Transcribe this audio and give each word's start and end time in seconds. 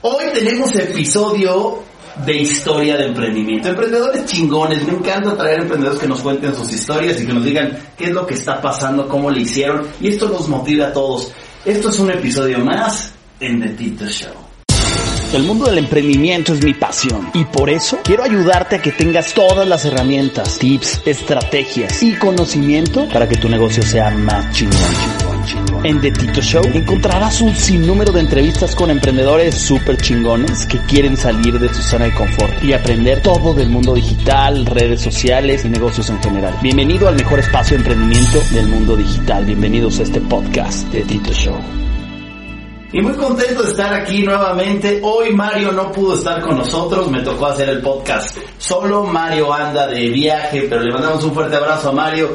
Hoy 0.00 0.26
tenemos 0.32 0.72
episodio 0.76 1.82
de 2.24 2.36
historia 2.36 2.96
de 2.96 3.06
emprendimiento. 3.06 3.68
Emprendedores 3.68 4.26
chingones, 4.26 4.86
me 4.86 4.92
encanta 4.92 5.36
traer 5.36 5.62
emprendedores 5.62 6.00
que 6.00 6.06
nos 6.06 6.20
cuenten 6.20 6.54
sus 6.54 6.72
historias 6.72 7.20
y 7.20 7.26
que 7.26 7.32
nos 7.32 7.44
digan 7.44 7.76
qué 7.96 8.04
es 8.04 8.10
lo 8.12 8.24
que 8.24 8.34
está 8.34 8.60
pasando, 8.60 9.08
cómo 9.08 9.28
le 9.28 9.40
hicieron 9.40 9.88
y 10.00 10.08
esto 10.08 10.28
nos 10.28 10.48
motiva 10.48 10.86
a 10.86 10.92
todos. 10.92 11.32
Esto 11.64 11.90
es 11.90 11.98
un 11.98 12.12
episodio 12.12 12.60
más 12.60 13.12
en 13.40 13.60
The 13.60 13.70
Tito 13.70 14.06
Show. 14.06 14.47
El 15.32 15.42
mundo 15.42 15.66
del 15.66 15.76
emprendimiento 15.76 16.54
es 16.54 16.64
mi 16.64 16.72
pasión 16.72 17.28
y 17.34 17.44
por 17.44 17.68
eso 17.68 17.98
quiero 18.02 18.24
ayudarte 18.24 18.76
a 18.76 18.82
que 18.82 18.92
tengas 18.92 19.34
todas 19.34 19.68
las 19.68 19.84
herramientas, 19.84 20.58
tips, 20.58 21.02
estrategias 21.04 22.02
y 22.02 22.14
conocimiento 22.14 23.06
para 23.12 23.28
que 23.28 23.36
tu 23.36 23.46
negocio 23.50 23.82
sea 23.82 24.10
más 24.10 24.50
chingón. 24.54 24.78
En 25.84 26.00
The 26.00 26.12
Tito 26.12 26.40
Show 26.40 26.64
encontrarás 26.72 27.42
un 27.42 27.54
sinnúmero 27.54 28.10
de 28.10 28.20
entrevistas 28.20 28.74
con 28.74 28.90
emprendedores 28.90 29.54
súper 29.54 29.98
chingones 29.98 30.64
que 30.64 30.78
quieren 30.78 31.16
salir 31.16 31.58
de 31.58 31.68
su 31.68 31.82
zona 31.82 32.06
de 32.06 32.14
confort 32.14 32.64
y 32.64 32.72
aprender 32.72 33.20
todo 33.20 33.52
del 33.52 33.68
mundo 33.68 33.94
digital, 33.94 34.64
redes 34.64 35.02
sociales 35.02 35.62
y 35.64 35.68
negocios 35.68 36.08
en 36.08 36.22
general. 36.22 36.54
Bienvenido 36.62 37.06
al 37.06 37.16
mejor 37.16 37.40
espacio 37.40 37.76
de 37.76 37.82
emprendimiento 37.82 38.40
del 38.52 38.68
mundo 38.68 38.96
digital. 38.96 39.44
Bienvenidos 39.44 40.00
a 40.00 40.04
este 40.04 40.22
podcast 40.22 40.90
de 40.90 41.02
Tito 41.02 41.32
Show. 41.32 41.58
Y 42.90 43.02
muy 43.02 43.12
contento 43.12 43.62
de 43.62 43.70
estar 43.70 43.92
aquí 43.92 44.22
nuevamente. 44.22 44.98
Hoy 45.02 45.34
Mario 45.34 45.72
no 45.72 45.92
pudo 45.92 46.14
estar 46.14 46.40
con 46.40 46.56
nosotros, 46.56 47.10
me 47.10 47.20
tocó 47.20 47.46
hacer 47.46 47.68
el 47.68 47.82
podcast 47.82 48.38
solo. 48.56 49.04
Mario 49.04 49.52
anda 49.52 49.86
de 49.86 50.08
viaje, 50.08 50.66
pero 50.70 50.82
le 50.82 50.94
mandamos 50.94 51.22
un 51.22 51.34
fuerte 51.34 51.56
abrazo 51.56 51.90
a 51.90 51.92
Mario 51.92 52.30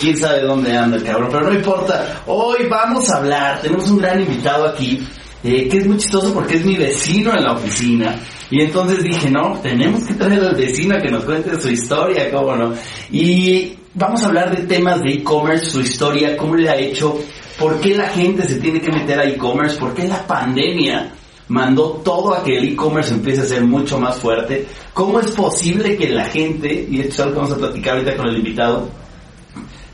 quién 0.00 0.16
sabe 0.16 0.42
dónde 0.42 0.74
anda 0.74 0.96
el 0.96 1.04
cabrón, 1.04 1.28
pero 1.30 1.50
no 1.50 1.54
importa. 1.54 2.22
Hoy 2.26 2.66
vamos 2.70 3.10
a 3.10 3.18
hablar, 3.18 3.60
tenemos 3.60 3.90
un 3.90 3.98
gran 3.98 4.20
invitado 4.20 4.68
aquí, 4.68 5.06
eh, 5.44 5.68
que 5.68 5.76
es 5.76 5.86
muy 5.86 5.98
chistoso 5.98 6.32
porque 6.32 6.56
es 6.56 6.64
mi 6.64 6.76
vecino 6.76 7.32
en 7.36 7.44
la 7.44 7.52
oficina. 7.52 8.18
Y 8.50 8.62
entonces 8.62 9.02
dije, 9.02 9.28
no, 9.30 9.58
tenemos 9.62 10.04
que 10.04 10.14
traer 10.14 10.42
al 10.42 10.54
vecino 10.54 10.96
que 11.02 11.10
nos 11.10 11.24
cuente 11.24 11.60
su 11.60 11.68
historia, 11.68 12.30
cómo 12.30 12.56
no. 12.56 12.72
Y 13.10 13.76
vamos 13.92 14.22
a 14.22 14.28
hablar 14.28 14.56
de 14.56 14.66
temas 14.66 15.02
de 15.02 15.10
e-commerce, 15.10 15.70
su 15.70 15.80
historia, 15.80 16.34
cómo 16.34 16.54
le 16.54 16.70
ha 16.70 16.76
hecho, 16.76 17.18
por 17.58 17.80
qué 17.80 17.96
la 17.96 18.08
gente 18.08 18.44
se 18.44 18.60
tiene 18.60 18.80
que 18.80 18.92
meter 18.92 19.18
a 19.18 19.24
e-commerce, 19.24 19.78
por 19.78 19.94
qué 19.94 20.06
la 20.06 20.26
pandemia 20.26 21.12
mandó 21.48 22.00
todo 22.04 22.34
a 22.34 22.42
que 22.42 22.58
el 22.58 22.72
e-commerce 22.72 23.14
empiece 23.14 23.42
a 23.42 23.46
ser 23.46 23.64
mucho 23.64 23.98
más 23.98 24.18
fuerte. 24.18 24.66
¿Cómo 24.92 25.18
es 25.20 25.30
posible 25.32 25.96
que 25.96 26.10
la 26.10 26.26
gente, 26.26 26.86
y 26.90 27.00
esto 27.00 27.14
es 27.14 27.20
algo 27.20 27.32
que 27.32 27.40
vamos 27.40 27.52
a 27.52 27.58
platicar 27.58 27.94
ahorita 27.94 28.16
con 28.16 28.28
el 28.28 28.36
invitado, 28.36 28.88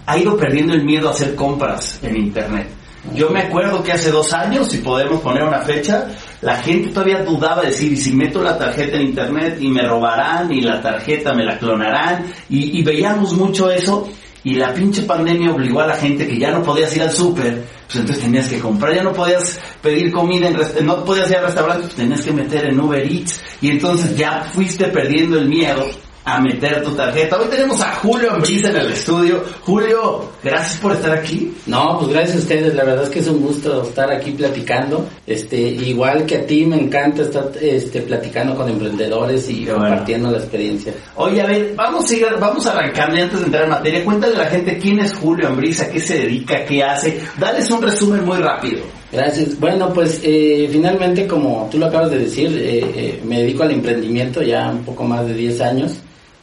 ha 0.07 0.19
ido 0.19 0.37
perdiendo 0.37 0.75
el 0.75 0.85
miedo 0.85 1.09
a 1.09 1.13
hacer 1.13 1.35
compras 1.35 1.99
en 2.03 2.17
Internet. 2.17 2.69
Yo 3.13 3.29
me 3.29 3.43
acuerdo 3.43 3.83
que 3.83 3.93
hace 3.93 4.11
dos 4.11 4.33
años, 4.33 4.69
si 4.71 4.79
podemos 4.79 5.21
poner 5.21 5.43
una 5.43 5.61
fecha, 5.61 6.09
la 6.41 6.57
gente 6.57 6.89
todavía 6.89 7.23
dudaba 7.23 7.61
de 7.61 7.69
decir, 7.69 7.93
y 7.93 7.97
si 7.97 8.13
meto 8.13 8.43
la 8.43 8.57
tarjeta 8.57 8.97
en 8.97 9.09
Internet 9.09 9.59
y 9.61 9.69
me 9.69 9.83
robarán 9.83 10.51
y 10.51 10.63
la 10.63 10.81
tarjeta 10.81 11.35
me 11.35 11.45
la 11.45 11.59
clonarán, 11.59 12.25
y, 12.49 12.83
veíamos 12.83 13.35
mucho 13.35 13.71
eso, 13.71 14.09
y 14.45 14.55
la 14.55 14.73
pinche 14.75 15.03
pandemia 15.03 15.51
obligó 15.51 15.81
a 15.81 15.87
la 15.87 15.97
gente 15.97 16.27
que 16.27 16.39
ya 16.39 16.51
no 16.51 16.63
podías 16.63 16.95
ir 16.95 17.03
al 17.03 17.11
súper, 17.11 17.65
pues 17.87 17.97
entonces 17.97 18.23
tenías 18.23 18.49
que 18.49 18.59
comprar, 18.59 18.95
ya 18.95 19.03
no 19.03 19.13
podías 19.13 19.59
pedir 19.81 20.13
comida, 20.13 20.49
en 20.49 20.87
no 20.87 21.05
podías 21.05 21.31
ir 21.31 21.39
al 21.39 21.47
restaurante, 21.47 21.85
pues 21.85 21.95
tenías 21.95 22.21
que 22.21 22.33
meter 22.33 22.67
en 22.67 22.79
Uber 22.79 23.03
Eats, 23.03 23.41
y 23.63 23.71
entonces 23.71 24.17
ya 24.17 24.51
fuiste 24.53 24.85
perdiendo 24.89 25.39
el 25.39 25.49
miedo 25.49 25.87
a 26.25 26.41
meter 26.41 26.83
tu 26.83 26.93
tarjeta. 26.93 27.39
Hoy 27.39 27.49
tenemos 27.51 27.81
a 27.83 27.97
Julio 27.97 28.33
Ambrisa 28.33 28.71
en 28.71 28.77
el 28.77 28.93
estudio. 28.93 29.45
Julio, 29.61 30.31
gracias 30.43 30.81
por 30.81 30.93
estar 30.93 31.13
aquí. 31.13 31.55
No, 31.67 31.99
pues 31.99 32.13
gracias 32.13 32.37
a 32.37 32.41
ustedes. 32.41 32.75
La 32.75 32.85
verdad 32.85 33.05
es 33.05 33.11
que 33.11 33.19
es 33.19 33.29
un 33.29 33.43
gusto 33.43 33.83
estar 33.83 34.11
aquí 34.11 34.31
platicando. 34.31 35.07
Este, 35.27 35.59
igual 35.59 36.25
que 36.25 36.39
a 36.39 36.47
ti 36.47 36.65
me 36.65 36.81
encanta 36.81 37.23
estar 37.23 37.51
este, 37.61 38.01
platicando 38.01 38.55
con 38.55 38.71
emprendedores 38.71 39.51
y 39.51 39.67
compartiendo 39.67 40.31
la 40.31 40.39
experiencia. 40.39 40.95
Oye, 41.17 41.43
a 41.43 41.47
ver, 41.47 41.75
vamos 41.77 42.11
a 42.11 42.15
ir, 42.15 42.27
vamos 42.41 42.67
a 42.67 42.73
arrancarle 42.73 43.23
antes 43.23 43.41
de 43.41 43.47
entrar 43.47 43.65
en 43.65 43.71
materia. 43.71 44.05
Cuéntale 44.05 44.35
a 44.37 44.39
la 44.39 44.47
gente 44.47 44.79
quién 44.79 45.01
es 45.01 45.15
Julio 45.15 45.49
Ambrisa, 45.49 45.91
qué 45.91 46.01
se 46.01 46.21
dedica, 46.21 46.65
qué 46.65 46.83
hace. 46.83 47.21
Dales 47.39 47.71
un 47.71 47.83
resumen 47.83 48.25
muy 48.25 48.39
rápido. 48.39 48.81
Gracias. 49.13 49.61
Bueno, 49.61 49.93
pues 49.93 50.21
eh, 50.25 50.69
finalmente, 50.73 51.27
como 51.27 51.69
tú 51.71 51.79
lo 51.79 51.87
acabas 51.87 52.11
de 52.11 52.21
decir, 52.21 52.51
eh, 52.57 52.81
eh, 52.97 53.21
me 53.25 53.41
dedico 53.41 53.63
al 53.63 53.73
emprendimiento 53.73 54.43
ya 54.43 54.71
un 54.71 54.85
poco 54.85 55.05
más 55.05 55.27
de 55.27 55.35
10 55.35 55.61
años 55.61 55.93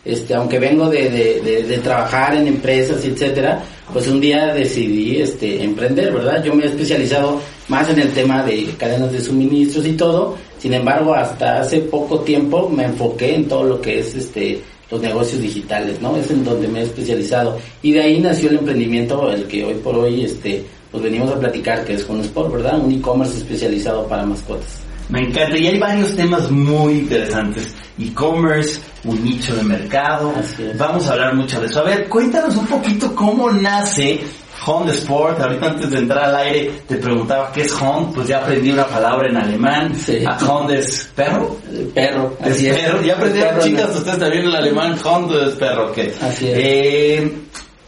este, 0.04 0.34
aunque 0.34 0.60
vengo 0.60 0.90
de, 0.90 1.10
de, 1.10 1.64
de, 1.64 1.78
trabajar 1.78 2.36
en 2.36 2.48
empresas, 2.48 3.06
etcétera, 3.06 3.62
pues 3.94 4.08
un 4.08 4.20
día 4.20 4.54
decidí 4.54 5.22
este, 5.22 5.64
emprender, 5.64 6.12
¿verdad? 6.12 6.44
Yo 6.44 6.56
me 6.56 6.64
he 6.64 6.68
especializado 6.68 7.40
más 7.68 7.90
en 7.90 8.00
el 8.00 8.12
tema 8.12 8.44
de 8.44 8.66
cadenas 8.78 9.12
de 9.12 9.22
suministros 9.22 9.86
y 9.86 9.94
todo, 9.94 10.38
sin 10.58 10.74
embargo, 10.74 11.14
hasta 11.14 11.62
hace 11.62 11.80
poco 11.82 12.20
tiempo 12.20 12.70
me 12.70 12.86
enfoqué 12.86 13.36
en 13.36 13.48
todo 13.48 13.64
lo 13.64 13.82
que 13.82 14.00
es 14.00 14.16
este, 14.16 14.62
los 14.92 15.02
negocios 15.02 15.42
digitales, 15.42 16.02
¿no? 16.02 16.16
Es 16.18 16.30
en 16.30 16.44
donde 16.44 16.68
me 16.68 16.82
he 16.82 16.84
especializado. 16.84 17.58
Y 17.82 17.94
de 17.94 18.02
ahí 18.02 18.20
nació 18.20 18.50
el 18.50 18.58
emprendimiento, 18.58 19.32
el 19.32 19.46
que 19.48 19.64
hoy 19.64 19.76
por 19.76 19.96
hoy, 19.96 20.26
este, 20.26 20.64
pues 20.92 21.02
venimos 21.02 21.32
a 21.32 21.40
platicar, 21.40 21.86
que 21.86 21.94
es 21.94 22.02
Sport, 22.02 22.52
¿verdad? 22.54 22.80
Un 22.80 22.92
e-commerce 22.92 23.38
especializado 23.38 24.06
para 24.08 24.26
mascotas. 24.26 24.81
Me 25.12 25.20
encanta, 25.20 25.58
y 25.58 25.68
hay 25.68 25.78
varios 25.78 26.16
temas 26.16 26.50
muy 26.50 27.00
interesantes 27.00 27.74
e-commerce, 28.00 28.80
un 29.04 29.24
nicho 29.24 29.56
de 29.56 29.64
mercado. 29.64 30.34
Vamos 30.78 31.08
a 31.08 31.14
hablar 31.14 31.36
mucho 31.36 31.60
de 31.60 31.68
eso. 31.68 31.82
A 31.82 31.84
ver, 31.84 32.08
cuéntanos 32.08 32.56
un 32.56 32.66
poquito 32.66 33.14
cómo 33.14 33.52
nace 33.52 34.22
Honda 34.66 34.94
Sport. 34.94 35.40
Ahorita 35.40 35.68
antes 35.68 35.90
de 35.90 36.00
entrar 36.00 36.26
al 36.26 36.36
aire 36.38 36.72
te 36.88 36.96
preguntaba 36.98 37.52
qué 37.52 37.62
es 37.62 37.74
Honda, 37.74 38.12
pues 38.16 38.28
ya 38.28 38.38
aprendí 38.38 38.72
una 38.72 38.88
palabra 38.88 39.28
en 39.28 39.38
alemán. 39.38 39.94
Sí. 39.96 40.24
Honda 40.48 40.76
es 40.76 41.10
perro. 41.16 41.58
Perro. 41.94 42.38
Es 42.44 42.64
perro. 42.64 43.02
Ya 43.02 43.14
aprendieron 43.14 43.60
chicas, 43.60 43.96
ustedes 43.96 44.20
también 44.20 44.46
el 44.46 44.56
alemán. 44.56 44.98
Honda 45.04 45.48
es 45.48 45.56
perro. 45.56 45.92
Así 46.22 46.48
es. 46.48 46.58
Eh, 46.58 47.32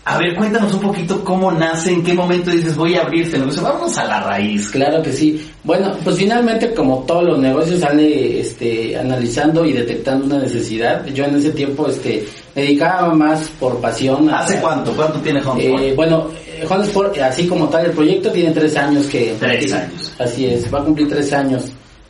a 0.06 0.18
ver, 0.18 0.36
cuéntanos 0.36 0.74
un 0.74 0.82
poquito 0.82 1.24
cómo 1.24 1.50
nace, 1.50 1.94
en 1.94 2.04
qué 2.04 2.14
momento 2.14 2.52
dices 2.52 2.76
voy 2.76 2.96
a 2.96 3.04
abrir 3.04 3.24
este 3.24 3.40
negocio. 3.40 3.64
Vamos 3.64 3.98
a 3.98 4.04
la 4.04 4.20
raíz. 4.20 4.68
Claro 4.70 5.02
que 5.02 5.14
sí. 5.14 5.50
Bueno, 5.64 5.96
pues 6.04 6.18
finalmente 6.18 6.74
como 6.74 7.04
todos 7.04 7.24
los 7.24 7.40
negocios 7.40 7.80
sale 7.80 8.42
este, 8.42 8.98
analizando 8.98 9.66
y 9.66 9.72
detectando 9.72 10.26
una 10.26 10.40
necesidad. 10.40 11.06
Yo 11.08 11.24
en 11.24 11.38
ese 11.38 11.52
tiempo 11.52 11.88
este, 11.88 12.26
me 12.54 12.64
dedicaba 12.64 13.14
más 13.14 13.48
por 13.58 13.80
pasión. 13.80 14.30
¿Hace 14.30 14.60
cuánto? 14.60 14.92
¿Cuánto 14.94 15.20
tiene 15.20 15.42
Honda 15.42 15.64
eh, 15.64 15.94
bueno, 15.96 16.28
eh, 16.48 16.66
Honda 16.68 16.86
Sport, 16.86 17.18
así 17.20 17.48
como 17.48 17.70
tal, 17.70 17.86
el 17.86 17.92
proyecto 17.92 18.30
tiene 18.30 18.52
tres 18.52 18.76
años 18.76 19.06
que... 19.08 19.36
Tres 19.40 19.72
años. 19.72 20.14
Así 20.20 20.48
es, 20.48 20.74
va 20.74 20.80
a 20.80 20.84
cumplir 20.84 21.08
tres 21.08 21.32
años 21.32 21.64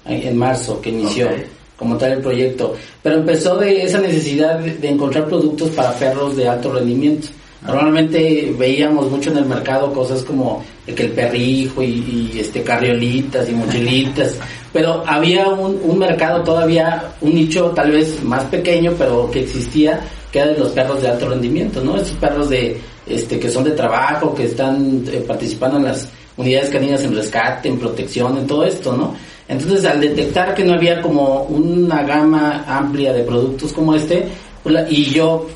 en 0.06 0.36
marzo 0.36 0.82
que 0.82 0.90
inició. 0.90 1.30
como 1.78 1.96
tal 1.96 2.14
el 2.14 2.22
proyecto, 2.22 2.76
pero 3.04 3.18
empezó 3.18 3.56
de 3.58 3.84
esa 3.84 4.00
necesidad 4.00 4.60
de 4.60 4.90
encontrar 4.90 5.28
productos 5.28 5.70
para 5.72 5.92
perros 5.94 6.36
de 6.36 6.50
alto 6.50 6.74
rendimiento. 6.74 7.28
Normalmente 7.66 8.54
veíamos 8.58 9.10
mucho 9.10 9.32
en 9.32 9.38
el 9.38 9.46
mercado 9.46 9.94
cosas 9.94 10.22
como 10.24 10.64
que 10.86 11.04
el 11.04 11.12
perrijo 11.12 11.82
y, 11.82 12.32
este 12.38 12.62
carriolitas 12.62 13.48
y 13.50 13.54
mochilitas, 13.54 14.38
pero 14.74 15.04
había 15.08 15.48
un, 15.48 15.80
un, 15.84 15.98
mercado 15.98 16.44
todavía, 16.44 17.14
un 17.22 17.36
nicho 17.36 17.72
tal 17.76 17.92
vez 17.92 18.22
más 18.24 18.44
pequeño, 18.46 18.94
pero 18.98 19.32
que 19.32 19.42
existía, 19.42 20.02
que 20.32 20.40
era 20.40 20.52
de 20.52 20.60
los 20.60 20.70
perros 20.70 21.02
de 21.02 21.08
alto 21.08 21.30
rendimiento, 21.30 21.82
¿no? 21.82 21.96
Esos 21.96 22.18
perros 22.18 22.50
de 22.50 22.78
este 23.08 23.40
que 23.40 23.50
son 23.50 23.64
de 23.64 23.72
trabajo, 23.72 24.34
que 24.36 24.46
están 24.46 25.04
eh, 25.12 25.24
participando 25.26 25.78
en 25.78 25.86
las 25.86 26.10
unidades 26.36 26.70
caninas 26.70 27.04
en 27.04 27.16
rescate, 27.16 27.70
en 27.70 27.80
protección, 27.80 28.38
en 28.38 28.48
todo 28.48 28.66
esto, 28.66 28.96
¿no? 28.96 29.16
Entonces, 29.48 29.86
al 29.86 30.00
detectar 30.00 30.54
que 30.54 30.64
no 30.64 30.74
había 30.74 31.02
como 31.02 31.44
una 31.44 32.04
gama 32.04 32.64
amplia 32.68 33.14
de 33.14 33.24
productos 33.24 33.74
como 33.74 33.94
este, 33.94 34.26
pues 34.64 34.90
y 34.90 35.06
yo 35.06 35.48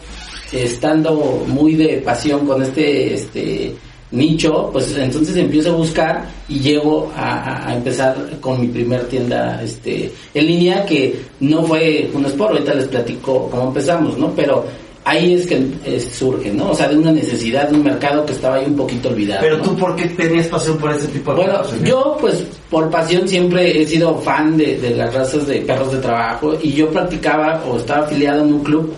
estando 0.51 1.43
muy 1.47 1.75
de 1.75 1.97
pasión 1.97 2.45
con 2.45 2.61
este, 2.61 3.13
este 3.13 3.75
nicho, 4.11 4.69
pues 4.71 4.95
entonces 4.95 5.35
empiezo 5.35 5.73
a 5.73 5.75
buscar 5.75 6.25
y 6.47 6.59
llego 6.59 7.11
a, 7.15 7.73
empezar 7.73 8.15
con 8.39 8.61
mi 8.61 8.67
primer 8.67 9.03
tienda 9.07 9.61
este 9.61 10.11
en 10.33 10.47
línea 10.47 10.85
que 10.85 11.19
no 11.41 11.63
fue 11.63 12.09
un 12.13 12.25
sport, 12.25 12.53
ahorita 12.53 12.73
les 12.73 12.87
platico 12.87 13.49
cómo 13.49 13.67
empezamos, 13.67 14.17
¿no? 14.17 14.31
Pero 14.33 14.65
ahí 15.03 15.33
es 15.33 15.45
que 15.45 15.61
eh, 15.85 15.99
surge, 15.99 16.51
¿no? 16.53 16.71
O 16.71 16.75
sea, 16.75 16.87
de 16.87 16.97
una 16.97 17.11
necesidad 17.11 17.69
de 17.69 17.75
un 17.75 17.83
mercado 17.83 18.25
que 18.25 18.33
estaba 18.33 18.55
ahí 18.55 18.65
un 18.65 18.75
poquito 18.75 19.09
olvidado. 19.09 19.41
Pero 19.41 19.57
¿no? 19.57 19.63
tú, 19.63 19.75
¿por 19.75 19.95
qué 19.95 20.05
tenías 20.07 20.47
pasión 20.47 20.77
por 20.77 20.91
ese 20.91 21.07
tipo 21.07 21.33
de 21.33 21.43
Bueno, 21.43 21.61
yo 21.83 22.17
pues 22.19 22.43
por 22.69 22.89
pasión 22.89 23.27
siempre 23.27 23.81
he 23.81 23.85
sido 23.85 24.15
fan 24.19 24.55
de, 24.55 24.77
de 24.77 24.91
las 24.91 25.13
razas 25.13 25.45
de 25.47 25.59
perros 25.61 25.91
de 25.91 25.99
trabajo 25.99 26.57
y 26.61 26.71
yo 26.71 26.89
practicaba 26.89 27.61
o 27.67 27.77
estaba 27.77 28.05
afiliado 28.05 28.43
en 28.43 28.53
un 28.53 28.63
club 28.63 28.93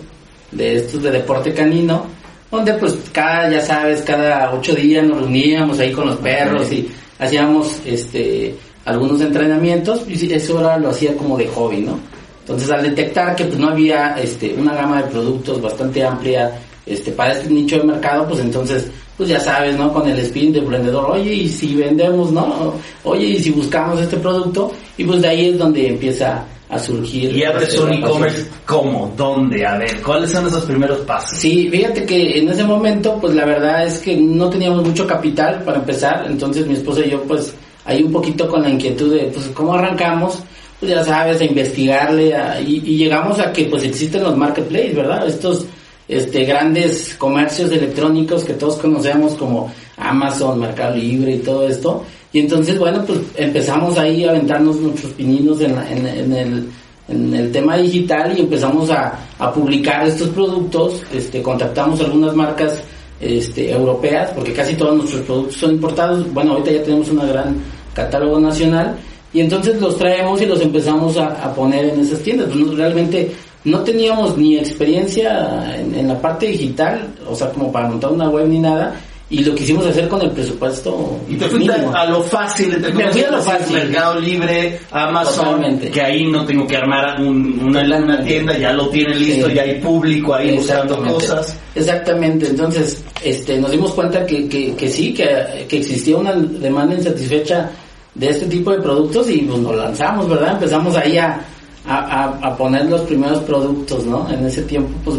de 0.51 0.77
estos 0.77 1.03
de 1.03 1.11
deporte 1.11 1.53
canino, 1.53 2.05
donde 2.51 2.73
pues 2.73 2.97
cada, 3.11 3.49
ya 3.49 3.61
sabes, 3.61 4.01
cada 4.01 4.51
ocho 4.53 4.73
días 4.73 5.05
nos 5.05 5.19
reuníamos 5.19 5.79
ahí 5.79 5.91
con 5.91 6.07
los 6.07 6.17
perros 6.17 6.71
y 6.71 6.89
hacíamos 7.19 7.79
este 7.85 8.55
algunos 8.85 9.21
entrenamientos 9.21 10.01
y 10.07 10.33
eso 10.33 10.57
ahora 10.57 10.77
lo 10.77 10.89
hacía 10.89 11.15
como 11.15 11.37
de 11.37 11.47
hobby, 11.47 11.77
¿no? 11.81 11.99
Entonces 12.41 12.71
al 12.71 12.81
detectar 12.81 13.35
que 13.35 13.45
pues 13.45 13.59
no 13.59 13.69
había 13.69 14.15
este 14.19 14.55
una 14.55 14.73
gama 14.73 15.03
de 15.03 15.09
productos 15.09 15.61
bastante 15.61 16.03
amplia 16.03 16.59
este 16.85 17.11
para 17.11 17.33
este 17.33 17.49
nicho 17.49 17.77
de 17.77 17.83
mercado, 17.83 18.27
pues 18.27 18.39
entonces 18.39 18.87
pues 19.15 19.29
ya 19.29 19.39
sabes, 19.39 19.77
¿no? 19.77 19.91
Con 19.93 20.07
el 20.07 20.17
spin 20.19 20.53
de 20.53 20.59
emprendedor, 20.59 21.11
oye, 21.11 21.33
y 21.33 21.49
si 21.49 21.75
vendemos, 21.75 22.31
¿no? 22.31 22.73
Oye, 23.03 23.25
y 23.25 23.43
si 23.43 23.51
buscamos 23.51 23.99
este 23.99 24.15
producto, 24.15 24.71
y 24.97 25.03
pues 25.03 25.21
de 25.21 25.27
ahí 25.27 25.49
es 25.49 25.57
donde 25.57 25.89
empieza 25.89 26.41
a 26.69 26.77
surgir. 26.79 27.35
Y 27.35 27.43
abres 27.43 27.69
este, 27.69 27.81
un 27.81 27.93
e-commerce. 27.93 28.47
¿cómo? 28.65 29.11
¿Dónde? 29.17 29.65
A 29.65 29.77
ver, 29.77 30.01
¿cuáles 30.01 30.31
son 30.31 30.47
esos 30.47 30.65
primeros 30.65 30.99
pasos? 30.99 31.37
Sí, 31.39 31.67
fíjate 31.69 32.05
que 32.05 32.37
en 32.39 32.49
ese 32.49 32.63
momento, 32.63 33.17
pues 33.19 33.33
la 33.33 33.45
verdad 33.45 33.85
es 33.87 33.99
que 33.99 34.15
no 34.15 34.49
teníamos 34.49 34.83
mucho 34.85 35.07
capital 35.07 35.63
para 35.63 35.79
empezar, 35.79 36.25
entonces 36.29 36.65
mi 36.67 36.75
esposa 36.75 37.01
y 37.05 37.09
yo, 37.09 37.21
pues 37.23 37.53
ahí 37.85 38.03
un 38.03 38.11
poquito 38.11 38.47
con 38.47 38.61
la 38.61 38.69
inquietud 38.69 39.13
de, 39.13 39.23
pues, 39.33 39.47
¿cómo 39.53 39.73
arrancamos? 39.73 40.39
Pues 40.79 40.91
ya 40.91 41.03
sabes, 41.03 41.41
a 41.41 41.43
investigarle, 41.45 42.35
a- 42.35 42.61
y, 42.61 42.77
y 42.85 42.97
llegamos 42.97 43.39
a 43.39 43.51
que, 43.51 43.65
pues 43.65 43.83
existen 43.83 44.23
los 44.23 44.37
marketplaces, 44.37 44.95
¿verdad? 44.95 45.27
Estos 45.27 45.65
este, 46.07 46.45
grandes 46.45 47.15
comercios 47.17 47.71
electrónicos 47.71 48.43
que 48.43 48.53
todos 48.53 48.77
conocemos 48.77 49.33
como 49.33 49.71
Amazon, 49.97 50.59
Mercado 50.59 50.95
Libre 50.95 51.33
y 51.35 51.39
todo 51.39 51.67
esto. 51.67 52.03
Y 52.31 52.39
entonces, 52.39 52.77
bueno, 52.77 53.03
pues 53.05 53.19
empezamos 53.35 53.97
ahí 53.97 54.23
a 54.25 54.29
aventarnos 54.29 54.75
nuestros 54.77 55.13
pininos 55.13 55.59
en, 55.61 55.75
la- 55.75 55.91
en- 55.91 56.05
en 56.07 56.33
el, 56.33 56.69
en 57.07 57.33
el 57.33 57.51
tema 57.51 57.77
digital 57.77 58.33
y 58.37 58.41
empezamos 58.41 58.89
a, 58.91 59.17
a 59.39 59.51
publicar 59.51 60.07
estos 60.07 60.29
productos, 60.29 61.01
este, 61.11 61.41
contactamos 61.41 61.99
algunas 62.01 62.35
marcas 62.35 62.83
este, 63.19 63.71
europeas, 63.71 64.29
porque 64.35 64.53
casi 64.53 64.75
todos 64.75 64.95
nuestros 64.97 65.21
productos 65.23 65.55
son 65.55 65.71
importados, 65.71 66.31
bueno, 66.33 66.51
ahorita 66.53 66.71
ya 66.71 66.83
tenemos 66.83 67.09
una 67.09 67.25
gran 67.25 67.55
catálogo 67.95 68.39
nacional, 68.39 68.95
y 69.33 69.41
entonces 69.41 69.79
los 69.81 69.97
traemos 69.97 70.41
y 70.41 70.45
los 70.45 70.61
empezamos 70.61 71.17
a, 71.17 71.27
a 71.43 71.53
poner 71.53 71.85
en 71.85 71.99
esas 71.99 72.19
tiendas. 72.19 72.47
Pues, 72.51 72.75
realmente 72.77 73.31
no 73.63 73.79
teníamos 73.81 74.37
ni 74.37 74.57
experiencia 74.57 75.75
en, 75.79 75.93
en 75.95 76.07
la 76.07 76.19
parte 76.21 76.47
digital, 76.47 77.07
o 77.29 77.35
sea, 77.35 77.49
como 77.49 77.71
para 77.71 77.87
montar 77.89 78.11
una 78.11 78.29
web 78.29 78.47
ni 78.47 78.59
nada, 78.59 78.95
y 79.31 79.43
lo 79.43 79.53
quisimos 79.53 79.85
hacer 79.85 80.07
con 80.07 80.19
el 80.23 80.31
presupuesto 80.31 81.19
Y 81.29 81.35
te 81.35 81.45
fuiste 81.47 81.71
a 81.71 82.05
lo 82.05 82.23
fácil, 82.23 82.79
Me 82.95 83.07
fui 83.11 83.21
a 83.23 83.29
lo 83.31 83.41
fácil. 83.43 83.75
Mercado 83.77 84.19
Libre, 84.19 84.79
Amazon, 84.91 85.45
Totalmente. 85.45 85.91
que 85.91 86.01
ahí 86.01 86.25
no 86.25 86.45
tengo 86.45 86.65
que 86.65 86.75
armar 86.77 87.21
un- 87.21 87.59
una, 87.63 87.81
una 87.99 88.23
tienda, 88.23 88.57
ya 88.57 88.73
lo 88.73 88.89
tienen 88.89 89.19
listo, 89.19 89.47
Sí. 89.47 89.53
ya 89.53 89.61
hay 89.61 89.79
público 89.79 90.33
ahí 90.33 90.55
buscando 90.57 90.97
cosas. 91.03 91.55
Exactamente, 91.75 92.47
entonces 92.47 93.03
este, 93.23 93.57
nos 93.59 93.69
dimos 93.71 93.91
cuenta 93.93 94.25
que, 94.25 94.47
que, 94.49 94.73
que 94.75 94.89
sí, 94.89 95.13
que, 95.13 95.65
que 95.67 95.77
existía 95.77 96.17
una 96.17 96.33
demanda 96.33 96.95
insatisfecha 96.95 97.69
de 98.15 98.29
este 98.29 98.47
tipo 98.47 98.71
de 98.71 98.81
productos 98.81 99.29
y 99.29 99.39
pues 99.43 99.59
nos 99.59 99.75
lanzamos, 99.75 100.27
¿verdad? 100.27 100.53
Empezamos 100.53 100.95
ahí 100.97 101.17
a, 101.19 101.39
a- 101.87 102.39
a 102.41 102.57
poner 102.57 102.85
los 102.85 103.01
primeros 103.01 103.39
productos, 103.43 104.05
¿no? 104.05 104.27
En 104.31 104.43
ese 104.47 104.63
tiempo 104.63 104.89
pues 105.05 105.17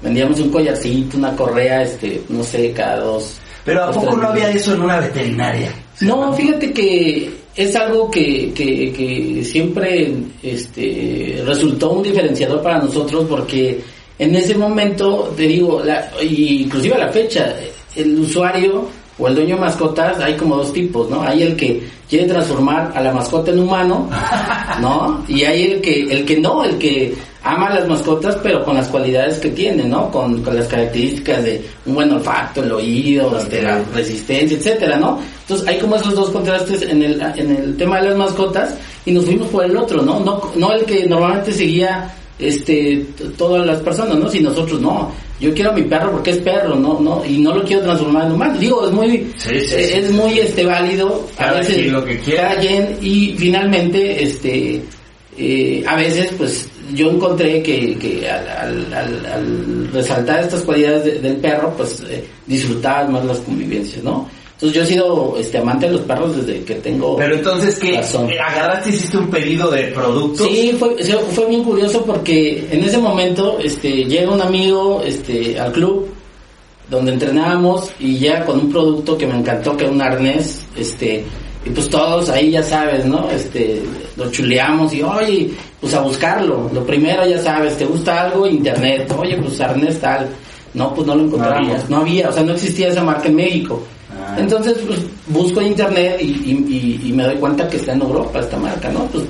vendíamos 0.00 0.38
un 0.38 0.50
collarcito, 0.50 1.16
una 1.18 1.34
correa, 1.34 1.82
este, 1.82 2.22
no 2.28 2.44
sé, 2.44 2.72
cada 2.72 3.00
dos. 3.00 3.34
Pero 3.64 3.84
¿a 3.84 3.90
poco 3.90 4.16
no 4.16 4.28
había 4.28 4.50
eso 4.50 4.74
en 4.74 4.82
una 4.82 5.00
veterinaria? 5.00 5.72
No, 6.00 6.32
fíjate 6.32 6.72
que 6.72 7.30
es 7.54 7.74
algo 7.74 8.10
que, 8.10 8.52
que, 8.54 8.92
que 8.92 9.44
siempre 9.44 10.12
este, 10.42 11.42
resultó 11.44 11.90
un 11.90 12.02
diferenciador 12.02 12.62
para 12.62 12.78
nosotros 12.78 13.26
porque 13.28 13.80
en 14.18 14.34
ese 14.34 14.56
momento, 14.56 15.32
te 15.36 15.42
digo, 15.44 15.82
la, 15.84 16.10
inclusive 16.22 16.94
a 16.94 16.98
la 16.98 17.08
fecha, 17.08 17.54
el 17.94 18.18
usuario 18.18 18.86
o 19.18 19.28
el 19.28 19.34
dueño 19.34 19.56
de 19.56 19.60
mascotas 19.60 20.20
hay 20.20 20.36
como 20.36 20.56
dos 20.56 20.72
tipos, 20.72 21.10
¿no? 21.10 21.22
Hay 21.22 21.42
el 21.42 21.56
que 21.56 21.82
quiere 22.08 22.26
transformar 22.26 22.92
a 22.94 23.00
la 23.00 23.12
mascota 23.12 23.50
en 23.50 23.60
humano, 23.60 24.08
¿no? 24.80 25.24
Y 25.28 25.42
hay 25.44 25.64
el 25.64 25.80
que, 25.80 26.02
el 26.02 26.24
que 26.24 26.38
no, 26.38 26.64
el 26.64 26.78
que 26.78 27.14
ama 27.48 27.70
las 27.70 27.88
mascotas 27.88 28.36
pero 28.42 28.62
con 28.64 28.76
las 28.76 28.88
cualidades 28.88 29.38
que 29.38 29.48
tiene, 29.50 29.84
¿no? 29.84 30.10
Con, 30.10 30.42
con 30.42 30.54
las 30.54 30.66
características 30.66 31.42
de 31.44 31.64
un 31.86 31.94
buen 31.94 32.12
olfato, 32.12 32.62
el 32.62 32.72
oído, 32.72 33.38
este, 33.38 33.62
la 33.62 33.82
resistencia, 33.94 34.56
etcétera, 34.58 34.96
¿no? 34.98 35.18
Entonces 35.42 35.66
hay 35.66 35.78
como 35.78 35.96
esos 35.96 36.14
dos 36.14 36.30
contrastes 36.30 36.82
en 36.82 37.02
el, 37.02 37.20
en 37.36 37.50
el 37.56 37.76
tema 37.76 38.00
de 38.00 38.08
las 38.10 38.18
mascotas 38.18 38.74
y 39.06 39.12
nos 39.12 39.24
fuimos 39.24 39.48
por 39.48 39.64
el 39.64 39.76
otro, 39.76 40.02
¿no? 40.02 40.20
No, 40.20 40.42
no 40.56 40.72
el 40.72 40.84
que 40.84 41.06
normalmente 41.06 41.52
seguía 41.52 42.14
este 42.38 43.04
todas 43.36 43.66
las 43.66 43.80
personas, 43.80 44.16
¿no? 44.18 44.28
Si 44.28 44.40
nosotros 44.40 44.80
no, 44.80 45.10
yo 45.40 45.52
quiero 45.54 45.70
a 45.70 45.74
mi 45.74 45.82
perro 45.82 46.12
porque 46.12 46.30
es 46.32 46.38
perro, 46.38 46.74
no, 46.76 47.00
no, 47.00 47.24
y 47.24 47.38
no 47.38 47.54
lo 47.54 47.64
quiero 47.64 47.82
transformar 47.82 48.26
en 48.26 48.32
humano. 48.32 48.58
Digo, 48.58 48.86
es 48.86 48.92
muy, 48.92 49.08
Sí, 49.38 49.60
sí, 49.60 49.74
eh, 49.74 49.88
sí. 49.92 49.98
es 49.98 50.10
muy 50.12 50.38
este 50.38 50.64
válido 50.64 51.26
Cada 51.36 51.60
quien 51.60 51.92
lo 51.92 52.04
que 52.04 52.18
quiera. 52.18 52.48
cada 52.48 52.60
quien, 52.60 52.96
y 53.00 53.34
finalmente 53.38 54.22
este 54.22 54.82
eh, 55.38 55.84
a 55.86 55.96
veces 55.96 56.30
pues 56.36 56.68
yo 56.94 57.10
encontré 57.10 57.62
que, 57.62 57.96
que 57.98 58.28
al, 58.28 58.48
al- 58.48 58.94
al- 58.94 59.26
al 59.26 59.88
resaltar 59.92 60.40
estas 60.40 60.62
cualidades 60.62 61.04
de- 61.04 61.18
del 61.20 61.36
perro 61.36 61.72
pues 61.76 62.02
eh, 62.08 62.24
disfrutabas 62.46 63.08
más 63.10 63.24
las 63.24 63.38
convivencias, 63.38 64.02
¿no? 64.02 64.28
Entonces 64.54 64.76
yo 64.76 64.82
he 64.82 64.86
sido 64.86 65.36
este 65.38 65.58
amante 65.58 65.86
de 65.86 65.92
los 65.92 66.00
perros 66.00 66.34
desde 66.36 66.64
que 66.64 66.74
tengo 66.76 67.14
Pero 67.16 67.36
entonces, 67.36 67.78
¿qué? 67.78 67.92
razón. 67.96 68.28
¿Agarraste 68.44 68.90
hiciste 68.90 69.16
un 69.16 69.30
pedido 69.30 69.70
de 69.70 69.84
productos? 69.88 70.48
Sí, 70.48 70.74
fue, 70.76 70.96
fue 71.32 71.46
bien 71.46 71.62
curioso 71.62 72.04
porque 72.04 72.66
en 72.70 72.82
ese 72.82 72.98
momento 72.98 73.58
este, 73.62 74.04
llega 74.06 74.32
un 74.32 74.40
amigo 74.42 75.00
este, 75.06 75.60
al 75.60 75.70
club 75.72 76.08
donde 76.90 77.12
entrenábamos 77.12 77.90
y 78.00 78.18
ya 78.18 78.44
con 78.44 78.58
un 78.58 78.72
producto 78.72 79.16
que 79.16 79.26
me 79.28 79.36
encantó, 79.36 79.76
que 79.76 79.84
era 79.84 79.92
un 79.92 80.02
arnés, 80.02 80.62
este, 80.76 81.22
y 81.64 81.70
pues 81.70 81.88
todos 81.88 82.28
ahí 82.30 82.50
ya 82.52 82.62
sabes, 82.62 83.04
¿no? 83.04 83.28
Este, 83.30 83.82
lo 84.16 84.30
chuleamos 84.30 84.92
y 84.94 85.02
oye, 85.02 85.50
pues 85.80 85.92
a 85.94 86.00
buscarlo. 86.00 86.70
Lo 86.72 86.84
primero 86.84 87.26
ya 87.26 87.38
sabes, 87.42 87.76
te 87.76 87.84
gusta 87.84 88.22
algo, 88.24 88.46
internet, 88.46 89.12
oye, 89.18 89.36
pues 89.36 89.60
arnés 89.60 90.00
tal. 90.00 90.28
No, 90.74 90.94
pues 90.94 91.06
no 91.06 91.14
lo 91.14 91.24
encontramos, 91.24 91.70
había. 91.74 91.84
no 91.88 91.96
había, 91.98 92.28
o 92.28 92.32
sea, 92.32 92.42
no 92.42 92.52
existía 92.52 92.88
esa 92.88 93.02
marca 93.02 93.28
en 93.28 93.36
México. 93.36 93.82
Ah. 94.12 94.36
Entonces, 94.38 94.76
pues 94.86 95.00
busco 95.26 95.60
en 95.60 95.68
internet 95.68 96.18
y, 96.20 96.24
y- 96.26 97.00
y- 97.04 97.08
y 97.08 97.12
me 97.12 97.24
doy 97.24 97.36
cuenta 97.36 97.68
que 97.68 97.78
está 97.78 97.92
en 97.92 98.02
Europa 98.02 98.40
esta 98.40 98.56
marca, 98.58 98.88
¿no? 98.90 99.04
Pues 99.06 99.24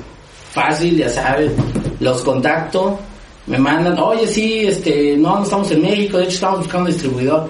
fácil, 0.53 0.97
ya 0.97 1.09
sabes, 1.09 1.53
los 2.01 2.23
contacto, 2.23 2.99
me 3.47 3.59
mandan, 3.59 3.99
oye, 3.99 4.27
sí, 4.27 4.67
este, 4.67 5.17
no, 5.17 5.37
no 5.39 5.43
estamos 5.45 5.71
en 5.71 5.83
México, 5.83 6.19
de 6.19 6.25
hecho 6.25 6.35
estamos 6.35 6.59
buscando 6.61 6.87
un 6.87 6.93
distribuidor. 6.93 7.49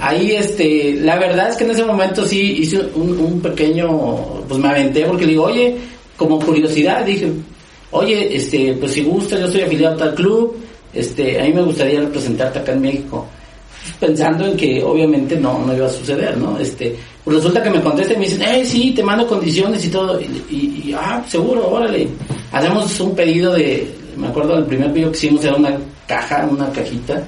Ahí, 0.00 0.32
este, 0.32 0.94
la 1.00 1.18
verdad 1.18 1.50
es 1.50 1.56
que 1.56 1.64
en 1.64 1.70
ese 1.70 1.84
momento 1.84 2.26
sí 2.26 2.56
hice 2.58 2.80
un, 2.94 3.40
pequeño, 3.40 3.88
pues 4.48 4.60
me 4.60 4.68
aventé 4.68 5.04
porque 5.04 5.26
digo, 5.26 5.44
oye, 5.44 5.76
como 6.16 6.38
curiosidad, 6.38 7.04
dije, 7.04 7.30
oye, 7.92 8.36
este, 8.36 8.74
pues 8.74 8.92
si 8.92 9.02
gusta, 9.02 9.38
yo 9.38 9.46
estoy 9.46 9.62
afiliado 9.62 9.94
a 9.94 9.98
tal 9.98 10.14
club, 10.14 10.56
este, 10.92 11.40
a 11.40 11.44
mí 11.44 11.52
me 11.52 11.62
gustaría 11.62 12.00
representarte 12.00 12.58
acá 12.58 12.72
en 12.72 12.80
México. 12.82 13.26
Pensando 13.98 14.44
en 14.46 14.56
que 14.56 14.82
obviamente 14.82 15.36
no, 15.36 15.64
no 15.64 15.74
iba 15.74 15.86
a 15.86 15.90
suceder, 15.90 16.36
¿no? 16.36 16.58
Este, 16.58 16.94
pues 17.24 17.36
resulta 17.36 17.62
que 17.62 17.70
me 17.70 17.80
contestan 17.80 18.16
y 18.16 18.20
me 18.20 18.24
dicen, 18.26 18.42
eh, 18.42 18.64
sí, 18.64 18.92
te 18.94 19.02
mando 19.02 19.26
condiciones 19.26 19.84
y 19.84 19.88
todo, 19.88 20.20
y, 20.20 20.24
y- 20.54 20.94
ah, 20.96 21.24
seguro, 21.28 21.66
órale. 21.70 22.06
Hacemos 22.52 22.98
un 23.00 23.14
pedido 23.14 23.52
de, 23.54 23.90
me 24.16 24.26
acuerdo 24.28 24.56
del 24.56 24.64
primer 24.66 24.92
pedido 24.92 25.10
que 25.12 25.16
hicimos 25.18 25.44
era 25.44 25.54
una 25.56 25.78
caja, 26.06 26.46
una 26.50 26.70
cajita, 26.70 27.22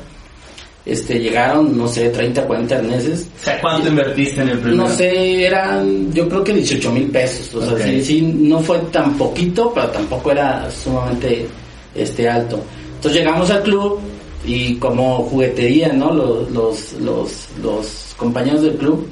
este, 0.85 1.19
llegaron, 1.21 1.77
no 1.77 1.87
sé, 1.87 2.09
30, 2.09 2.45
40 2.45 2.77
arneses. 2.77 3.29
O 3.41 3.45
sea, 3.45 3.61
¿cuánto 3.61 3.89
invertiste 3.89 4.43
en 4.43 4.49
el 4.49 4.59
primero? 4.59 4.89
No 4.89 4.89
sé, 4.89 5.47
eran, 5.47 6.13
yo 6.13 6.29
creo 6.29 6.43
que 6.43 6.55
18 6.55 6.93
mil 6.93 7.09
pesos. 7.11 7.55
O 7.55 7.77
sea, 7.77 7.87
sí, 7.87 8.05
sí, 8.05 8.23
no 8.23 8.61
fue 8.61 8.79
tan 8.91 9.17
poquito, 9.17 9.73
pero 9.73 9.89
tampoco 9.89 10.33
era 10.33 10.69
sumamente 10.71 11.47
este 11.95 12.29
alto. 12.29 12.63
Entonces 12.97 13.21
llegamos 13.21 13.51
al 13.51 13.63
club 13.63 14.01
y 14.45 14.75
como 14.77 15.19
juguetería, 15.25 15.93
¿no? 15.93 16.13
Los, 16.13 16.51
los, 16.51 16.93
los, 16.95 17.49
los 17.63 18.15
compañeros 18.17 18.63
del 18.63 18.75
club, 18.75 19.09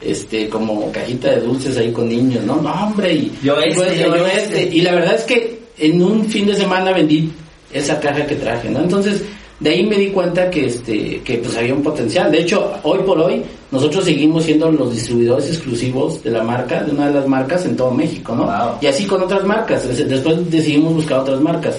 este, 0.00 0.48
como 0.48 0.92
cajita 0.92 1.30
de 1.30 1.40
dulces 1.40 1.76
ahí 1.78 1.90
con 1.90 2.08
niños, 2.08 2.44
¿no? 2.44 2.56
No, 2.56 2.70
hombre, 2.72 3.14
y 3.14 3.32
Yo 3.42 3.58
este, 3.58 3.74
pues, 3.74 3.98
yo 3.98 4.14
yo 4.14 4.26
este. 4.26 4.64
este. 4.64 4.76
Y 4.76 4.82
la 4.82 4.94
verdad 4.94 5.14
es 5.14 5.22
que 5.22 5.60
en 5.78 6.02
un 6.02 6.26
fin 6.26 6.46
de 6.46 6.54
semana 6.54 6.92
vendí 6.92 7.30
esa 7.72 7.98
caja 7.98 8.26
que 8.26 8.36
traje, 8.36 8.68
¿no? 8.70 8.80
Entonces, 8.80 9.22
de 9.60 9.70
ahí 9.70 9.84
me 9.86 9.96
di 9.96 10.08
cuenta 10.08 10.50
que 10.50 10.66
este 10.66 11.20
que 11.22 11.38
pues 11.38 11.56
había 11.56 11.74
un 11.74 11.82
potencial. 11.82 12.30
De 12.30 12.40
hecho, 12.40 12.72
hoy 12.82 12.98
por 13.06 13.18
hoy 13.20 13.42
nosotros 13.70 14.04
seguimos 14.04 14.44
siendo 14.44 14.70
los 14.70 14.92
distribuidores 14.92 15.48
exclusivos 15.48 16.22
de 16.22 16.30
la 16.30 16.42
marca, 16.42 16.82
de 16.82 16.90
una 16.92 17.08
de 17.08 17.14
las 17.14 17.28
marcas 17.28 17.64
en 17.64 17.76
todo 17.76 17.90
México, 17.90 18.34
¿no? 18.34 18.44
Wow. 18.44 18.78
Y 18.80 18.86
así 18.86 19.04
con 19.04 19.22
otras 19.22 19.44
marcas. 19.44 19.86
Des- 19.88 20.08
Después 20.08 20.50
decidimos 20.50 20.94
buscar 20.94 21.20
otras 21.20 21.40
marcas. 21.40 21.76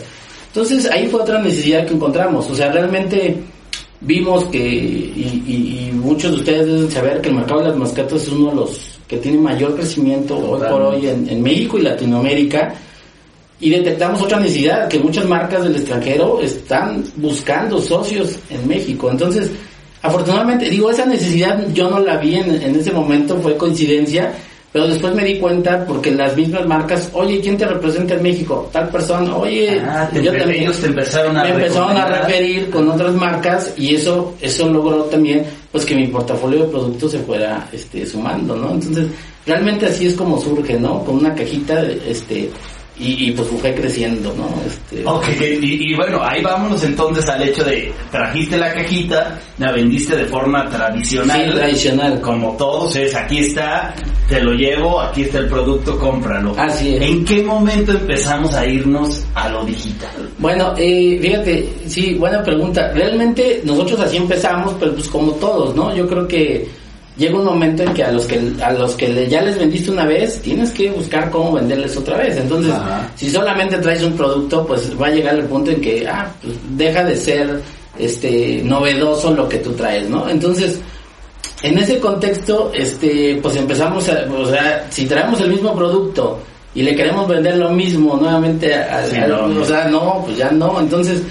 Entonces, 0.47 0.89
ahí 0.89 1.07
fue 1.07 1.21
otra 1.21 1.41
necesidad 1.41 1.85
que 1.85 1.93
encontramos. 1.93 2.49
O 2.49 2.55
sea, 2.55 2.71
realmente 2.71 3.37
vimos 4.01 4.45
que, 4.45 4.57
y, 4.59 5.91
muchos 5.93 6.31
de 6.31 6.37
ustedes 6.37 6.65
deben 6.67 6.91
saber 6.91 7.21
que 7.21 7.29
el 7.29 7.35
mercado 7.35 7.61
de 7.61 7.69
las 7.69 7.77
mascotas 7.77 8.23
es 8.23 8.29
uno 8.29 8.49
de 8.51 8.55
los 8.55 8.99
que 9.07 9.17
tiene 9.17 9.37
mayor 9.37 9.75
crecimiento 9.75 10.37
hoy 10.37 10.61
por 10.69 10.81
hoy 10.81 11.07
en, 11.07 11.41
México 11.41 11.77
y 11.77 11.81
Latinoamérica. 11.81 12.73
Y 13.59 13.69
detectamos 13.69 14.21
otra 14.21 14.39
necesidad, 14.39 14.87
que 14.87 14.99
muchas 14.99 15.25
marcas 15.25 15.63
del 15.63 15.75
extranjero 15.75 16.41
están 16.41 17.03
buscando 17.15 17.79
socios 17.79 18.37
en 18.49 18.67
México. 18.67 19.09
Entonces, 19.09 19.49
afortunadamente, 20.01 20.69
digo, 20.69 20.89
esa 20.89 21.05
necesidad 21.05 21.65
yo 21.73 21.89
no 21.89 21.99
la 21.99 22.17
vi 22.17 22.35
en, 22.35 22.61
en 22.61 22.75
ese 22.75 22.91
momento, 22.91 23.37
fue 23.37 23.55
coincidencia, 23.55 24.33
pero 24.75 24.89
después 24.89 25.15
me 25.15 25.23
di 25.23 25.39
cuenta 25.39 25.85
porque 25.85 26.11
las 26.11 26.35
mismas 26.35 26.65
marcas, 26.67 27.09
oye, 27.13 27.39
¿quién 27.39 27.55
te 27.57 27.65
representa 27.65 28.15
en 28.15 28.23
México? 28.23 28.67
Tal 28.73 28.89
persona, 28.89 29.33
oye, 29.33 29.79
ah, 29.79 30.09
yo 30.13 30.33
también, 30.33 30.63
ellos 30.63 30.81
te 30.81 30.87
empezaron 30.87 31.37
a 31.37 31.43
me 31.45 31.51
empezaron 31.51 31.95
a 31.95 32.05
referir 32.05 32.69
con 32.69 32.89
otras 32.89 33.13
marcas 33.13 33.73
y 33.77 33.95
eso 33.95 34.33
eso 34.41 34.69
logró 34.69 35.03
también 35.03 35.45
pues 35.71 35.85
que 35.85 35.95
mi 35.95 36.07
portafolio 36.07 36.65
de 36.65 36.67
productos 36.67 37.13
se 37.13 37.19
fuera 37.19 37.69
este 37.71 38.05
sumando, 38.05 38.53
¿no? 38.53 38.73
Entonces, 38.73 39.07
realmente 39.45 39.85
así 39.85 40.07
es 40.07 40.13
como 40.13 40.41
surge, 40.41 40.77
¿no? 40.77 41.05
Con 41.05 41.19
una 41.19 41.33
cajita 41.33 41.81
este 42.05 42.49
y, 42.97 43.31
pues 43.31 43.49
fue 43.49 43.73
creciendo, 43.73 44.33
¿no? 44.37 44.47
Este, 44.65 45.03
ok, 45.05 45.27
y, 45.61 45.93
bueno, 45.95 46.21
ahí 46.23 46.41
vámonos 46.41 46.81
entonces 46.83 47.27
al 47.27 47.43
hecho 47.43 47.63
de 47.63 47.93
trajiste 48.09 48.57
la 48.57 48.73
cajita, 48.73 49.39
la 49.57 49.71
vendiste 49.73 50.15
de 50.15 50.25
forma 50.25 50.69
tradicional. 50.69 51.45
Sí, 51.45 51.57
tradicional. 51.57 52.21
Como 52.21 52.55
todos, 52.55 52.95
es 52.95 53.13
aquí 53.13 53.39
está, 53.39 53.93
te 54.29 54.41
lo 54.41 54.53
llevo, 54.53 55.01
aquí 55.01 55.23
está 55.23 55.39
el 55.39 55.47
producto, 55.47 55.99
cómpralo. 55.99 56.55
Así 56.57 56.95
es. 56.95 57.01
¿En 57.01 57.25
qué 57.25 57.43
momento 57.43 57.91
empezamos 57.91 58.53
a 58.53 58.65
irnos 58.65 59.25
a 59.33 59.49
lo 59.49 59.65
digital? 59.65 60.29
Bueno, 60.37 60.73
eh, 60.77 61.19
fíjate, 61.21 61.69
sí, 61.87 62.13
buena 62.13 62.41
pregunta. 62.43 62.91
Realmente 62.93 63.61
nosotros 63.65 63.99
así 63.99 64.17
empezamos, 64.17 64.73
pero 64.79 64.93
pues 64.93 65.09
como 65.09 65.33
todos, 65.33 65.75
¿no? 65.75 65.93
Yo 65.93 66.07
creo 66.07 66.25
que 66.27 66.65
llega 67.17 67.37
un 67.37 67.45
momento 67.45 67.83
en 67.83 67.93
que 67.93 68.03
a 68.03 68.11
los 68.11 68.25
que 68.25 68.41
a 68.61 68.73
los 68.73 68.93
que 68.95 69.27
ya 69.27 69.41
les 69.41 69.57
vendiste 69.57 69.91
una 69.91 70.05
vez 70.05 70.41
tienes 70.41 70.71
que 70.71 70.91
buscar 70.91 71.29
cómo 71.29 71.53
venderles 71.53 71.95
otra 71.97 72.17
vez. 72.17 72.37
Entonces 72.37 72.73
si 73.15 73.29
solamente 73.29 73.77
traes 73.77 74.03
un 74.03 74.13
producto 74.13 74.65
pues 74.65 74.91
va 74.99 75.07
a 75.07 75.11
llegar 75.11 75.35
el 75.35 75.45
punto 75.45 75.71
en 75.71 75.81
que 75.81 76.07
ah 76.07 76.31
pues 76.41 76.55
deja 76.71 77.03
de 77.03 77.17
ser 77.17 77.61
este 77.97 78.61
novedoso 78.63 79.33
lo 79.33 79.47
que 79.47 79.59
tú 79.59 79.71
traes 79.71 80.09
no 80.09 80.27
entonces 80.27 80.81
en 81.63 81.77
ese 81.77 81.97
contexto 81.99 82.69
este 82.73 83.39
pues 83.41 83.55
empezamos 83.55 84.09
a, 84.09 84.25
o 84.37 84.45
sea 84.45 84.85
si 84.89 85.05
traemos 85.05 85.39
el 85.39 85.51
mismo 85.51 85.73
producto 85.73 86.39
y 86.73 86.83
le 86.83 86.93
queremos 86.93 87.25
vender 87.27 87.55
lo 87.55 87.69
mismo 87.69 88.17
nuevamente 88.17 88.75
a, 88.75 89.05
o 89.05 89.65
sea 89.65 89.85
no 89.85 90.21
pues 90.25 90.37
ya 90.37 90.51
no. 90.51 90.79
Entonces 90.79 91.21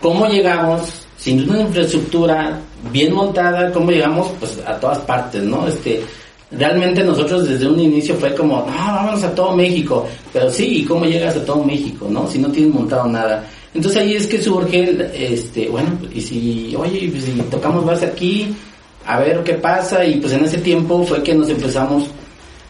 cómo 0.00 0.26
llegamos 0.26 1.06
sin 1.18 1.48
una 1.48 1.60
infraestructura 1.60 2.60
bien 2.92 3.12
montada, 3.12 3.72
cómo 3.72 3.90
llegamos 3.90 4.30
pues 4.38 4.58
a 4.64 4.78
todas 4.78 4.98
partes, 5.00 5.42
¿no? 5.42 5.66
Este, 5.66 6.02
realmente 6.50 7.02
nosotros 7.04 7.48
desde 7.48 7.66
un 7.66 7.78
inicio 7.78 8.14
fue 8.14 8.34
como, 8.34 8.58
no, 8.60 8.66
vámonos 8.66 9.22
a 9.24 9.34
todo 9.34 9.54
México, 9.54 10.06
pero 10.32 10.48
sí, 10.50 10.78
¿y 10.78 10.84
cómo 10.84 11.04
llegas 11.04 11.36
a 11.36 11.44
todo 11.44 11.62
México, 11.64 12.06
no? 12.08 12.26
Si 12.28 12.38
no 12.38 12.50
tienes 12.50 12.72
montado 12.72 13.06
nada. 13.08 13.44
Entonces 13.74 14.00
ahí 14.00 14.14
es 14.14 14.26
que 14.26 14.40
surge, 14.40 15.10
este, 15.12 15.68
bueno, 15.68 15.90
y 16.14 16.20
si, 16.20 16.74
oye, 16.76 17.08
pues 17.10 17.24
si 17.24 17.32
tocamos 17.50 17.84
base 17.84 18.06
aquí, 18.06 18.54
a 19.04 19.18
ver 19.18 19.42
qué 19.42 19.54
pasa, 19.54 20.04
y 20.04 20.16
pues 20.20 20.32
en 20.32 20.44
ese 20.44 20.58
tiempo 20.58 21.04
fue 21.04 21.22
que 21.22 21.34
nos 21.34 21.48
empezamos 21.48 22.04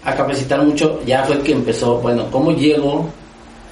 a 0.05 0.15
capacitar 0.15 0.65
mucho, 0.65 1.01
ya 1.07 1.23
fue 1.25 1.39
que 1.41 1.53
empezó, 1.53 1.99
bueno, 1.99 2.27
¿cómo 2.31 2.53
llego 2.53 3.09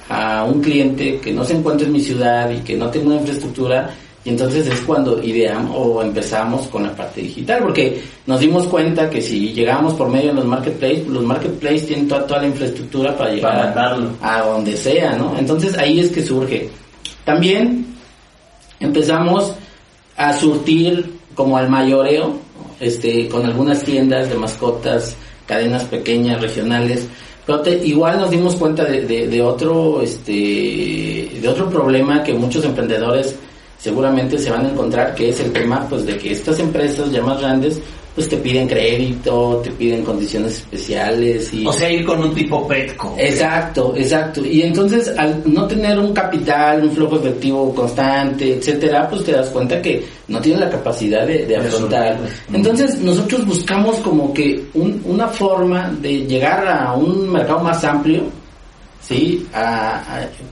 a 0.09 0.45
un 0.45 0.61
cliente 0.61 1.19
que 1.19 1.33
no 1.33 1.43
se 1.43 1.55
encuentra 1.57 1.87
en 1.87 1.93
mi 1.93 1.99
ciudad 1.99 2.49
y 2.49 2.59
que 2.59 2.77
no 2.77 2.89
tengo 2.89 3.07
una 3.07 3.17
infraestructura? 3.17 3.89
Y 4.27 4.31
entonces 4.31 4.67
es 4.67 4.81
cuando 4.81 5.23
ideamos 5.23 5.71
o 5.73 6.01
empezamos 6.01 6.67
con 6.67 6.83
la 6.83 6.93
parte 6.93 7.21
digital, 7.21 7.61
porque 7.63 8.03
nos 8.25 8.41
dimos 8.41 8.65
cuenta 8.65 9.09
que 9.09 9.21
si 9.21 9.53
llegamos 9.53 9.93
por 9.93 10.09
medio 10.09 10.31
de 10.31 10.33
los 10.33 10.43
marketplaces, 10.43 11.07
los 11.07 11.23
marketplaces 11.23 11.87
tienen 11.87 12.09
toda, 12.09 12.27
toda 12.27 12.41
la 12.41 12.47
infraestructura 12.47 13.15
para 13.15 13.31
llegar 13.31 14.17
a, 14.21 14.41
donde 14.41 14.75
sea, 14.75 15.15
¿no? 15.15 15.33
Entonces 15.39 15.77
ahí 15.77 16.01
es 16.01 16.11
que 16.11 16.21
surge. 16.21 16.69
También 17.23 17.85
empezamos 18.81 19.53
a 20.17 20.33
surtir 20.33 21.09
como 21.33 21.57
al 21.57 21.69
mayoreo, 21.69 22.37
este, 22.81 23.29
con 23.29 23.45
algunas 23.45 23.81
tiendas 23.81 24.27
de 24.27 24.35
mascotas, 24.35 25.15
cadenas 25.45 25.85
pequeñas, 25.85 26.41
regionales, 26.41 27.07
pero 27.45 27.63
igual 27.81 28.19
nos 28.19 28.29
dimos 28.29 28.57
cuenta 28.57 28.83
de, 28.83 29.05
de, 29.05 29.41
otro, 29.41 30.01
este, 30.01 31.29
de 31.41 31.47
otro 31.47 31.69
problema 31.69 32.21
que 32.21 32.33
muchos 32.33 32.65
emprendedores 32.65 33.37
seguramente 33.77 34.37
se 34.37 34.49
van 34.49 34.65
a 34.65 34.69
encontrar 34.69 35.13
que 35.15 35.29
es 35.29 35.39
el 35.39 35.51
tema 35.51 35.87
pues 35.87 36.05
de 36.05 36.17
que 36.17 36.31
estas 36.31 36.59
empresas 36.59 37.11
ya 37.11 37.21
más 37.21 37.39
grandes 37.39 37.81
pues 38.17 38.29
te 38.29 38.37
piden 38.37 38.67
crédito, 38.67 39.61
te 39.63 39.69
piden 39.69 40.03
condiciones 40.03 40.53
especiales 40.53 41.53
y... 41.53 41.67
O 41.67 41.71
sea, 41.71 41.87
ir 41.87 42.03
con 42.03 42.19
un 42.19 42.33
tipo 42.33 42.67
Petco. 42.67 43.13
Exacto, 43.15 43.93
exacto. 43.95 44.43
Y 44.43 44.63
entonces 44.63 45.13
al 45.15 45.43
no 45.45 45.67
tener 45.67 45.99
un 45.99 46.15
capital, 46.15 46.81
un 46.81 46.91
flujo 46.93 47.17
efectivo 47.17 47.75
constante, 47.75 48.55
etcétera, 48.55 49.07
pues 49.07 49.23
te 49.23 49.33
das 49.33 49.49
cuenta 49.49 49.79
que 49.79 50.03
no 50.29 50.41
tienen 50.41 50.61
la 50.61 50.69
capacidad 50.71 51.27
de, 51.27 51.55
afrontar. 51.55 52.17
Entonces 52.51 52.97
nosotros 53.01 53.45
buscamos 53.45 53.97
como 53.97 54.33
que 54.33 54.65
un, 54.73 54.99
una 55.05 55.27
forma 55.27 55.95
de 56.01 56.25
llegar 56.25 56.67
a 56.67 56.95
un 56.95 57.29
mercado 57.31 57.59
más 57.59 57.83
amplio, 57.83 58.23
sí, 59.07 59.47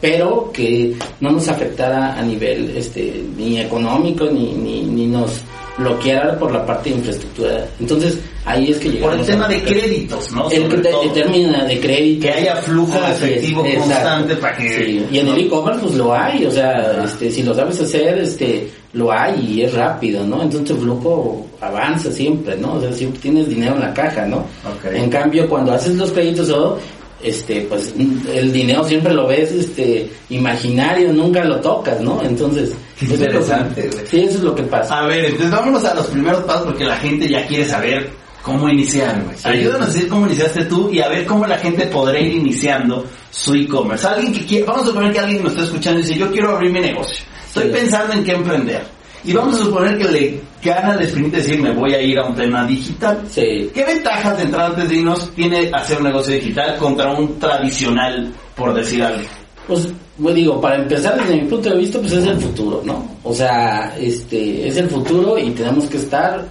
pero 0.01 0.51
que 0.53 0.95
no 1.19 1.31
nos 1.31 1.47
afectara 1.47 2.17
a 2.17 2.21
nivel 2.21 2.75
este 2.75 3.24
ni 3.38 3.59
económico 3.59 4.25
ni, 4.25 4.53
ni, 4.53 4.83
ni 4.83 5.07
nos 5.07 5.41
bloqueara 5.77 6.38
por 6.38 6.51
la 6.51 6.65
parte 6.65 6.89
de 6.89 6.97
infraestructura. 6.97 7.67
Entonces, 7.79 8.17
ahí 8.45 8.71
es 8.71 8.77
que 8.77 8.89
llegamos. 8.89 9.15
Por 9.15 9.19
el 9.19 9.25
tema 9.25 9.47
de 9.47 9.63
créditos, 9.63 10.31
¿no? 10.31 10.50
El, 10.50 10.69
término 11.13 11.65
de 11.65 11.79
crédito. 11.79 12.27
Que 12.27 12.31
haya 12.31 12.55
flujo 12.57 12.97
efectivo 13.05 13.63
constante 13.63 14.35
para 14.35 14.57
que... 14.57 15.05
Y 15.12 15.19
en 15.19 15.27
el 15.27 15.45
e-commerce 15.45 15.81
pues 15.81 15.95
lo 15.95 16.13
hay, 16.13 16.45
o 16.45 16.51
sea, 16.51 17.03
este, 17.03 17.29
si 17.29 17.43
lo 17.43 17.53
sabes 17.53 17.81
hacer, 17.81 18.19
este, 18.19 18.69
lo 18.93 19.12
hay 19.12 19.39
y 19.41 19.62
es 19.63 19.74
rápido, 19.74 20.25
¿no? 20.25 20.41
Entonces 20.41 20.71
el 20.71 20.77
flujo 20.77 21.45
avanza 21.59 22.12
siempre, 22.12 22.55
¿no? 22.57 22.75
O 22.75 22.81
sea, 22.81 22.93
siempre 22.93 23.19
tienes 23.19 23.50
dinero 23.50 23.75
en 23.75 23.81
la 23.81 23.93
caja, 23.93 24.25
¿no? 24.25 24.45
En 24.89 25.09
cambio, 25.09 25.50
cuando 25.50 25.74
haces 25.74 25.95
los 25.95 26.12
créditos 26.12 26.50
o 26.50 26.77
este 27.22 27.62
pues 27.62 27.93
el 27.98 28.51
dinero 28.51 28.84
siempre 28.84 29.13
lo 29.13 29.27
ves 29.27 29.51
este 29.51 30.10
imaginario 30.29 31.13
nunca 31.13 31.43
lo 31.43 31.60
tocas 31.60 32.00
no 32.01 32.22
entonces 32.22 32.74
interesante 33.01 33.89
sí 34.05 34.22
eso 34.22 34.38
es 34.38 34.43
lo 34.43 34.55
que 34.55 34.63
pasa. 34.63 35.00
A 35.00 35.07
ver 35.07 35.25
entonces 35.25 35.51
vámonos 35.51 35.84
a 35.86 35.95
los 35.95 36.07
primeros 36.07 36.43
pasos 36.43 36.65
porque 36.65 36.86
la 36.86 36.98
gente 36.98 37.27
ya 37.27 37.45
quiere 37.48 37.65
saber 37.65 38.10
cómo 38.41 38.69
iniciar 38.69 39.24
güey. 39.24 39.36
Ayúdanos 39.43 39.89
a 39.89 39.91
decir 39.91 40.07
cómo 40.07 40.27
iniciaste 40.27 40.65
tú 40.65 40.89
y 40.91 41.01
a 41.01 41.07
ver 41.07 41.25
cómo 41.25 41.48
la 41.48 41.57
gente 41.57 41.88
podrá 41.88 42.19
ir 42.19 42.36
iniciando 42.36 43.05
su 43.31 43.55
e-commerce. 43.55 44.07
Alguien 44.07 44.34
que 44.34 44.45
quiere 44.45 44.65
vamos 44.65 44.84
a 44.84 44.88
suponer 44.88 45.12
que 45.12 45.19
alguien 45.19 45.43
me 45.43 45.50
está 45.50 45.63
escuchando 45.63 46.00
y 46.00 46.03
dice 46.03 46.17
yo 46.17 46.31
quiero 46.31 46.55
abrir 46.55 46.72
mi 46.72 46.79
negocio. 46.79 47.25
Estoy 47.48 47.69
pensando 47.69 48.13
en 48.13 48.24
qué 48.24 48.34
emprender 48.34 48.94
y 49.25 49.34
vamos 49.34 49.55
a 49.55 49.63
suponer 49.63 49.98
que 49.98 50.05
le 50.05 50.41
gana 50.63 50.98
de 50.98 51.08
decir, 51.08 51.62
me 51.62 51.72
voy 51.72 51.94
a 51.94 52.01
ir 52.01 52.17
a 52.20 52.25
un 52.25 52.36
tema 52.36 52.65
digital. 52.65 53.22
Sí. 53.29 53.70
¿Qué 53.74 53.84
ventajas 53.84 54.38
de 54.38 54.44
entrar 54.44 54.72
antes 54.72 54.89
de 54.89 54.96
irnos 54.96 55.32
tiene 55.32 55.70
hacer 55.74 55.98
un 55.98 56.03
negocio 56.03 56.34
digital 56.36 56.77
contra 56.77 57.12
un 57.13 57.39
tradicional, 57.39 58.32
por 58.55 58.74
decir 58.74 59.03
algo? 59.03 59.24
Pues, 59.67 59.88
pues 60.22 60.36
digo, 60.36 60.62
para 60.62 60.75
empezar, 60.75 61.20
desde 61.20 61.41
mi 61.41 61.48
punto 61.48 61.70
de 61.70 61.77
vista, 61.77 62.00
pues 62.00 62.13
es 62.13 62.25
el 62.25 62.39
futuro, 62.39 62.82
¿no? 62.86 63.17
O 63.24 63.34
sea, 63.34 63.96
este, 64.00 64.67
es 64.67 64.77
el 64.77 64.89
futuro 64.89 65.38
y 65.38 65.51
tenemos 65.51 65.86
que 65.86 65.98
estar 65.98 66.46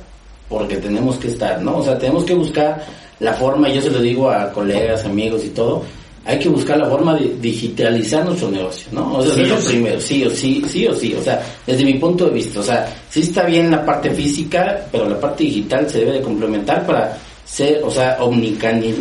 porque 0.49 0.77
tenemos 0.77 1.17
que 1.17 1.29
estar, 1.29 1.61
¿no? 1.63 1.79
O 1.79 1.83
sea, 1.83 1.99
tenemos 1.99 2.25
que 2.25 2.35
buscar 2.35 2.85
la 3.21 3.33
forma, 3.33 3.69
y 3.69 3.75
yo 3.75 3.83
se 3.83 3.91
lo 3.91 4.01
digo 4.01 4.31
a 4.31 4.51
colegas, 4.53 5.05
amigos 5.05 5.45
y 5.45 5.51
todo, 5.51 5.83
hay 6.25 6.39
que 6.39 6.49
buscar 6.49 6.79
la 6.79 6.89
forma 6.89 7.15
de 7.15 7.37
digitalizar 7.41 8.25
nuestro 8.25 8.51
negocio, 8.51 8.89
¿no? 8.93 9.19
O 9.19 9.23
sea, 9.23 9.35
sí, 9.35 9.43
eso 9.43 9.69
primero, 9.69 10.01
sí 10.01 10.25
o 10.25 10.31
sí, 10.31 10.65
sí 10.67 10.87
o 10.87 10.95
sí, 10.95 11.15
o 11.15 11.23
sea, 11.23 11.43
desde 11.67 11.85
mi 11.85 11.95
punto 11.95 12.27
de 12.27 12.33
vista, 12.33 12.61
o 12.61 12.63
sea, 12.63 12.87
sí 13.11 13.21
está 13.21 13.45
bien 13.45 13.71
la 13.71 13.85
parte 13.85 14.11
física, 14.11 14.87
pero 14.91 15.09
la 15.09 15.21
parte 15.21 15.45
digital 15.45 15.89
se 15.89 15.99
debe 15.99 16.13
de 16.13 16.23
complementar 16.23 16.87
para 16.87 17.19
ser, 17.45 17.83
o 17.83 17.91
sea, 17.91 18.17
omnicanal, 18.21 18.95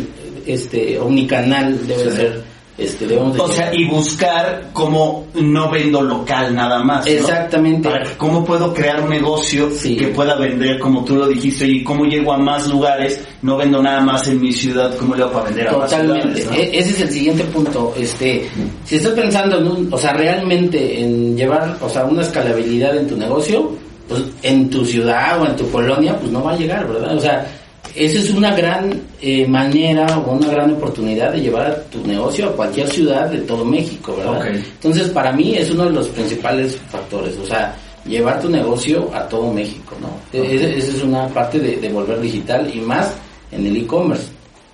este, 0.46 0.98
omnicanal 0.98 1.86
debe 1.86 2.10
ser 2.10 2.53
este, 2.76 3.16
o 3.16 3.48
sea, 3.48 3.72
y 3.72 3.88
buscar 3.88 4.70
cómo 4.72 5.26
no 5.34 5.70
vendo 5.70 6.02
local 6.02 6.52
nada 6.54 6.82
más. 6.82 7.06
Exactamente. 7.06 7.88
cómo 8.18 8.44
puedo 8.44 8.74
crear 8.74 9.00
un 9.00 9.10
negocio 9.10 9.68
que 9.80 10.08
pueda 10.08 10.34
vender, 10.36 10.80
como 10.80 11.04
tú 11.04 11.14
lo 11.14 11.28
dijiste, 11.28 11.68
y 11.68 11.84
cómo 11.84 12.04
llego 12.04 12.32
a 12.32 12.38
más 12.38 12.66
lugares, 12.66 13.20
no 13.42 13.56
vendo 13.56 13.80
nada 13.80 14.00
más 14.00 14.26
en 14.26 14.40
mi 14.40 14.52
ciudad, 14.52 14.96
cómo 14.96 15.14
le 15.14 15.22
hago 15.22 15.32
para 15.32 15.44
vender 15.44 15.68
a 15.68 15.78
más 15.78 16.04
lugares. 16.04 16.48
E-, 16.52 16.78
ese 16.78 16.90
es 16.90 17.00
el 17.02 17.10
siguiente 17.10 17.44
punto. 17.44 17.94
Este, 17.96 18.48
si 18.84 18.96
estás 18.96 19.12
pensando 19.12 19.58
en 19.58 19.68
un, 19.68 19.92
o 19.92 19.98
sea, 19.98 20.12
realmente 20.12 21.00
en 21.00 21.36
llevar, 21.36 21.76
o 21.80 21.88
sea, 21.88 22.04
una 22.04 22.22
escalabilidad 22.22 22.96
en 22.96 23.06
tu 23.06 23.16
negocio, 23.16 23.70
pues 24.08 24.20
en 24.42 24.68
tu 24.68 24.84
ciudad 24.84 25.40
o 25.40 25.46
en 25.46 25.54
tu 25.54 25.70
colonia, 25.70 26.18
pues 26.18 26.32
no 26.32 26.42
va 26.42 26.52
a 26.52 26.56
llegar, 26.56 26.88
¿verdad? 26.88 27.16
O 27.16 27.20
sea, 27.20 27.46
esa 27.96 28.18
es 28.18 28.30
una 28.30 28.54
gran 28.54 29.00
eh, 29.20 29.46
manera 29.46 30.18
o 30.18 30.32
una 30.32 30.48
gran 30.48 30.72
oportunidad 30.72 31.32
de 31.32 31.40
llevar 31.42 31.84
tu 31.90 32.04
negocio 32.06 32.48
a 32.48 32.52
cualquier 32.52 32.88
ciudad 32.88 33.28
de 33.30 33.38
todo 33.42 33.64
México, 33.64 34.14
¿verdad? 34.16 34.40
Entonces, 34.74 35.08
para 35.10 35.32
mí 35.32 35.54
es 35.56 35.70
uno 35.70 35.84
de 35.84 35.90
los 35.92 36.08
principales 36.08 36.76
factores. 36.90 37.36
O 37.38 37.46
sea, 37.46 37.74
llevar 38.06 38.40
tu 38.40 38.48
negocio 38.48 39.10
a 39.14 39.28
todo 39.28 39.52
México, 39.52 39.94
¿no? 40.00 40.08
E- 40.32 40.42
e- 40.56 40.78
Esa 40.78 40.92
es 40.96 41.02
una 41.02 41.28
parte 41.28 41.58
de, 41.58 41.76
de 41.76 41.88
volver 41.88 42.20
digital 42.20 42.70
y 42.74 42.80
más 42.80 43.12
en 43.52 43.66
el 43.66 43.76
e-commerce, 43.76 44.24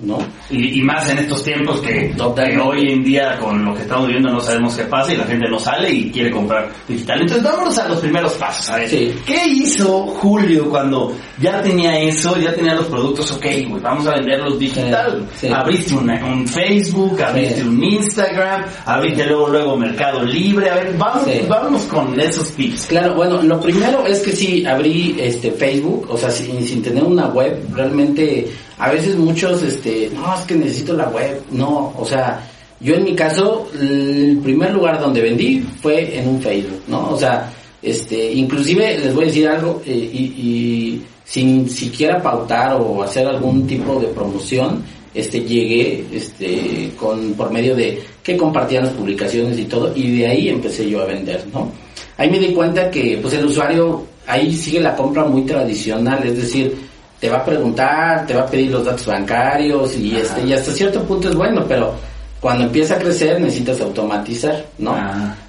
¿no? 0.02 0.18
Y, 0.50 0.80
y 0.80 0.82
más 0.82 1.08
en 1.10 1.18
estos 1.18 1.42
tiempos 1.42 1.80
que, 1.80 2.14
hoy 2.62 2.92
en 2.92 3.04
día 3.04 3.38
con 3.38 3.64
lo 3.64 3.74
que 3.74 3.82
estamos 3.82 4.06
viviendo 4.06 4.30
no 4.30 4.40
sabemos 4.40 4.74
qué 4.76 4.84
pasa 4.84 5.12
y 5.12 5.16
la 5.16 5.24
gente 5.24 5.48
no 5.48 5.58
sale 5.58 5.90
y 5.90 6.10
quiere 6.10 6.30
comprar 6.30 6.70
digital. 6.88 7.20
Entonces 7.20 7.44
vámonos 7.44 7.78
a 7.78 7.88
los 7.88 8.00
primeros 8.00 8.32
pasos. 8.34 8.70
A 8.70 8.76
ver, 8.76 8.88
Sí. 8.88 9.14
¿qué 9.26 9.46
hizo 9.46 10.06
Julio 10.06 10.68
cuando 10.70 11.12
ya 11.40 11.62
tenía 11.62 11.98
eso, 12.00 12.36
ya 12.38 12.54
tenía 12.54 12.74
los 12.74 12.86
productos? 12.86 13.30
Ok, 13.32 13.46
vamos 13.82 14.06
a 14.06 14.12
venderlos 14.16 14.58
digital. 14.58 15.26
Sí. 15.36 15.48
Abriste 15.48 15.94
un 15.94 16.46
Facebook, 16.46 17.22
abriste 17.22 17.60
Sí. 17.60 17.68
un 17.68 17.82
Instagram, 17.84 18.64
abriste 18.86 19.26
luego 19.26 19.48
luego 19.48 19.76
Mercado 19.76 20.22
Libre. 20.24 20.70
A 20.70 20.74
ver, 20.76 20.94
vamos, 20.98 21.22
vámonos 21.48 21.82
con 21.82 22.18
esos 22.18 22.50
tips. 22.52 22.86
Claro, 22.86 23.14
bueno, 23.14 23.42
lo 23.42 23.60
primero 23.60 24.06
es 24.06 24.20
que 24.20 24.32
sí 24.32 24.64
abrí 24.64 25.16
este 25.18 25.50
Facebook, 25.52 26.06
o 26.10 26.16
sea, 26.16 26.30
sin, 26.30 26.62
sin 26.66 26.82
tener 26.82 27.04
una 27.04 27.26
web, 27.28 27.64
realmente 27.72 28.48
a 28.80 28.90
veces 28.90 29.14
muchos, 29.14 29.62
este, 29.62 30.10
no, 30.14 30.34
es 30.34 30.40
que 30.46 30.54
necesito 30.54 30.94
la 30.94 31.08
web, 31.10 31.42
no, 31.50 31.92
o 31.98 32.04
sea, 32.06 32.48
yo 32.80 32.94
en 32.94 33.04
mi 33.04 33.14
caso, 33.14 33.68
el 33.78 34.40
primer 34.42 34.72
lugar 34.72 34.98
donde 34.98 35.20
vendí 35.20 35.60
fue 35.82 36.18
en 36.18 36.26
un 36.26 36.40
Facebook, 36.40 36.82
¿no? 36.88 37.10
O 37.10 37.18
sea, 37.18 37.52
este, 37.82 38.32
inclusive 38.32 38.98
les 38.98 39.14
voy 39.14 39.24
a 39.24 39.26
decir 39.26 39.48
algo, 39.48 39.82
eh, 39.84 39.92
y, 39.92 40.22
y 40.22 41.04
sin 41.24 41.68
siquiera 41.68 42.22
pautar 42.22 42.80
o 42.80 43.02
hacer 43.02 43.26
algún 43.26 43.66
tipo 43.66 44.00
de 44.00 44.06
promoción, 44.06 44.82
este, 45.12 45.40
llegué, 45.40 46.06
este, 46.10 46.90
con, 46.98 47.34
por 47.34 47.52
medio 47.52 47.76
de 47.76 48.02
que 48.22 48.34
compartían 48.34 48.84
las 48.84 48.94
publicaciones 48.94 49.58
y 49.58 49.64
todo, 49.64 49.92
y 49.94 50.20
de 50.20 50.26
ahí 50.26 50.48
empecé 50.48 50.88
yo 50.88 51.02
a 51.02 51.04
vender, 51.04 51.44
¿no? 51.52 51.70
Ahí 52.16 52.30
me 52.30 52.38
di 52.38 52.54
cuenta 52.54 52.90
que, 52.90 53.18
pues 53.20 53.34
el 53.34 53.44
usuario, 53.44 54.06
ahí 54.26 54.54
sigue 54.54 54.80
la 54.80 54.96
compra 54.96 55.26
muy 55.26 55.42
tradicional, 55.42 56.26
es 56.26 56.36
decir, 56.38 56.89
te 57.20 57.28
va 57.28 57.36
a 57.38 57.44
preguntar, 57.44 58.26
te 58.26 58.34
va 58.34 58.42
a 58.42 58.46
pedir 58.46 58.70
los 58.70 58.84
datos 58.84 59.06
bancarios 59.06 59.94
y 59.96 60.16
este, 60.16 60.42
y 60.46 60.52
hasta 60.54 60.72
cierto 60.72 61.02
punto 61.04 61.28
es 61.28 61.34
bueno, 61.34 61.64
pero 61.68 61.94
cuando 62.40 62.64
empieza 62.64 62.94
a 62.94 62.98
crecer 62.98 63.38
necesitas 63.38 63.80
automatizar, 63.82 64.64
¿no? 64.78 64.96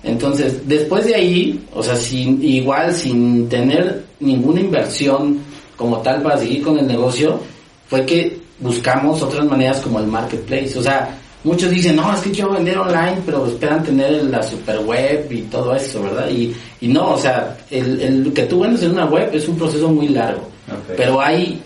Entonces, 0.03 0.67
después 0.67 1.05
de 1.05 1.15
ahí, 1.15 1.65
o 1.73 1.81
sea, 1.81 1.95
sin, 1.95 2.43
igual 2.43 2.93
sin 2.93 3.47
tener 3.47 4.03
ninguna 4.19 4.59
inversión 4.59 5.39
como 5.77 5.99
tal 5.99 6.21
para 6.21 6.37
seguir 6.37 6.61
con 6.61 6.77
el 6.77 6.85
negocio, 6.85 7.39
fue 7.87 8.05
que 8.05 8.41
buscamos 8.59 9.21
otras 9.21 9.45
maneras 9.45 9.79
como 9.79 9.99
el 9.99 10.07
marketplace. 10.07 10.77
O 10.77 10.83
sea, 10.83 11.17
muchos 11.45 11.69
dicen, 11.69 11.95
no, 11.95 12.13
es 12.13 12.19
que 12.19 12.31
quiero 12.31 12.51
vender 12.51 12.77
online, 12.77 13.19
pero 13.25 13.47
esperan 13.47 13.81
tener 13.81 14.25
la 14.25 14.43
super 14.43 14.79
web 14.79 15.31
y 15.31 15.43
todo 15.43 15.73
eso, 15.73 16.03
¿verdad? 16.03 16.29
Y, 16.29 16.53
y 16.81 16.89
no, 16.89 17.13
o 17.13 17.17
sea, 17.17 17.57
el, 17.69 18.01
el 18.01 18.33
que 18.33 18.43
tú 18.43 18.59
vendes 18.59 18.83
en 18.83 18.91
una 18.91 19.05
web 19.05 19.29
es 19.33 19.47
un 19.47 19.57
proceso 19.57 19.87
muy 19.87 20.09
largo. 20.09 20.50
Pero 20.95 21.21
hay 21.21 21.61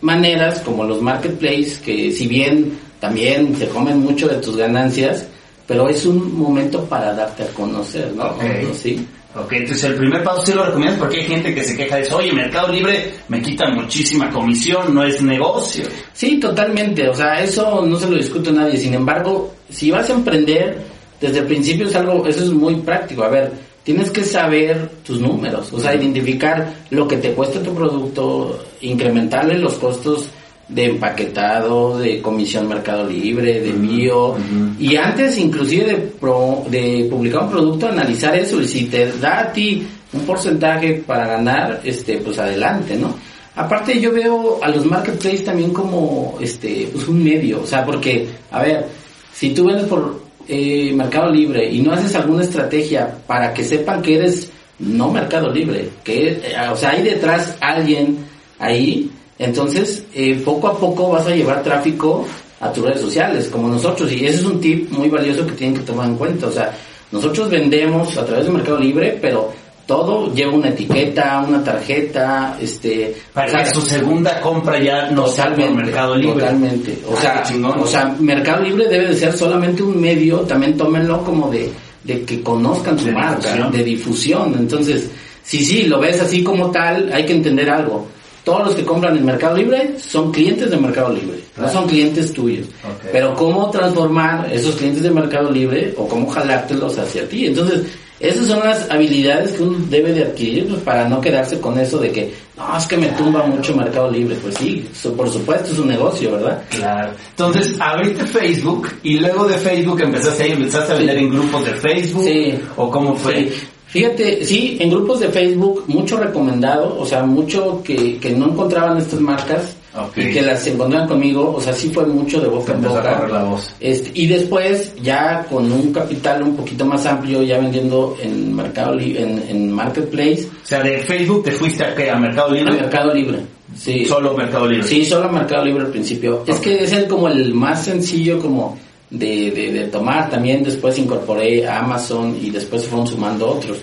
maneras 0.00 0.60
como 0.60 0.84
los 0.84 1.02
marketplaces 1.02 1.78
que 1.78 2.10
si 2.10 2.26
bien 2.26 2.78
también 2.98 3.56
se 3.56 3.68
comen 3.68 4.00
mucho 4.00 4.28
de 4.28 4.36
tus 4.36 4.56
ganancias, 4.56 5.26
pero 5.66 5.88
es 5.88 6.04
un 6.04 6.36
momento 6.36 6.84
para 6.84 7.14
darte 7.14 7.44
a 7.44 7.46
conocer, 7.48 8.12
¿no? 8.14 8.24
Ok. 8.30 8.42
¿Sí? 8.74 9.06
Ok, 9.36 9.52
entonces 9.52 9.84
el 9.84 9.94
primer 9.94 10.24
paso 10.24 10.44
sí 10.44 10.52
lo 10.52 10.64
recomiendas 10.64 10.98
porque 10.98 11.20
hay 11.20 11.26
gente 11.26 11.54
que 11.54 11.62
se 11.62 11.76
queja 11.76 11.96
de 11.96 12.02
eso, 12.02 12.16
oye, 12.16 12.32
Mercado 12.32 12.72
Libre 12.72 13.14
me 13.28 13.40
quita 13.40 13.70
muchísima 13.70 14.28
comisión, 14.28 14.92
no 14.92 15.04
es 15.04 15.22
negocio. 15.22 15.84
Sí, 16.12 16.40
totalmente. 16.40 17.08
O 17.08 17.14
sea, 17.14 17.40
eso 17.40 17.86
no 17.86 17.96
se 17.96 18.10
lo 18.10 18.16
discute 18.16 18.50
a 18.50 18.54
nadie. 18.54 18.76
Sin 18.76 18.92
embargo, 18.92 19.54
si 19.68 19.92
vas 19.92 20.10
a 20.10 20.14
emprender, 20.14 20.82
desde 21.20 21.38
el 21.38 21.46
principio 21.46 21.86
es 21.86 21.94
algo, 21.94 22.26
eso 22.26 22.42
es 22.42 22.50
muy 22.50 22.74
práctico. 22.76 23.22
A 23.22 23.28
ver, 23.28 23.52
tienes 23.84 24.10
que 24.10 24.24
saber 24.24 24.90
tus 25.06 25.20
números, 25.20 25.72
o 25.72 25.80
sea, 25.80 25.94
identificar 25.94 26.72
lo 26.90 27.06
que 27.08 27.16
te 27.16 27.32
cuesta 27.32 27.62
tu 27.62 27.74
producto, 27.74 28.62
incrementarle 28.82 29.58
los 29.58 29.74
costos 29.74 30.26
de 30.68 30.84
empaquetado, 30.86 31.98
de 31.98 32.20
comisión 32.22 32.68
Mercado 32.68 33.08
Libre, 33.08 33.60
de 33.60 33.70
envío, 33.70 34.36
y 34.78 34.94
antes 34.96 35.36
inclusive 35.38 35.84
de, 35.84 35.94
pro- 35.96 36.64
de 36.70 37.06
publicar 37.10 37.42
un 37.44 37.50
producto, 37.50 37.88
analizar 37.88 38.36
eso, 38.36 38.60
y 38.60 38.68
si 38.68 38.84
te 38.84 39.10
da 39.18 39.40
a 39.40 39.52
ti 39.52 39.84
un 40.12 40.20
porcentaje 40.20 41.02
para 41.06 41.26
ganar, 41.26 41.80
este, 41.84 42.18
pues 42.18 42.38
adelante, 42.38 42.96
¿no? 42.96 43.14
Aparte 43.56 44.00
yo 44.00 44.12
veo 44.12 44.60
a 44.62 44.68
los 44.68 44.86
marketplaces 44.86 45.44
también 45.44 45.72
como 45.72 46.38
este 46.40 46.88
pues 46.92 47.08
un 47.08 47.22
medio, 47.22 47.62
o 47.62 47.66
sea, 47.66 47.84
porque 47.84 48.28
a 48.52 48.62
ver, 48.62 48.86
si 49.34 49.50
tú 49.52 49.66
vendes 49.66 49.86
por 49.86 50.20
eh, 50.52 50.92
Mercado 50.92 51.30
Libre 51.30 51.70
y 51.70 51.80
no 51.80 51.92
haces 51.92 52.12
alguna 52.16 52.42
estrategia 52.42 53.08
para 53.24 53.54
que 53.54 53.62
sepan 53.62 54.02
que 54.02 54.16
eres 54.16 54.50
no 54.80 55.12
Mercado 55.12 55.48
Libre, 55.48 55.88
que 56.02 56.30
eh, 56.30 56.54
o 56.72 56.76
sea, 56.76 56.90
hay 56.90 57.02
detrás 57.02 57.56
alguien 57.60 58.18
ahí, 58.58 59.08
entonces 59.38 60.04
eh, 60.12 60.42
poco 60.44 60.66
a 60.66 60.76
poco 60.76 61.10
vas 61.10 61.26
a 61.28 61.34
llevar 61.36 61.62
tráfico 61.62 62.26
a 62.58 62.72
tus 62.72 62.84
redes 62.84 63.00
sociales, 63.00 63.48
como 63.48 63.68
nosotros, 63.68 64.10
y 64.10 64.26
ese 64.26 64.38
es 64.38 64.44
un 64.44 64.60
tip 64.60 64.90
muy 64.90 65.08
valioso 65.08 65.46
que 65.46 65.52
tienen 65.52 65.78
que 65.78 65.84
tomar 65.84 66.08
en 66.08 66.16
cuenta, 66.16 66.48
o 66.48 66.52
sea, 66.52 66.76
nosotros 67.12 67.48
vendemos 67.48 68.16
a 68.16 68.26
través 68.26 68.46
de 68.46 68.50
Mercado 68.50 68.80
Libre, 68.80 69.18
pero 69.20 69.52
todo 69.90 70.32
lleva 70.32 70.52
una 70.52 70.68
etiqueta, 70.68 71.44
una 71.48 71.64
tarjeta, 71.64 72.56
este, 72.60 73.12
Para 73.34 73.48
o 73.48 73.50
sea, 73.50 73.64
que 73.64 73.70
su 73.74 73.80
segunda 73.82 74.40
compra 74.40 74.80
ya 74.80 75.10
no 75.10 75.26
sea 75.26 75.52
por 75.52 75.68
Mercado 75.72 76.14
Libre. 76.14 76.34
Totalmente. 76.44 76.96
O 77.08 77.12
Ah, 77.14 77.20
sea, 77.20 77.42
chingón. 77.42 77.76
o 77.80 77.86
sea, 77.88 78.14
Mercado 78.20 78.62
Libre 78.62 78.86
debe 78.88 79.08
de 79.08 79.16
ser 79.16 79.36
solamente 79.36 79.82
un 79.82 80.00
medio, 80.00 80.42
también 80.42 80.76
tómenlo 80.76 81.24
como 81.24 81.50
de, 81.50 81.72
de 82.04 82.22
que 82.24 82.40
conozcan 82.40 82.96
De 82.98 83.10
marca, 83.10 83.38
difusión. 83.52 83.72
de 83.72 83.82
difusión. 83.84 84.54
Entonces, 84.60 85.10
si 85.42 85.64
sí, 85.64 85.82
lo 85.88 85.98
ves 85.98 86.20
así 86.20 86.44
como 86.44 86.70
tal, 86.70 87.10
hay 87.12 87.26
que 87.26 87.32
entender 87.34 87.68
algo. 87.68 88.06
Todos 88.44 88.66
los 88.66 88.74
que 88.76 88.84
compran 88.84 89.16
en 89.16 89.26
Mercado 89.26 89.56
Libre 89.56 89.96
son 89.98 90.30
clientes 90.30 90.70
de 90.70 90.76
Mercado 90.76 91.12
Libre, 91.12 91.40
no 91.58 91.68
son 91.68 91.88
clientes 91.88 92.32
tuyos. 92.32 92.68
Pero 93.10 93.34
cómo 93.34 93.68
transformar 93.70 94.48
esos 94.52 94.76
clientes 94.76 95.02
de 95.02 95.10
Mercado 95.10 95.50
Libre 95.50 95.92
o 95.98 96.06
cómo 96.06 96.28
jalártelos 96.30 96.96
hacia 96.96 97.28
ti. 97.28 97.46
Entonces, 97.46 97.82
esas 98.20 98.46
son 98.46 98.60
las 98.60 98.90
habilidades 98.90 99.52
que 99.52 99.62
uno 99.62 99.78
debe 99.88 100.12
de 100.12 100.24
adquirir 100.24 100.68
pues, 100.68 100.80
para 100.82 101.08
no 101.08 101.20
quedarse 101.20 101.58
con 101.58 101.78
eso 101.78 101.98
de 101.98 102.12
que, 102.12 102.32
no, 102.56 102.76
es 102.76 102.86
que 102.86 102.96
me 102.98 103.08
tumba 103.08 103.46
mucho 103.46 103.74
Mercado 103.74 104.10
Libre. 104.10 104.36
Pues 104.42 104.54
sí, 104.56 104.86
por 105.16 105.28
supuesto 105.30 105.72
es 105.72 105.78
un 105.78 105.88
negocio, 105.88 106.32
¿verdad? 106.32 106.62
Claro. 106.68 107.12
Entonces, 107.30 107.74
abriste 107.80 108.24
Facebook 108.26 108.88
y 109.02 109.18
luego 109.18 109.46
de 109.46 109.56
Facebook 109.56 110.00
empezaste 110.02 110.42
ahí, 110.42 110.52
empezaste 110.52 110.92
a 110.92 110.96
vender 110.96 111.16
Sí. 111.18 111.24
en 111.24 111.30
grupos 111.30 111.64
de 111.64 111.72
Facebook. 111.72 112.24
Sí. 112.24 112.54
¿O 112.76 112.90
cómo 112.90 113.16
fue? 113.16 113.34
Sí. 113.48 113.52
Fíjate, 113.86 114.44
sí, 114.44 114.76
en 114.78 114.90
grupos 114.90 115.18
de 115.18 115.28
Facebook, 115.30 115.84
mucho 115.88 116.16
recomendado, 116.16 116.96
o 116.96 117.04
sea, 117.04 117.24
mucho 117.24 117.82
que, 117.82 118.18
que 118.18 118.30
no 118.30 118.46
encontraban 118.50 118.98
estas 118.98 119.18
marcas 119.20 119.74
Y 120.14 120.30
que 120.30 120.42
las 120.42 120.64
encontraban 120.68 121.08
conmigo, 121.08 121.52
o 121.56 121.60
sea, 121.60 121.72
sí 121.72 121.90
fue 121.90 122.06
mucho 122.06 122.40
de 122.40 122.46
boca 122.46 122.72
en 122.72 122.82
boca. 122.82 123.26
la 123.28 123.42
voz. 123.42 123.74
Este, 123.80 124.12
y 124.14 124.28
después, 124.28 124.94
ya 125.02 125.44
con 125.50 125.70
un 125.70 125.92
capital 125.92 126.42
un 126.44 126.56
poquito 126.56 126.84
más 126.84 127.04
amplio, 127.06 127.42
ya 127.42 127.58
vendiendo 127.58 128.16
en 128.22 128.54
Mercado 128.54 128.98
en, 129.00 129.42
en 129.48 129.72
Marketplace, 129.72 130.48
O 130.62 130.66
sea, 130.66 130.82
de 130.82 130.98
Facebook 130.98 131.44
te 131.44 131.52
fuiste 131.52 131.84
a, 131.84 131.94
qué, 131.94 132.08
a 132.08 132.16
Mercado 132.16 132.50
a 132.50 132.54
Libre. 132.54 132.72
Mercado 132.74 133.12
Libre. 133.12 133.38
Sí. 133.76 134.04
Solo 134.04 134.34
Mercado 134.34 134.68
Libre. 134.68 134.86
Sí, 134.86 135.04
solo 135.04 135.28
Mercado 135.30 135.64
Libre 135.64 135.84
al 135.84 135.90
principio. 135.90 136.44
Es 136.46 136.60
que 136.60 136.84
es 136.84 136.92
el 136.92 137.08
como 137.08 137.28
el 137.28 137.52
más 137.52 137.84
sencillo 137.84 138.38
como 138.38 138.78
de, 139.10 139.50
de, 139.50 139.72
de 139.72 139.84
tomar. 139.88 140.30
También 140.30 140.62
después 140.62 140.98
incorporé 140.98 141.66
a 141.66 141.80
Amazon 141.80 142.36
y 142.40 142.50
después 142.50 142.84
fueron 142.86 143.06
sumando 143.08 143.48
otros. 143.48 143.78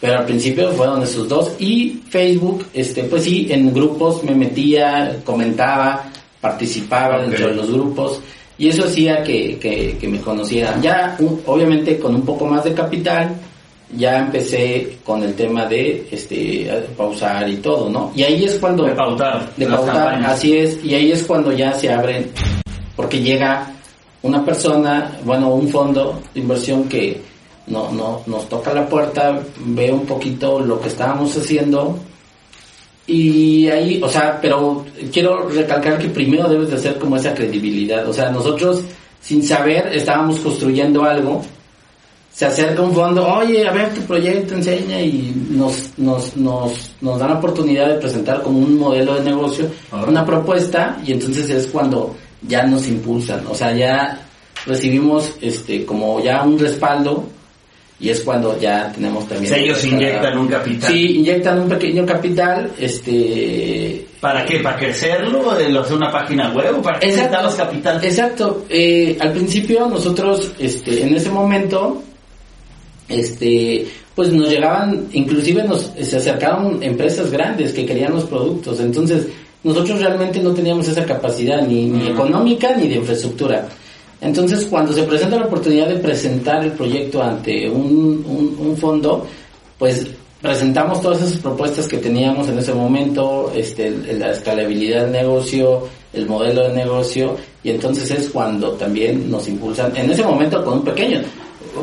Pero 0.00 0.18
al 0.18 0.24
principio 0.26 0.70
fueron 0.72 1.02
esos 1.02 1.28
dos. 1.28 1.52
Y 1.58 2.02
Facebook, 2.08 2.66
este, 2.74 3.04
pues 3.04 3.24
sí, 3.24 3.46
en 3.50 3.72
grupos 3.72 4.22
me 4.22 4.34
metía, 4.34 5.20
comentaba, 5.24 6.04
participaba 6.40 7.22
dentro 7.22 7.48
de 7.48 7.54
los 7.54 7.70
grupos. 7.70 8.20
Y 8.58 8.68
eso 8.68 8.84
hacía 8.84 9.22
que, 9.22 9.58
que, 9.58 9.96
que 9.98 10.08
me 10.08 10.20
conocieran. 10.20 10.80
Ya, 10.80 11.16
obviamente, 11.46 11.98
con 11.98 12.14
un 12.14 12.22
poco 12.22 12.46
más 12.46 12.62
de 12.64 12.72
capital, 12.74 13.34
ya 13.96 14.18
empecé 14.18 14.98
con 15.04 15.22
el 15.22 15.34
tema 15.34 15.66
de 15.66 16.06
este 16.10 16.70
pausar 16.96 17.48
y 17.48 17.56
todo, 17.56 17.88
¿no? 17.88 18.12
Y 18.14 18.22
ahí 18.22 18.44
es 18.44 18.58
cuando 18.58 18.84
De 18.84 18.92
pautar. 18.92 19.54
de 19.56 19.66
pautar, 19.66 20.24
así 20.24 20.56
es, 20.56 20.82
y 20.84 20.94
ahí 20.94 21.12
es 21.12 21.22
cuando 21.24 21.52
ya 21.52 21.72
se 21.72 21.92
abren, 21.92 22.30
porque 22.96 23.20
llega 23.20 23.70
una 24.22 24.44
persona, 24.44 25.18
bueno, 25.24 25.54
un 25.54 25.68
fondo 25.68 26.20
de 26.32 26.40
inversión 26.40 26.88
que 26.88 27.20
no, 27.66 27.90
no, 27.92 28.22
nos 28.26 28.48
toca 28.48 28.72
la 28.72 28.88
puerta, 28.88 29.40
ve 29.58 29.92
un 29.92 30.06
poquito 30.06 30.60
lo 30.60 30.80
que 30.80 30.88
estábamos 30.88 31.36
haciendo, 31.36 31.98
y 33.06 33.68
ahí, 33.68 34.00
o 34.02 34.08
sea, 34.08 34.38
pero 34.40 34.84
quiero 35.12 35.48
recalcar 35.48 35.98
que 35.98 36.08
primero 36.08 36.48
debes 36.48 36.70
de 36.70 36.76
hacer 36.76 36.98
como 36.98 37.16
esa 37.16 37.34
credibilidad, 37.34 38.08
o 38.08 38.12
sea, 38.12 38.30
nosotros 38.30 38.82
sin 39.20 39.42
saber 39.42 39.88
estábamos 39.94 40.40
construyendo 40.40 41.04
algo, 41.04 41.42
se 42.32 42.46
acerca 42.46 42.82
un 42.82 42.92
fondo, 42.92 43.26
oye, 43.26 43.66
a 43.66 43.72
ver 43.72 43.94
tu 43.94 44.00
proyecto, 44.02 44.54
enseña 44.54 45.00
y 45.00 45.32
nos, 45.50 45.96
nos, 45.98 46.36
nos, 46.36 46.92
nos 47.00 47.18
dan 47.18 47.30
la 47.30 47.38
oportunidad 47.38 47.88
de 47.88 48.00
presentar 48.00 48.42
como 48.42 48.58
un 48.58 48.76
modelo 48.78 49.14
de 49.14 49.20
negocio, 49.20 49.70
una 50.06 50.24
propuesta 50.26 50.98
y 51.06 51.12
entonces 51.12 51.48
es 51.50 51.68
cuando 51.68 52.14
ya 52.42 52.64
nos 52.66 52.88
impulsan, 52.88 53.46
o 53.46 53.54
sea, 53.54 53.72
ya 53.74 54.26
recibimos 54.66 55.36
este 55.40 55.84
como 55.84 56.20
ya 56.20 56.42
un 56.42 56.58
respaldo 56.58 57.24
y 58.00 58.08
es 58.10 58.20
cuando 58.22 58.58
ya 58.58 58.90
tenemos 58.92 59.26
también... 59.28 59.52
O 59.52 59.54
sea, 59.54 59.64
ellos 59.64 59.84
inyectan 59.84 60.38
un 60.38 60.48
capital. 60.48 60.92
Sí, 60.92 61.18
inyectan 61.18 61.60
un 61.60 61.68
pequeño 61.68 62.04
capital, 62.04 62.72
este... 62.78 64.06
¿Para 64.20 64.44
qué? 64.44 64.58
¿Para 64.58 64.76
crecerlo? 64.76 65.54
¿De 65.54 65.78
hacer 65.78 65.96
una 65.96 66.10
página 66.10 66.50
web? 66.52 66.78
¿O 66.78 66.82
¿Para 66.82 66.98
Exacto. 66.98 67.42
los 67.42 67.54
capitales? 67.54 68.04
Exacto. 68.04 68.64
Eh, 68.68 69.16
al 69.20 69.32
principio 69.32 69.86
nosotros, 69.86 70.52
este, 70.58 71.02
en 71.02 71.14
ese 71.14 71.30
momento, 71.30 72.02
este, 73.08 73.86
pues 74.14 74.32
nos 74.32 74.48
llegaban, 74.48 75.08
inclusive 75.12 75.62
nos 75.64 75.92
se 76.00 76.16
acercaron 76.16 76.82
empresas 76.82 77.30
grandes 77.30 77.72
que 77.72 77.84
querían 77.84 78.14
los 78.14 78.24
productos. 78.24 78.80
Entonces, 78.80 79.26
nosotros 79.62 80.00
realmente 80.00 80.40
no 80.40 80.52
teníamos 80.52 80.88
esa 80.88 81.04
capacidad 81.04 81.62
ni, 81.62 81.86
ni 81.86 82.08
económica 82.08 82.74
ni 82.76 82.88
de 82.88 82.96
infraestructura. 82.96 83.68
Entonces, 84.24 84.64
cuando 84.64 84.92
se 84.92 85.02
presenta 85.02 85.36
la 85.36 85.44
oportunidad 85.44 85.86
de 85.86 85.96
presentar 85.96 86.64
el 86.64 86.72
proyecto 86.72 87.22
ante 87.22 87.68
un, 87.68 88.24
un, 88.26 88.56
un 88.58 88.76
fondo, 88.76 89.26
pues 89.78 90.06
presentamos 90.40 91.02
todas 91.02 91.22
esas 91.22 91.38
propuestas 91.38 91.86
que 91.86 91.98
teníamos 91.98 92.48
en 92.48 92.58
ese 92.58 92.72
momento, 92.72 93.52
este, 93.54 93.90
la 94.14 94.30
escalabilidad 94.30 95.02
del 95.02 95.12
negocio, 95.12 95.88
el 96.14 96.26
modelo 96.26 96.68
de 96.68 96.74
negocio, 96.74 97.36
y 97.62 97.70
entonces 97.70 98.10
es 98.10 98.28
cuando 98.30 98.72
también 98.72 99.30
nos 99.30 99.46
impulsan, 99.46 99.94
en 99.94 100.10
ese 100.10 100.22
momento 100.22 100.64
con 100.64 100.78
un 100.78 100.84
pequeño, 100.84 101.20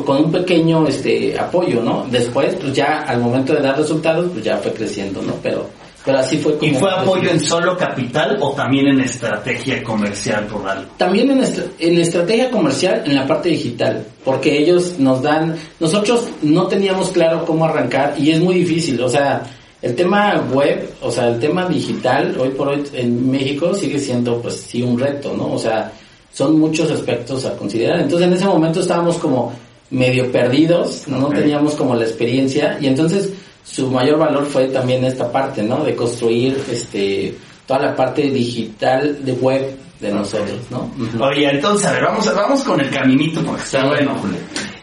con 0.04 0.24
un 0.24 0.32
pequeño 0.32 0.86
este 0.88 1.38
apoyo, 1.38 1.80
¿no? 1.80 2.06
Después, 2.10 2.56
pues 2.60 2.72
ya 2.72 3.02
al 3.02 3.20
momento 3.20 3.52
de 3.52 3.60
dar 3.62 3.78
resultados, 3.78 4.30
pues 4.32 4.44
ya 4.44 4.56
fue 4.56 4.72
creciendo, 4.72 5.22
¿no? 5.22 5.34
Pero, 5.42 5.68
pero 6.04 6.18
así 6.18 6.38
fue 6.38 6.56
como... 6.58 6.70
¿Y 6.70 6.74
fue 6.74 6.90
apoyo 6.90 7.30
en 7.30 7.40
solo 7.40 7.76
capital 7.76 8.36
o 8.40 8.52
también 8.52 8.88
en 8.88 9.00
estrategia 9.00 9.82
comercial 9.82 10.46
por 10.46 10.68
algo? 10.68 10.90
También 10.96 11.30
en, 11.30 11.42
estra- 11.42 11.66
en 11.78 11.98
estrategia 11.98 12.50
comercial, 12.50 13.02
en 13.06 13.14
la 13.14 13.26
parte 13.26 13.50
digital, 13.50 14.04
porque 14.24 14.58
ellos 14.58 14.98
nos 14.98 15.22
dan, 15.22 15.56
nosotros 15.80 16.28
no 16.42 16.66
teníamos 16.66 17.10
claro 17.10 17.44
cómo 17.44 17.64
arrancar 17.64 18.14
y 18.18 18.30
es 18.30 18.40
muy 18.40 18.54
difícil, 18.56 19.00
o 19.00 19.08
sea, 19.08 19.42
el 19.80 19.94
tema 19.96 20.40
web, 20.52 20.90
o 21.00 21.10
sea, 21.10 21.28
el 21.28 21.40
tema 21.40 21.66
digital, 21.66 22.36
hoy 22.38 22.50
por 22.50 22.68
hoy 22.68 22.84
en 22.94 23.30
México 23.30 23.74
sigue 23.74 23.98
siendo 23.98 24.40
pues 24.40 24.54
sí 24.68 24.80
un 24.82 24.96
reto, 24.98 25.34
¿no? 25.36 25.52
O 25.52 25.58
sea, 25.58 25.90
son 26.32 26.58
muchos 26.58 26.88
aspectos 26.90 27.44
a 27.44 27.56
considerar. 27.56 28.00
Entonces 28.00 28.28
en 28.28 28.32
ese 28.34 28.44
momento 28.44 28.80
estábamos 28.80 29.18
como 29.18 29.52
medio 29.90 30.30
perdidos, 30.32 31.02
no, 31.08 31.18
No 31.18 31.28
teníamos 31.28 31.74
como 31.74 31.94
la 31.96 32.04
experiencia 32.04 32.78
y 32.80 32.86
entonces 32.86 33.30
su 33.64 33.90
mayor 33.90 34.18
valor 34.18 34.46
fue 34.46 34.66
también 34.68 35.04
esta 35.04 35.30
parte, 35.30 35.62
¿no? 35.62 35.84
De 35.84 35.94
construir 35.94 36.62
este 36.70 37.34
toda 37.66 37.80
la 37.80 37.96
parte 37.96 38.22
digital 38.22 39.24
de 39.24 39.32
web 39.32 39.76
de 40.00 40.10
nosotros, 40.10 40.58
¿no? 40.70 40.90
Oye, 41.24 41.48
entonces, 41.48 41.86
a 41.86 41.92
ver, 41.92 42.02
vamos, 42.04 42.26
vamos 42.34 42.62
con 42.64 42.80
el 42.80 42.90
caminito 42.90 43.40
porque 43.44 43.62
está 43.62 43.86
bueno, 43.86 44.16
Julio. 44.20 44.36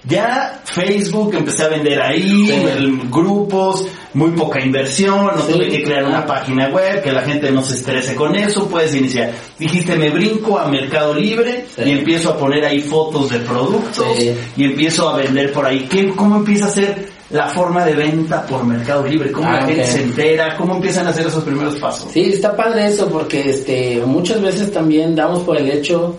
Ya 0.05 0.61
Facebook 0.63 1.35
empecé 1.35 1.63
a 1.63 1.67
vender 1.67 2.01
ahí, 2.01 2.47
Sí. 2.47 2.51
el- 2.53 3.09
grupos, 3.11 3.85
muy 4.13 4.31
poca 4.31 4.59
inversión, 4.63 5.25
no 5.35 5.45
Sí. 5.45 5.51
tuve 5.53 5.67
que 5.67 5.83
crear 5.83 6.05
una 6.05 6.25
página 6.25 6.69
web, 6.69 7.03
que 7.03 7.11
la 7.11 7.21
gente 7.21 7.51
no 7.51 7.61
se 7.61 7.75
estrese 7.75 8.15
con 8.15 8.33
eso, 8.35 8.67
puedes 8.69 8.95
iniciar. 8.95 9.31
Dijiste, 9.59 9.95
me 9.97 10.09
brinco 10.09 10.57
a 10.57 10.67
Mercado 10.69 11.13
Libre 11.13 11.65
Sí. 11.75 11.81
y 11.85 11.91
empiezo 11.91 12.29
a 12.31 12.37
poner 12.37 12.63
ahí 12.65 12.79
fotos 12.81 13.29
de 13.29 13.39
productos 13.39 14.07
y 14.55 14.63
empiezo 14.63 15.09
a 15.09 15.17
vender 15.17 15.51
por 15.51 15.65
ahí. 15.65 15.85
¿Qué, 15.89 16.07
¿Cómo 16.15 16.37
empieza 16.37 16.67
a 16.67 16.71
ser 16.71 17.18
la 17.31 17.47
forma 17.49 17.85
de 17.85 17.93
venta 17.93 18.45
por 18.45 18.63
Mercado 18.65 19.05
Libre? 19.05 19.31
¿Cómo 19.31 19.47
Ah, 19.47 19.57
la 19.61 19.65
gente 19.67 19.81
ok. 19.83 19.87
se 19.87 20.01
entera? 20.01 20.57
¿Cómo 20.57 20.75
empiezan 20.75 21.05
a 21.07 21.09
hacer 21.11 21.27
esos 21.27 21.43
primeros 21.43 21.75
pasos? 21.75 22.11
Sí, 22.11 22.21
está 22.33 22.55
padre 22.55 22.87
eso 22.87 23.07
porque 23.09 23.49
este 23.51 24.01
muchas 24.05 24.41
veces 24.41 24.71
también 24.71 25.15
damos 25.15 25.43
por 25.43 25.57
el 25.57 25.69
hecho 25.69 26.15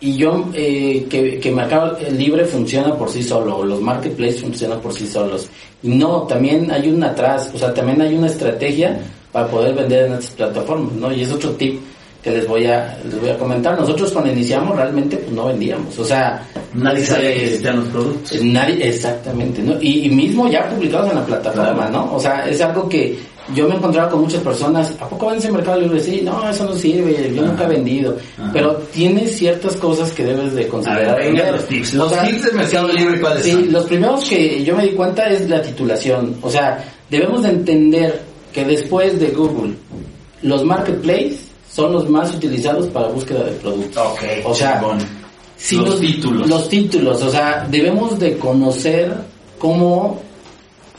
y 0.00 0.16
yo 0.16 0.46
eh, 0.54 1.06
que, 1.10 1.38
que 1.40 1.50
Mercado 1.50 1.98
Libre 2.12 2.44
funciona 2.44 2.94
por 2.96 3.10
sí 3.10 3.22
solo, 3.22 3.56
o 3.58 3.64
los 3.64 3.80
marketplaces 3.80 4.40
funcionan 4.42 4.80
por 4.80 4.92
sí 4.94 5.06
solos. 5.08 5.48
Y 5.82 5.88
no, 5.88 6.22
también 6.22 6.70
hay 6.70 6.88
una 6.88 7.08
atrás, 7.08 7.50
o 7.52 7.58
sea, 7.58 7.74
también 7.74 8.00
hay 8.00 8.14
una 8.16 8.28
estrategia 8.28 9.00
para 9.32 9.48
poder 9.48 9.74
vender 9.74 10.06
en 10.06 10.12
estas 10.14 10.30
plataformas, 10.36 10.92
¿no? 10.92 11.12
Y 11.12 11.22
es 11.22 11.32
otro 11.32 11.50
tip 11.50 11.80
que 12.22 12.30
les 12.30 12.46
voy 12.46 12.66
a 12.66 12.98
les 13.04 13.20
voy 13.20 13.30
a 13.30 13.38
comentar. 13.38 13.78
Nosotros 13.78 14.10
cuando 14.12 14.32
iniciamos 14.32 14.76
realmente 14.76 15.16
pues 15.16 15.32
no 15.32 15.46
vendíamos, 15.46 15.98
o 15.98 16.04
sea, 16.04 16.42
Nadie 16.74 17.04
sabe 17.04 17.30
eh, 17.30 17.34
que 17.34 17.44
existían 17.44 17.76
los 17.76 17.88
productos. 17.88 18.42
Nadie, 18.42 18.88
exactamente, 18.88 19.62
¿no? 19.62 19.80
Y, 19.80 20.06
y 20.06 20.10
mismo 20.10 20.48
ya 20.48 20.68
publicados 20.68 21.10
en 21.10 21.16
la 21.16 21.24
plataforma, 21.24 21.88
¿no? 21.88 22.14
O 22.14 22.20
sea, 22.20 22.46
es 22.48 22.60
algo 22.60 22.88
que 22.88 23.18
yo 23.54 23.66
me 23.66 23.74
he 23.74 23.78
encontrado 23.78 24.10
con 24.10 24.20
muchas 24.20 24.42
personas, 24.42 24.94
¿a 25.00 25.08
poco 25.08 25.26
vendes 25.28 25.46
en 25.46 25.54
Mercado 25.54 25.80
Libre? 25.80 26.00
Sí, 26.00 26.20
no, 26.22 26.48
eso 26.48 26.64
no 26.64 26.74
sirve, 26.74 27.32
yo 27.34 27.42
nunca 27.42 27.64
he 27.64 27.68
vendido. 27.68 28.16
Ajá. 28.36 28.50
Pero 28.52 28.74
tiene 28.92 29.26
ciertas 29.26 29.76
cosas 29.76 30.12
que 30.12 30.24
debes 30.24 30.54
de 30.54 30.68
considerar. 30.68 31.16
ver, 31.16 31.32
venga, 31.32 31.52
los 31.52 31.66
tips. 31.66 31.94
O 31.94 31.96
Los 31.96 32.12
sea, 32.12 32.24
tips 32.24 32.44
de 32.44 32.52
Mercado 32.52 32.88
Libre, 32.88 33.20
¿cuáles 33.20 33.44
sí, 33.44 33.52
son? 33.52 33.72
los 33.72 33.84
primeros 33.84 34.24
que 34.28 34.62
yo 34.64 34.76
me 34.76 34.82
di 34.84 34.90
cuenta 34.90 35.30
es 35.30 35.48
la 35.48 35.62
titulación. 35.62 36.36
O 36.42 36.50
sea, 36.50 36.84
debemos 37.08 37.42
de 37.42 37.48
entender 37.50 38.20
que 38.52 38.64
después 38.64 39.18
de 39.18 39.28
Google, 39.28 39.74
los 40.42 40.64
marketplaces 40.64 41.47
son 41.70 41.92
los 41.92 42.08
más 42.08 42.34
utilizados 42.34 42.86
para 42.88 43.08
búsqueda 43.08 43.44
de 43.44 43.52
productos. 43.52 44.06
Ok, 44.06 44.22
o 44.44 44.54
sea. 44.54 44.82
Sí, 45.56 45.76
Los 45.76 46.00
títulos. 46.00 46.48
Los 46.48 46.68
títulos, 46.68 47.22
o 47.22 47.30
sea, 47.30 47.66
debemos 47.68 48.18
de 48.18 48.38
conocer 48.38 49.12
cómo 49.58 50.20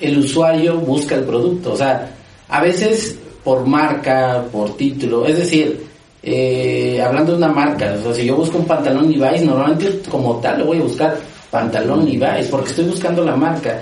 el 0.02 0.20
usuario 0.20 0.76
busca 0.76 1.16
el 1.16 1.24
producto. 1.24 1.74
O 1.74 1.78
sea, 1.78 2.14
a 2.50 2.62
veces 2.62 3.18
por 3.44 3.66
marca, 3.66 4.44
por 4.52 4.76
título, 4.76 5.26
es 5.26 5.38
decir, 5.38 5.88
eh, 6.22 7.02
hablando 7.02 7.32
de 7.32 7.38
una 7.38 7.48
marca, 7.48 7.96
o 7.98 8.04
sea, 8.04 8.14
si 8.14 8.26
yo 8.26 8.36
busco 8.36 8.58
un 8.58 8.66
pantalón 8.66 9.10
Levi's, 9.10 9.44
normalmente 9.44 10.02
como 10.10 10.36
tal 10.38 10.60
lo 10.60 10.66
voy 10.66 10.80
a 10.80 10.84
buscar 10.84 11.18
pantalón 11.50 12.06
Levi's, 12.06 12.48
porque 12.48 12.70
estoy 12.70 12.86
buscando 12.86 13.24
la 13.24 13.36
marca. 13.36 13.82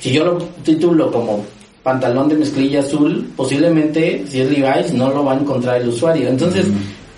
Si 0.00 0.10
yo 0.10 0.24
lo 0.24 0.38
titulo 0.64 1.12
como 1.12 1.44
pantalón 1.82 2.28
de 2.28 2.36
mezclilla 2.36 2.80
azul, 2.80 3.28
posiblemente 3.36 4.24
si 4.28 4.40
es 4.40 4.50
Levi's 4.50 4.92
no 4.92 5.10
lo 5.10 5.24
va 5.24 5.32
a 5.32 5.36
encontrar 5.38 5.80
el 5.80 5.88
usuario. 5.88 6.28
Entonces, 6.28 6.66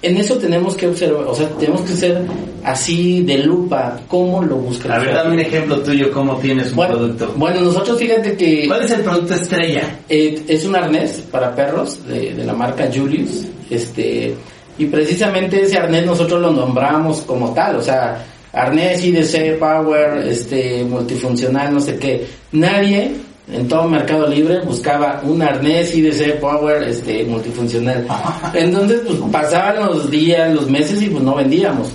en 0.02 0.16
eso 0.16 0.36
tenemos 0.36 0.74
que 0.74 0.86
observar, 0.88 1.24
o 1.26 1.34
sea, 1.34 1.48
tenemos 1.50 1.80
que 1.82 1.94
ser 1.94 2.22
así 2.62 3.22
de 3.22 3.38
lupa 3.38 3.98
cómo 4.08 4.42
lo 4.42 4.56
busca 4.56 4.86
el 4.88 4.92
A 4.92 4.98
ver, 4.98 5.14
dame 5.14 5.34
un 5.34 5.40
ejemplo 5.40 5.78
tuyo, 5.80 6.10
cómo 6.12 6.36
tienes 6.36 6.70
un 6.70 6.76
bueno, 6.76 6.94
producto. 6.96 7.32
bueno, 7.36 7.60
nosotros 7.60 7.98
fíjate 7.98 8.36
que 8.36 8.66
¿Cuál 8.66 8.84
es 8.84 8.90
el 8.90 9.00
producto 9.02 9.34
estrella? 9.34 9.98
eh, 10.08 10.42
es 10.46 10.64
un 10.64 10.76
arnés 10.76 11.22
para 11.30 11.54
perros 11.54 12.06
de, 12.06 12.34
de 12.34 12.44
la 12.44 12.52
marca 12.52 12.88
Julius, 12.94 13.46
este, 13.70 14.34
y 14.78 14.86
precisamente 14.86 15.62
ese 15.62 15.78
arnés 15.78 16.04
nosotros 16.04 16.40
lo 16.40 16.50
nombramos 16.52 17.22
como 17.22 17.52
tal, 17.54 17.76
o 17.76 17.82
sea, 17.82 18.24
arnés 18.52 19.02
IDC, 19.04 19.58
Power, 19.58 20.26
este, 20.26 20.84
multifuncional, 20.84 21.72
no 21.72 21.80
sé 21.80 21.96
qué. 21.96 22.26
Nadie 22.52 23.10
en 23.52 23.68
todo 23.68 23.84
Mercado 23.84 24.26
Libre 24.26 24.60
buscaba 24.60 25.20
un 25.24 25.42
arnés 25.42 25.94
IDC, 25.94 26.40
Power, 26.40 26.82
este, 26.84 27.24
multifuncional. 27.24 28.06
Entonces, 28.54 29.02
pues 29.06 29.18
pasaban 29.30 29.86
los 29.86 30.10
días, 30.10 30.52
los 30.54 30.68
meses 30.68 31.00
y 31.02 31.08
pues 31.10 31.22
no 31.22 31.34
vendíamos. 31.34 31.88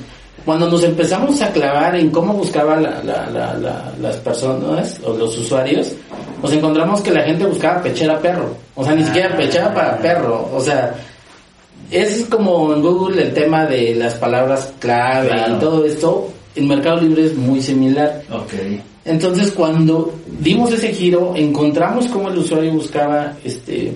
Cuando 0.46 0.70
nos 0.70 0.84
empezamos 0.84 1.42
a 1.42 1.52
clavar 1.52 1.96
en 1.96 2.10
cómo 2.12 2.34
buscaban 2.34 2.82
la- 2.84 3.04
la- 3.04 3.30
la- 3.30 3.54
la- 3.56 3.92
las 4.02 4.16
personas 4.18 5.00
o 5.06 5.14
los 5.14 5.38
usuarios, 5.38 5.92
nos 6.42 6.52
encontramos 6.54 7.02
que 7.02 7.12
la 7.12 7.24
gente 7.24 7.46
buscaba 7.46 7.82
pechera 7.84 8.20
perro. 8.20 8.56
O 8.76 8.84
sea, 8.84 8.96
ni 8.96 9.04
siquiera 9.04 9.36
pechera 9.36 9.74
para 9.74 9.98
perro. 9.98 10.50
O 10.54 10.60
sea, 10.62 10.96
es 11.92 12.26
como 12.26 12.74
en 12.74 12.82
Google 12.82 13.22
el 13.24 13.34
tema 13.34 13.66
de 13.66 13.96
las 13.96 14.14
palabras 14.16 14.72
clave 14.80 15.28
Claro. 15.30 15.56
y 15.56 15.60
todo 15.60 15.86
esto. 15.86 16.30
En 16.56 16.68
Mercado 16.68 17.02
Libre 17.02 17.26
es 17.26 17.36
muy 17.36 17.62
similar. 17.62 18.22
Ok. 18.32 18.54
Entonces, 19.10 19.52
cuando 19.52 20.14
dimos 20.40 20.72
ese 20.72 20.94
giro, 20.94 21.34
encontramos 21.36 22.08
cómo 22.08 22.30
el 22.30 22.38
usuario 22.38 22.74
buscaba 22.74 23.34
este 23.44 23.94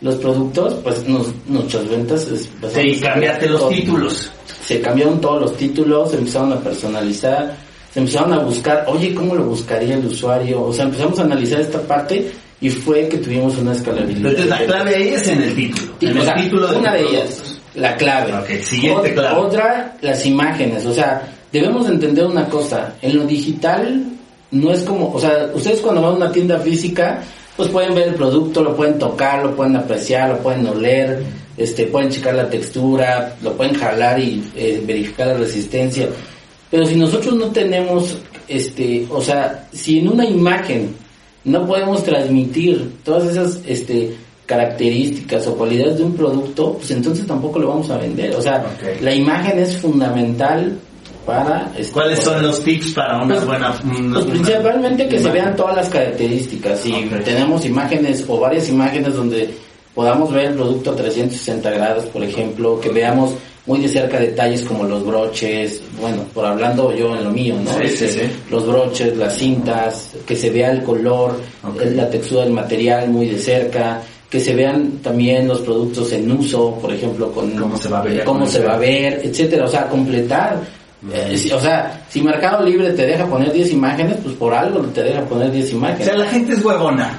los 0.00 0.14
productos, 0.16 0.74
pues 0.82 1.06
nos, 1.08 1.26
nuestras 1.46 1.88
ventas... 1.88 2.28
Sí, 2.72 3.00
cambiaste 3.00 3.48
los 3.48 3.60
todo. 3.60 3.70
títulos. 3.70 4.30
Se 4.64 4.80
cambiaron 4.80 5.20
todos 5.20 5.40
los 5.40 5.56
títulos, 5.56 6.10
se 6.10 6.18
empezaron 6.18 6.52
a 6.52 6.60
personalizar, 6.60 7.56
se 7.92 8.00
empezaron 8.00 8.32
a 8.32 8.38
buscar, 8.38 8.84
oye, 8.86 9.14
¿cómo 9.14 9.34
lo 9.34 9.44
buscaría 9.44 9.94
el 9.94 10.06
usuario? 10.06 10.62
O 10.62 10.72
sea, 10.72 10.84
empezamos 10.84 11.18
a 11.18 11.22
analizar 11.22 11.60
esta 11.60 11.80
parte 11.80 12.30
y 12.60 12.70
fue 12.70 13.08
que 13.08 13.18
tuvimos 13.18 13.56
una 13.58 13.72
escalabilidad. 13.72 14.30
Entonces 14.30 14.46
la 14.46 14.66
clave 14.66 14.94
ahí 14.94 15.08
es 15.08 15.28
en 15.28 15.42
el 15.42 15.54
título. 15.54 15.92
En 16.00 16.16
o 16.16 16.20
el 16.20 16.26
sea, 16.26 16.34
título 16.36 16.66
de 16.68 16.76
una 16.76 16.92
de 16.94 17.00
ellas, 17.02 17.60
la 17.74 17.96
clave. 17.96 18.32
Ok, 18.34 18.64
siguiente 18.64 19.14
clave. 19.14 19.40
Otra, 19.40 19.96
las 20.00 20.26
imágenes. 20.26 20.86
O 20.86 20.92
sea, 20.92 21.28
debemos 21.52 21.86
de 21.86 21.94
entender 21.94 22.24
una 22.24 22.48
cosa. 22.48 22.94
En 23.02 23.16
lo 23.16 23.24
digital 23.24 24.17
no 24.50 24.72
es 24.72 24.82
como, 24.82 25.12
o 25.12 25.20
sea, 25.20 25.50
ustedes 25.54 25.80
cuando 25.80 26.02
van 26.02 26.12
a 26.12 26.16
una 26.16 26.32
tienda 26.32 26.58
física, 26.58 27.22
pues 27.56 27.68
pueden 27.68 27.94
ver 27.94 28.08
el 28.08 28.14
producto, 28.14 28.62
lo 28.62 28.76
pueden 28.76 28.98
tocar, 28.98 29.44
lo 29.44 29.54
pueden 29.54 29.76
apreciar, 29.76 30.30
lo 30.30 30.38
pueden 30.38 30.66
oler, 30.66 31.22
este, 31.56 31.86
pueden 31.86 32.10
checar 32.10 32.34
la 32.34 32.48
textura, 32.48 33.36
lo 33.42 33.52
pueden 33.54 33.74
jalar 33.74 34.18
y 34.20 34.48
eh, 34.54 34.82
verificar 34.86 35.28
la 35.28 35.34
resistencia. 35.34 36.08
Pero 36.70 36.86
si 36.86 36.94
nosotros 36.94 37.34
no 37.34 37.46
tenemos, 37.46 38.16
este, 38.46 39.06
o 39.10 39.20
sea, 39.20 39.68
si 39.72 39.98
en 39.98 40.08
una 40.08 40.24
imagen 40.24 40.94
no 41.44 41.66
podemos 41.66 42.04
transmitir 42.04 42.92
todas 43.04 43.30
esas, 43.30 43.58
este, 43.66 44.14
características 44.48 45.46
o 45.46 45.56
cualidades 45.56 45.98
de 45.98 46.04
un 46.04 46.14
producto, 46.14 46.74
pues 46.74 46.90
entonces 46.90 47.26
tampoco 47.26 47.58
lo 47.58 47.68
vamos 47.68 47.90
a 47.90 47.98
vender. 47.98 48.34
O 48.34 48.40
sea, 48.40 48.64
la 49.02 49.14
imagen 49.14 49.58
es 49.58 49.76
fundamental 49.76 50.78
para... 51.32 51.70
¿Cuáles 51.92 52.20
son 52.20 52.42
los 52.42 52.64
tips 52.64 52.94
para 52.94 53.18
una 53.22 53.34
Pues, 53.34 53.46
buena... 53.46 53.74
una- 53.84 54.14
Pues 54.14 54.24
principalmente 54.24 55.06
que 55.08 55.18
se 55.20 55.30
vean 55.30 55.54
todas 55.54 55.76
las 55.76 55.88
características. 55.90 56.80
Si 56.80 56.90
Ok. 56.90 57.22
tenemos 57.22 57.64
imágenes 57.66 58.24
o 58.26 58.40
varias 58.40 58.68
imágenes 58.70 59.14
donde 59.14 59.50
podamos 59.94 60.32
ver 60.32 60.46
el 60.46 60.54
producto 60.54 60.92
a 60.92 60.96
360 60.96 61.70
grados, 61.70 62.04
por 62.06 62.24
ejemplo, 62.24 62.80
que 62.80 62.88
veamos 62.88 63.32
muy 63.66 63.80
de 63.80 63.88
cerca 63.88 64.18
detalles 64.18 64.62
como 64.64 64.84
los 64.84 65.04
broches, 65.04 65.82
bueno, 66.00 66.22
por 66.32 66.46
hablando 66.46 66.94
yo 66.96 67.14
en 67.14 67.24
lo 67.24 67.30
mío, 67.30 67.54
¿no? 67.62 67.70
Sí, 67.74 67.88
sí, 67.88 68.04
Este, 68.06 68.08
sí. 68.08 68.32
Los 68.50 68.66
broches, 68.66 69.14
las 69.18 69.34
cintas, 69.36 70.14
que 70.26 70.34
se 70.34 70.48
vea 70.48 70.70
el 70.72 70.82
color, 70.82 71.38
Ok. 71.62 71.82
el- 71.82 71.96
la 71.98 72.08
textura 72.08 72.44
del 72.44 72.54
material 72.54 73.10
muy 73.10 73.26
de 73.26 73.38
cerca, 73.38 74.00
que 74.30 74.40
se 74.40 74.54
vean 74.54 74.92
también 75.02 75.46
los 75.46 75.60
productos 75.60 76.10
en 76.12 76.32
uso, 76.32 76.74
por 76.80 76.90
ejemplo, 76.92 77.30
con 77.32 77.50
Cómo 77.56 77.76
se 77.76 77.88
va 77.90 77.98
a 77.98 78.02
ver, 78.02 78.24
cómo 78.24 78.46
se 78.46 78.60
va 78.64 78.74
a 78.74 78.78
ver, 78.78 79.20
etcétera, 79.24 79.66
o 79.66 79.68
sea, 79.68 79.86
completar. 79.88 80.77
Eh, 81.12 81.36
si- 81.38 81.52
o 81.52 81.60
sea, 81.60 82.04
si 82.08 82.20
Mercado 82.22 82.64
Libre 82.64 82.90
te 82.92 83.06
deja 83.06 83.24
poner 83.26 83.52
10 83.52 83.70
imágenes, 83.72 84.16
pues 84.22 84.34
por 84.34 84.52
algo 84.52 84.80
te 84.86 85.02
deja 85.02 85.20
poner 85.22 85.50
10 85.52 85.72
O 85.72 85.76
imágenes. 85.76 86.04
sea, 86.06 86.16
la 86.16 86.26
gente 86.26 86.54
es 86.54 86.64
huevona. 86.64 87.18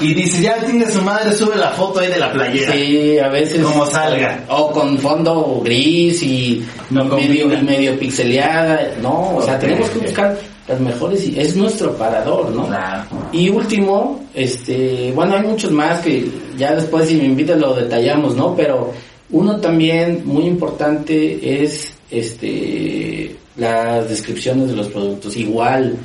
Y 0.00 0.14
dice, 0.14 0.40
ya 0.42 0.56
tenga 0.58 0.88
su 0.90 1.02
madre, 1.02 1.32
sube 1.34 1.56
la 1.56 1.70
foto 1.70 1.98
ahí 1.98 2.06
de 2.08 2.18
la 2.18 2.32
playera. 2.32 2.72
Sí, 2.72 3.18
a 3.18 3.28
veces. 3.28 3.60
Como 3.62 3.84
salga. 3.86 4.44
O 4.48 4.70
con 4.70 4.96
fondo 4.98 5.60
gris 5.64 6.22
y 6.22 6.64
No 6.90 7.04
medio, 7.04 7.48
medio 7.48 7.98
pixeleada. 7.98 8.80
No, 9.02 9.36
o 9.36 9.42
sea, 9.42 9.58
tenemos 9.58 9.88
que 9.90 9.98
buscar 9.98 10.36
las 10.68 10.78
mejores 10.80 11.26
y 11.26 11.40
es 11.40 11.56
nuestro 11.56 11.96
parador, 11.96 12.50
¿no? 12.50 12.66
Claro. 12.66 13.02
Y 13.32 13.48
último, 13.48 14.24
este, 14.34 15.10
bueno, 15.16 15.34
hay 15.34 15.42
muchos 15.42 15.72
más 15.72 16.00
que 16.00 16.28
ya 16.56 16.74
después 16.76 17.08
si 17.08 17.16
me 17.16 17.24
invitan 17.24 17.60
lo 17.60 17.74
detallamos, 17.74 18.36
¿no? 18.36 18.54
Pero 18.54 18.92
uno 19.30 19.56
también 19.56 20.22
muy 20.24 20.44
importante 20.46 21.64
es, 21.64 21.92
este, 22.10 23.36
las 23.56 24.08
descripciones 24.08 24.68
de 24.68 24.76
los 24.76 24.88
productos. 24.88 25.36
Igual, 25.36 25.96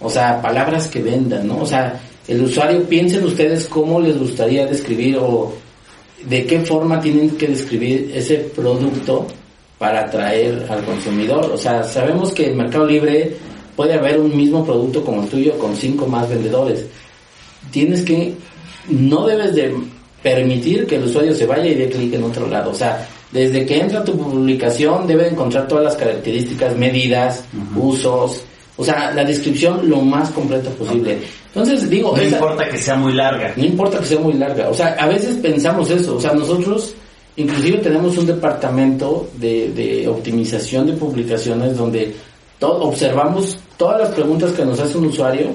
o 0.00 0.10
sea, 0.10 0.40
palabras 0.40 0.88
que 0.88 1.02
vendan, 1.02 1.46
¿no? 1.48 1.58
O 1.58 1.66
sea, 1.66 2.00
el 2.26 2.42
usuario, 2.42 2.82
piensen 2.84 3.24
ustedes 3.24 3.66
cómo 3.66 4.00
les 4.00 4.18
gustaría 4.18 4.66
describir 4.66 5.16
o 5.16 5.54
de 6.24 6.44
qué 6.46 6.60
forma 6.60 7.00
tienen 7.00 7.30
que 7.30 7.48
describir 7.48 8.10
ese 8.14 8.36
producto 8.54 9.26
para 9.78 10.00
atraer 10.00 10.66
al 10.68 10.84
consumidor. 10.84 11.50
O 11.52 11.56
sea, 11.56 11.82
sabemos 11.84 12.32
que 12.32 12.48
en 12.50 12.56
Mercado 12.56 12.86
Libre 12.86 13.36
puede 13.76 13.94
haber 13.94 14.18
un 14.20 14.36
mismo 14.36 14.64
producto 14.64 15.04
como 15.04 15.22
el 15.22 15.28
tuyo 15.28 15.56
con 15.58 15.74
cinco 15.76 16.06
más 16.06 16.28
vendedores. 16.28 16.84
Tienes 17.70 18.02
que, 18.02 18.34
no 18.88 19.26
debes 19.26 19.54
de 19.54 19.74
permitir 20.22 20.86
que 20.86 20.96
el 20.96 21.04
usuario 21.04 21.34
se 21.34 21.46
vaya 21.46 21.66
y 21.66 21.74
dé 21.74 21.88
clic 21.88 22.12
en 22.12 22.24
otro 22.24 22.48
lado. 22.48 22.72
O 22.72 22.74
sea, 22.74 23.08
desde 23.32 23.66
que 23.66 23.78
entra 23.80 24.04
tu 24.04 24.16
publicación 24.16 25.06
debe 25.06 25.28
encontrar 25.28 25.68
todas 25.68 25.84
las 25.84 25.96
características, 25.96 26.76
medidas, 26.76 27.44
usos, 27.76 28.42
o 28.76 28.84
sea, 28.84 29.12
la 29.12 29.24
descripción 29.24 29.88
lo 29.88 30.00
más 30.02 30.30
completa 30.30 30.70
posible. 30.70 31.18
Entonces, 31.48 31.88
digo, 31.90 32.12
No 32.16 32.22
esa- 32.22 32.36
importa 32.36 32.68
que 32.68 32.78
sea 32.78 32.94
muy 32.96 33.12
larga. 33.12 33.52
no 33.56 33.64
importa 33.64 33.98
que 33.98 34.04
sea 34.06 34.18
muy 34.20 34.34
larga. 34.34 34.68
O 34.68 34.74
sea, 34.74 34.94
a 34.98 35.06
veces 35.08 35.36
pensamos 35.38 35.90
eso. 35.90 36.16
O 36.16 36.20
sea, 36.20 36.32
nosotros 36.32 36.94
inclusive 37.36 37.78
tenemos 37.78 38.16
un 38.18 38.26
departamento 38.26 39.28
de, 39.36 39.70
de 39.72 40.08
optimización 40.08 40.86
de 40.86 40.92
publicaciones 40.94 41.76
donde 41.76 42.14
to- 42.58 42.80
observamos 42.82 43.58
todas 43.76 44.00
las 44.00 44.10
preguntas 44.10 44.52
que 44.52 44.64
nos 44.64 44.78
hace 44.80 44.96
un 44.98 45.06
usuario, 45.06 45.48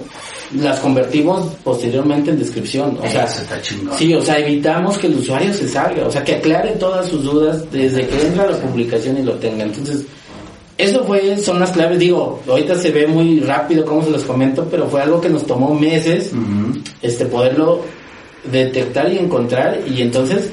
las 0.56 0.80
convertimos 0.80 1.54
posteriormente 1.64 2.32
en 2.32 2.40
descripción. 2.40 2.98
O 3.02 3.08
sea, 3.08 3.26
está 3.26 3.60
sí, 3.98 4.14
o 4.14 4.22
sea, 4.22 4.40
evitamos 4.40 4.98
que 4.98 5.08
el 5.08 5.16
usuario 5.16 5.54
se 5.54 5.68
salga. 5.68 6.08
O 6.08 6.12
sea, 6.12 6.24
que 6.24 6.36
aclare 6.36 6.72
todas 6.72 7.08
sus 7.08 7.24
dudas 7.24 7.70
desde 7.72 8.08
que 8.08 8.22
entra 8.28 8.44
a 8.44 8.52
la 8.52 8.58
publicación 8.58 9.18
y 9.18 9.24
lo 9.24 9.34
tenga. 9.34 9.64
Entonces, 9.64 10.06
eso 10.78 11.04
fue, 11.06 11.38
son 11.38 11.60
las 11.60 11.72
claves, 11.72 12.00
digo, 12.00 12.42
ahorita 12.48 12.76
se 12.76 12.92
ve 12.92 13.06
muy 13.06 13.40
rápido 13.42 13.86
como 13.86 14.04
se 14.04 14.10
los 14.10 14.24
comento, 14.24 14.68
pero 14.70 14.88
fue 14.88 15.02
algo 15.02 15.22
que 15.22 15.30
nos 15.30 15.46
tomó 15.46 15.74
meses 15.74 16.32
este 17.02 17.26
poderlo 17.26 17.82
detectar 18.52 19.12
y 19.12 19.20
encontrar 19.20 19.80
y 19.88 20.02
entonces 20.02 20.50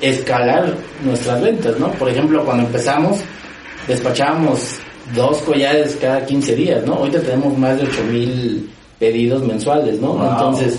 escalar 0.00 0.74
nuestras 1.04 1.40
ventas, 1.40 1.78
¿no? 1.78 1.90
Por 1.92 2.10
ejemplo, 2.10 2.44
cuando 2.44 2.64
empezamos 2.66 3.20
despachábamos 3.88 4.78
dos 5.14 5.38
collares 5.38 5.96
cada 6.00 6.24
15 6.24 6.54
días, 6.54 6.86
¿no? 6.86 6.94
Ahorita 6.94 7.20
tenemos 7.20 7.56
más 7.56 7.76
de 7.78 7.84
8000 7.84 8.70
pedidos 9.02 9.42
mensuales, 9.42 9.98
¿no? 10.00 10.12
Wow. 10.14 10.30
Entonces, 10.30 10.78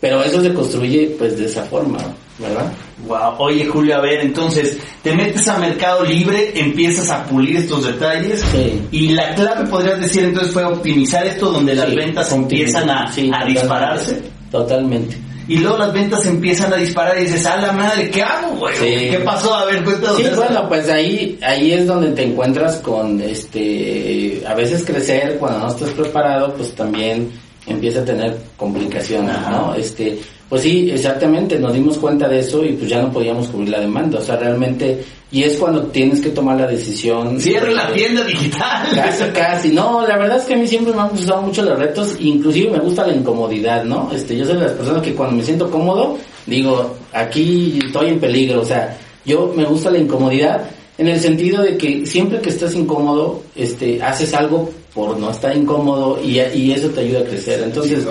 pero 0.00 0.24
eso 0.24 0.42
se 0.42 0.52
construye 0.52 1.14
pues 1.16 1.38
de 1.38 1.44
esa 1.44 1.62
forma, 1.62 1.98
¿verdad? 2.36 2.72
Wow. 3.06 3.34
Oye, 3.38 3.64
Julio, 3.66 3.94
a 3.96 4.00
ver, 4.00 4.22
entonces, 4.22 4.76
te 5.04 5.14
metes 5.14 5.46
a 5.46 5.56
Mercado 5.56 6.02
Libre, 6.04 6.50
empiezas 6.56 7.08
a 7.10 7.22
pulir 7.26 7.58
estos 7.58 7.86
detalles. 7.86 8.40
Sí. 8.50 8.82
Y 8.90 9.08
la 9.10 9.36
clave, 9.36 9.68
podrías 9.70 10.00
decir, 10.00 10.24
entonces, 10.24 10.52
fue 10.52 10.64
optimizar 10.64 11.24
esto 11.24 11.52
donde 11.52 11.76
las 11.76 11.88
Sí, 11.90 11.94
ventas 11.94 12.32
empiezan 12.32 12.90
a, 12.90 13.12
Sí, 13.12 13.20
a 13.20 13.24
totalmente. 13.30 13.60
dispararse. 13.60 14.22
Totalmente. 14.50 15.16
Y 15.46 15.58
luego 15.58 15.78
las 15.78 15.92
ventas 15.92 16.26
empiezan 16.26 16.72
a 16.72 16.76
disparar 16.76 17.16
y 17.18 17.22
dices, 17.24 17.46
a 17.46 17.56
la 17.56 17.72
madre, 17.72 18.10
¿qué 18.10 18.22
hago, 18.22 18.56
güey? 18.56 18.74
¿Qué 19.10 19.20
pasó? 19.24 19.54
A 19.54 19.64
ver, 19.66 19.84
cuéntanos. 19.84 20.16
Sí, 20.16 20.24
bueno, 20.34 20.68
pues 20.68 20.88
ahí, 20.88 21.38
ahí 21.42 21.72
es 21.72 21.86
donde 21.86 22.10
te 22.10 22.24
encuentras 22.24 22.76
con, 22.78 23.20
este, 23.20 24.42
a 24.44 24.54
veces 24.54 24.84
crecer 24.84 25.36
cuando 25.38 25.60
no 25.60 25.68
estás 25.68 25.90
preparado, 25.90 26.52
pues 26.54 26.72
también 26.74 27.30
empieza 27.72 28.00
a 28.00 28.04
tener 28.04 28.36
complicaciones. 28.56 29.36
¿no? 29.50 29.74
Este, 29.74 30.18
pues 30.50 30.62
sí, 30.62 30.90
exactamente, 30.90 31.60
nos 31.60 31.72
dimos 31.72 31.96
cuenta 31.98 32.28
de 32.28 32.40
eso 32.40 32.64
y 32.64 32.72
pues 32.72 32.90
ya 32.90 33.00
no 33.00 33.12
podíamos 33.12 33.46
cubrir 33.46 33.68
la 33.68 33.78
demanda, 33.78 34.18
o 34.18 34.22
sea, 34.22 34.36
realmente, 34.36 35.00
y 35.30 35.44
es 35.44 35.56
cuando 35.56 35.84
tienes 35.84 36.20
que 36.20 36.30
tomar 36.30 36.58
la 36.58 36.66
decisión. 36.66 37.38
Cierre 37.38 37.72
la 37.72 37.92
tienda 37.92 38.24
digital. 38.24 38.88
Casi, 38.96 39.24
casi. 39.32 39.68
No, 39.70 40.04
la 40.04 40.16
verdad 40.18 40.38
es 40.38 40.44
que 40.46 40.54
a 40.54 40.56
mí 40.56 40.66
siempre 40.66 40.92
me 40.92 41.02
han 41.02 41.10
gustado 41.10 41.42
mucho 41.42 41.62
los 41.62 41.78
retos, 41.78 42.16
inclusive 42.18 42.72
me 42.72 42.80
gusta 42.80 43.06
la 43.06 43.14
incomodidad, 43.14 43.84
¿no? 43.84 44.10
Este, 44.12 44.36
yo 44.36 44.44
soy 44.44 44.56
de 44.56 44.62
las 44.62 44.72
personas 44.72 45.02
que 45.02 45.14
cuando 45.14 45.36
me 45.36 45.44
siento 45.44 45.70
cómodo, 45.70 46.18
digo, 46.46 46.96
aquí 47.12 47.78
estoy 47.86 48.08
en 48.08 48.18
peligro, 48.18 48.62
o 48.62 48.64
sea, 48.64 48.98
yo 49.24 49.52
me 49.54 49.64
gusta 49.64 49.88
la 49.90 49.98
incomodidad 49.98 50.62
en 50.98 51.06
el 51.06 51.20
sentido 51.20 51.62
de 51.62 51.78
que 51.78 52.04
siempre 52.04 52.40
que 52.40 52.50
estás 52.50 52.74
incómodo, 52.74 53.42
este, 53.54 54.02
haces 54.02 54.34
algo 54.34 54.70
por 54.94 55.18
no 55.18 55.30
estar 55.30 55.56
incómodo 55.56 56.20
y, 56.22 56.40
y 56.40 56.72
eso 56.72 56.88
te 56.88 57.00
ayuda 57.00 57.20
a 57.20 57.24
crecer. 57.24 57.62
Entonces, 57.62 58.06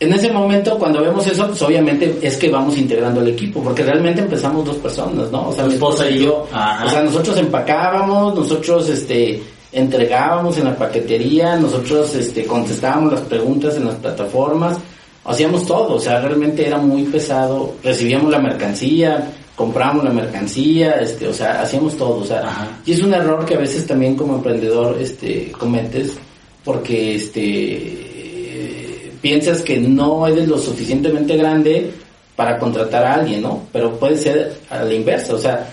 en 0.00 0.12
ese 0.12 0.32
momento, 0.32 0.78
cuando 0.78 1.00
vemos 1.00 1.26
eso, 1.26 1.46
pues 1.46 1.62
obviamente 1.62 2.18
es 2.20 2.36
que 2.36 2.50
vamos 2.50 2.76
integrando 2.76 3.20
el 3.20 3.28
equipo, 3.28 3.62
porque 3.62 3.84
realmente 3.84 4.20
empezamos 4.20 4.64
dos 4.64 4.76
personas, 4.76 5.30
¿no? 5.30 5.50
O 5.50 5.52
sea, 5.52 5.64
mi 5.64 5.74
esposa 5.74 6.10
y 6.10 6.16
y 6.16 6.24
yo. 6.24 6.48
Ajá. 6.50 6.86
O 6.86 6.90
sea, 6.90 7.02
nosotros 7.02 7.36
empacábamos, 7.36 8.34
nosotros 8.34 8.88
este 8.88 9.42
entregábamos 9.70 10.58
en 10.58 10.64
la 10.64 10.76
paquetería, 10.76 11.56
nosotros 11.56 12.14
este 12.14 12.44
contestábamos 12.44 13.12
las 13.12 13.22
preguntas 13.22 13.76
en 13.76 13.86
las 13.86 13.94
plataformas, 13.94 14.76
hacíamos 15.24 15.66
todo, 15.66 15.94
o 15.94 16.00
sea, 16.00 16.20
realmente 16.20 16.66
era 16.66 16.78
muy 16.78 17.04
pesado, 17.04 17.74
recibíamos 17.82 18.30
la 18.30 18.38
mercancía, 18.38 19.32
comprábamos 19.56 20.04
la 20.04 20.10
mercancía, 20.10 20.92
este, 21.00 21.28
o 21.28 21.34
sea, 21.34 21.62
hacíamos 21.62 21.96
todo, 21.96 22.18
o 22.20 22.24
sea, 22.24 22.40
Ajá. 22.40 22.68
y 22.84 22.92
es 22.92 23.02
un 23.02 23.12
error 23.12 23.44
que 23.44 23.54
a 23.54 23.58
veces 23.58 23.86
también 23.86 24.16
como 24.16 24.36
emprendedor 24.36 24.96
este 25.00 25.52
cometes 25.52 26.16
porque 26.64 27.16
este 27.16 29.12
piensas 29.20 29.62
que 29.62 29.78
no 29.78 30.26
eres 30.26 30.48
lo 30.48 30.58
suficientemente 30.58 31.36
grande 31.36 31.92
para 32.34 32.58
contratar 32.58 33.04
a 33.04 33.14
alguien, 33.14 33.42
¿no? 33.42 33.62
Pero 33.72 33.98
puede 33.98 34.16
ser 34.16 34.58
a 34.68 34.82
la 34.82 34.92
inversa, 34.92 35.34
o 35.34 35.38
sea, 35.38 35.68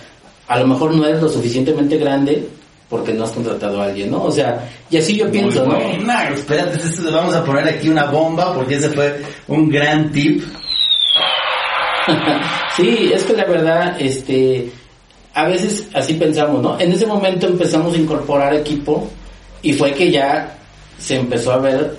a 0.48 0.60
lo 0.60 0.68
mejor 0.68 0.94
no 0.94 1.06
eres 1.06 1.22
lo 1.22 1.30
suficientemente 1.30 1.98
grande 1.98 2.48
porque 2.90 3.14
no 3.14 3.24
has 3.24 3.32
contratado 3.32 3.82
a 3.82 3.86
alguien, 3.86 4.12
¿no? 4.12 4.24
O 4.24 4.32
sea, 4.32 4.68
y 4.90 4.98
así 4.98 5.16
yo 5.16 5.30
pienso, 5.32 5.66
Muy 5.66 5.76
¿no? 5.76 5.80
buena. 5.80 6.30
Espérate, 6.30 6.78
esto 6.78 7.04
le 7.06 7.12
vamos 7.12 7.36
a 7.36 7.44
poner 7.44 7.68
aquí 7.68 7.88
una 7.90 8.06
bomba 8.06 8.54
porque 8.54 8.76
ese 8.76 8.90
fue 8.90 9.22
un 9.48 9.70
gran 9.70 10.12
tip. 10.12 10.44
sí, 12.76 13.12
es 13.14 13.24
que 13.24 13.34
la 13.34 13.46
verdad, 13.46 13.96
este, 14.00 14.70
a 15.34 15.46
veces 15.48 15.88
así 15.94 16.16
pensamos, 16.16 16.62
¿no? 16.62 16.80
En 16.80 16.92
ese 16.92 17.06
momento 17.06 17.48
empezamos 17.48 17.94
a 17.94 17.98
incorporar 17.98 18.54
equipo 18.54 19.08
y 19.62 19.74
fue 19.74 19.94
que 19.94 20.12
ya 20.12 20.58
se 20.98 21.16
empezó 21.16 21.52
a 21.52 21.58
ver, 21.58 21.98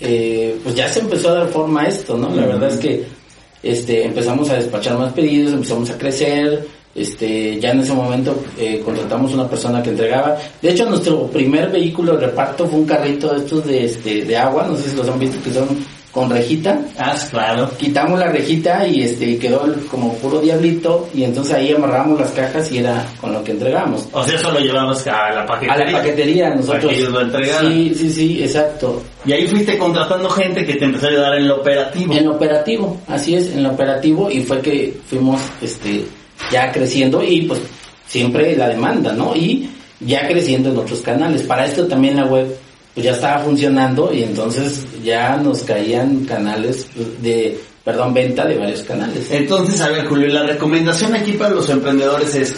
eh, 0.00 0.58
pues 0.62 0.74
ya 0.74 0.88
se 0.88 1.00
empezó 1.00 1.30
a 1.30 1.34
dar 1.34 1.48
forma 1.48 1.82
a 1.82 1.88
esto, 1.88 2.16
¿no? 2.16 2.34
La 2.34 2.46
verdad 2.46 2.70
es 2.70 2.76
que, 2.78 3.04
este, 3.62 4.04
empezamos 4.04 4.48
a 4.50 4.54
despachar 4.54 4.98
más 4.98 5.12
pedidos, 5.12 5.52
empezamos 5.52 5.90
a 5.90 5.98
crecer, 5.98 6.66
este, 6.94 7.60
ya 7.60 7.72
en 7.72 7.80
ese 7.80 7.92
momento 7.92 8.42
eh, 8.58 8.80
contratamos 8.84 9.34
una 9.34 9.48
persona 9.48 9.82
que 9.82 9.90
entregaba. 9.90 10.36
De 10.62 10.70
hecho, 10.70 10.88
nuestro 10.88 11.26
primer 11.26 11.70
vehículo 11.70 12.16
de 12.16 12.26
reparto 12.26 12.66
fue 12.66 12.80
un 12.80 12.86
carrito 12.86 13.32
de 13.32 13.38
estos 13.38 13.66
de, 13.66 13.84
este, 13.84 14.24
de 14.24 14.36
agua, 14.36 14.66
no 14.66 14.76
sé 14.76 14.90
si 14.90 14.96
los 14.96 15.08
han 15.08 15.18
visto 15.18 15.36
que 15.42 15.52
son 15.52 15.68
con 16.16 16.30
rejita 16.30 16.80
Ah, 16.98 17.14
claro. 17.30 17.70
quitamos 17.76 18.18
la 18.18 18.28
rejita 18.32 18.86
y 18.86 19.02
este 19.02 19.36
quedó 19.36 19.66
como 19.90 20.14
puro 20.14 20.40
diablito 20.40 21.06
y 21.12 21.24
entonces 21.24 21.52
ahí 21.52 21.74
amarramos 21.74 22.18
las 22.18 22.30
cajas 22.30 22.72
y 22.72 22.78
era 22.78 23.04
con 23.20 23.34
lo 23.34 23.44
que 23.44 23.52
entregamos. 23.52 24.08
O 24.12 24.24
sea, 24.24 24.34
eso 24.36 24.50
lo 24.50 24.58
llevamos 24.58 25.06
a 25.06 25.30
la 25.30 25.42
A 25.42 25.46
paquetería. 25.46 25.84
la 25.92 25.98
paquetería 25.98 26.54
nosotros. 26.54 26.90
Ellos 26.90 27.10
lo 27.10 27.20
entregaran. 27.20 27.70
Sí, 27.70 27.94
sí, 27.94 28.10
sí, 28.10 28.42
exacto. 28.42 29.02
Y 29.26 29.32
ahí 29.32 29.46
fuiste 29.46 29.76
contratando 29.76 30.30
gente 30.30 30.64
que 30.64 30.76
te 30.76 30.86
empezó 30.86 31.04
a 31.04 31.10
ayudar 31.10 31.34
en 31.36 31.48
lo 31.48 31.56
operativo. 31.56 32.14
En 32.14 32.24
lo 32.24 32.32
operativo, 32.36 32.96
así 33.08 33.34
es, 33.34 33.52
en 33.52 33.62
lo 33.62 33.72
operativo 33.72 34.30
y 34.30 34.40
fue 34.40 34.62
que 34.62 34.96
fuimos 35.06 35.38
este 35.60 36.06
ya 36.50 36.72
creciendo 36.72 37.22
y 37.22 37.42
pues 37.42 37.60
siempre 38.06 38.56
la 38.56 38.68
demanda, 38.68 39.12
¿no? 39.12 39.36
Y 39.36 39.68
ya 40.00 40.26
creciendo 40.26 40.70
en 40.70 40.78
otros 40.78 41.00
canales. 41.02 41.42
Para 41.42 41.66
esto 41.66 41.86
también 41.86 42.16
la 42.16 42.24
web 42.24 42.56
pues 42.96 43.04
ya 43.04 43.12
estaba 43.12 43.40
funcionando 43.40 44.10
y 44.10 44.22
entonces 44.22 44.86
ya 45.04 45.36
nos 45.36 45.62
caían 45.64 46.24
canales 46.24 46.88
de, 47.20 47.60
perdón, 47.84 48.14
venta 48.14 48.46
de 48.46 48.56
varios 48.56 48.80
canales. 48.84 49.30
Entonces, 49.30 49.78
a 49.82 49.90
ver, 49.90 50.06
Julio, 50.06 50.28
la 50.28 50.44
recomendación 50.44 51.14
aquí 51.14 51.32
para 51.32 51.50
los 51.50 51.68
emprendedores 51.68 52.34
es, 52.34 52.54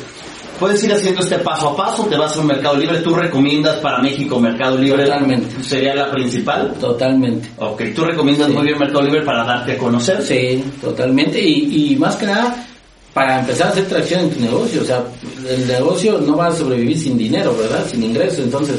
puedes 0.60 0.84
ir 0.84 0.92
haciendo 0.92 1.22
este 1.22 1.40
paso 1.40 1.70
a 1.70 1.76
paso, 1.76 2.04
te 2.04 2.16
vas 2.16 2.36
a 2.36 2.40
un 2.40 2.46
Mercado 2.46 2.76
Libre, 2.76 2.98
tú 2.98 3.16
recomiendas 3.16 3.78
para 3.78 3.98
México 4.00 4.38
Mercado 4.38 4.78
Libre. 4.78 5.06
Totalmente. 5.06 5.64
¿Sería 5.64 5.92
la 5.96 6.08
principal? 6.08 6.72
Totalmente. 6.74 7.50
Ok, 7.58 7.82
tú 7.92 8.04
recomiendas 8.04 8.48
muy 8.50 8.62
bien 8.62 8.78
Mercado 8.78 9.02
Libre 9.02 9.22
para 9.22 9.42
darte 9.42 9.72
a 9.72 9.78
conocer. 9.78 10.22
Sí, 10.22 10.62
totalmente. 10.80 11.42
Y, 11.42 11.94
y 11.94 11.96
más 11.96 12.14
que 12.14 12.26
nada, 12.26 12.64
para 13.12 13.40
empezar 13.40 13.66
a 13.66 13.70
hacer 13.70 13.88
tracción 13.88 14.20
en 14.20 14.30
tu 14.30 14.40
negocio. 14.40 14.82
O 14.82 14.84
sea, 14.84 15.02
el 15.48 15.66
negocio 15.66 16.20
no 16.20 16.36
va 16.36 16.46
a 16.46 16.54
sobrevivir 16.54 16.96
sin 16.96 17.18
dinero, 17.18 17.56
¿verdad? 17.58 17.84
Sin 17.90 18.04
ingresos. 18.04 18.38
Entonces, 18.38 18.76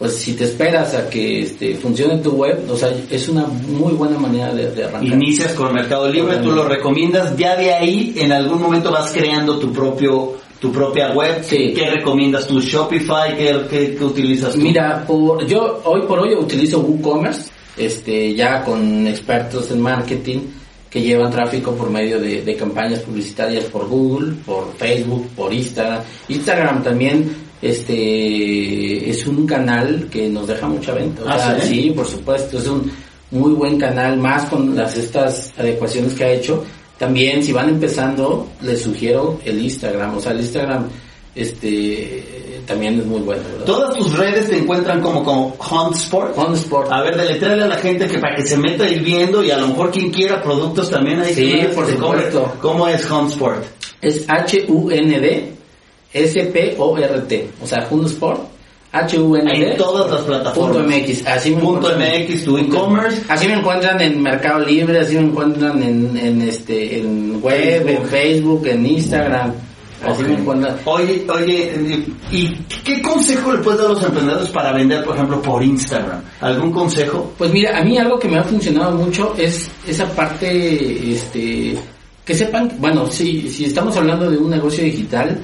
pues 0.00 0.16
si 0.16 0.32
te 0.32 0.44
esperas 0.44 0.94
a 0.94 1.10
que 1.10 1.42
este, 1.42 1.74
funcione 1.74 2.16
tu 2.22 2.30
web, 2.30 2.64
o 2.70 2.74
sea, 2.74 2.90
es 3.10 3.28
una 3.28 3.44
muy 3.44 3.92
buena 3.92 4.16
manera 4.16 4.50
de, 4.54 4.82
arrancar. 4.82 5.04
Inicias 5.04 5.52
con 5.52 5.74
Mercado 5.74 6.08
Libre, 6.08 6.38
tú 6.38 6.52
lo 6.52 6.66
recomiendas, 6.66 7.36
ya 7.36 7.54
de 7.54 7.74
ahí 7.74 8.14
en 8.16 8.32
algún 8.32 8.62
momento 8.62 8.90
vas 8.90 9.12
creando 9.12 9.58
tu 9.58 9.70
propio 9.70 10.36
tu 10.58 10.72
propia 10.72 11.12
web. 11.12 11.44
Sí. 11.44 11.74
¿Qué 11.76 11.90
recomiendas 11.90 12.46
tú? 12.46 12.62
Shopify, 12.62 13.36
¿qué, 13.36 13.94
qué, 13.98 14.02
utilizas 14.02 14.54
tú? 14.54 14.60
Mira, 14.60 15.04
por, 15.06 15.44
yo 15.46 15.82
hoy 15.84 16.00
por 16.08 16.20
hoy 16.20 16.34
utilizo 16.34 16.80
WooCommerce, 16.80 17.50
este, 17.76 18.34
ya 18.34 18.64
con 18.64 19.06
expertos 19.06 19.70
en 19.70 19.82
marketing 19.82 20.38
que 20.88 21.02
llevan 21.02 21.30
tráfico 21.30 21.74
por 21.74 21.90
medio 21.90 22.18
de, 22.18 22.40
de 22.40 22.56
campañas 22.56 23.00
publicitarias 23.00 23.64
por 23.64 23.86
Google, 23.86 24.32
por 24.46 24.72
Facebook, 24.78 25.28
por 25.36 25.52
Instagram. 25.52 26.00
Instagram 26.28 26.82
también 26.82 27.49
este 27.62 29.10
es 29.10 29.26
un 29.26 29.46
canal 29.46 30.08
que 30.10 30.28
nos 30.28 30.46
deja 30.46 30.66
mucha 30.66 30.92
venta. 30.92 31.22
¿Ah, 31.26 31.56
¿sí? 31.62 31.92
por 31.94 32.06
supuesto, 32.06 32.58
es 32.58 32.66
un 32.66 32.90
muy 33.30 33.52
buen 33.52 33.78
canal, 33.78 34.16
más 34.16 34.44
con 34.48 34.74
las 34.74 34.96
estas 34.96 35.52
adecuaciones 35.58 36.14
que 36.14 36.24
ha 36.24 36.30
hecho. 36.32 36.64
También 36.98 37.42
si 37.42 37.52
van 37.52 37.68
empezando, 37.68 38.48
les 38.62 38.82
sugiero 38.82 39.40
el 39.44 39.60
Instagram, 39.60 40.16
o 40.16 40.20
sea, 40.20 40.32
el 40.32 40.40
Instagram 40.40 40.88
este 41.34 42.62
también 42.66 43.00
es 43.00 43.06
muy 43.06 43.20
bueno. 43.20 43.42
Todas 43.64 43.96
tus 43.96 44.16
redes 44.16 44.48
te 44.48 44.58
encuentran 44.58 45.00
como 45.00 45.22
como 45.24 45.56
Huntsport. 45.58 46.36
Huntsport. 46.36 46.90
A 46.92 47.02
ver, 47.02 47.16
deletréale 47.16 47.64
a 47.64 47.68
la 47.68 47.76
gente 47.76 48.06
que 48.06 48.18
para 48.18 48.36
que 48.36 48.44
se 48.44 48.56
meta 48.56 48.88
ir 48.88 49.02
viendo 49.02 49.42
y 49.42 49.50
a 49.50 49.58
lo 49.58 49.68
mejor 49.68 49.90
quien 49.90 50.10
quiera 50.10 50.42
productos 50.42 50.90
también 50.90 51.20
hay 51.20 51.34
Sí, 51.34 51.60
por 51.74 51.86
supuesto. 51.86 52.52
¿Cómo 52.60 52.88
es 52.88 53.08
Huntsport? 53.10 53.64
Es 54.00 54.24
H 54.28 54.66
U 54.68 54.90
N 54.90 55.20
D 55.20 55.52
S-P-O-R-T, 56.12 57.50
o 57.62 57.66
sea, 57.66 57.88
Sport, 58.06 58.40
H-U-N-D. 58.92 59.70
En 59.70 59.76
todas 59.76 60.10
las 60.10 60.20
plataformas. 60.22 60.86
MX, 60.86 61.26
así 61.26 61.54
me 61.54 61.62
punto 61.62 61.90
MX, 61.96 62.44
tu 62.44 62.58
e-commerce. 62.58 63.22
Así 63.28 63.46
me 63.46 63.54
encuentran 63.54 64.00
en 64.00 64.20
Mercado 64.20 64.64
Libre, 64.64 64.98
así 64.98 65.14
me 65.14 65.28
encuentran 65.28 65.80
en, 65.82 66.16
en 66.16 66.42
este, 66.42 66.98
en 66.98 67.40
web, 67.40 67.88
en 67.88 68.04
Facebook, 68.04 68.66
en 68.66 68.86
Instagram. 68.86 69.52
Así 70.04 70.22
me 70.24 70.34
encuentran. 70.34 70.76
Oye, 70.86 71.24
oye, 71.28 72.04
¿y 72.32 72.48
qué 72.82 73.00
consejo 73.00 73.52
le 73.52 73.58
puedes 73.58 73.80
dar 73.80 73.90
a 73.90 73.92
los 73.92 74.02
emprendedores 74.02 74.48
para 74.50 74.72
vender, 74.72 75.04
por 75.04 75.14
ejemplo, 75.14 75.40
por 75.40 75.62
Instagram? 75.62 76.22
¿Algún 76.40 76.72
consejo? 76.72 77.32
Pues 77.38 77.52
mira, 77.52 77.78
a 77.78 77.84
mí 77.84 77.96
algo 77.96 78.18
que 78.18 78.28
me 78.28 78.38
ha 78.38 78.42
funcionado 78.42 78.96
mucho 78.96 79.34
es 79.38 79.70
esa 79.86 80.06
parte, 80.06 81.12
este, 81.12 81.78
que 82.24 82.34
sepan, 82.34 82.72
bueno, 82.78 83.06
si, 83.06 83.48
si 83.50 83.66
estamos 83.66 83.96
hablando 83.96 84.28
de 84.28 84.38
un 84.38 84.50
negocio 84.50 84.82
digital, 84.82 85.38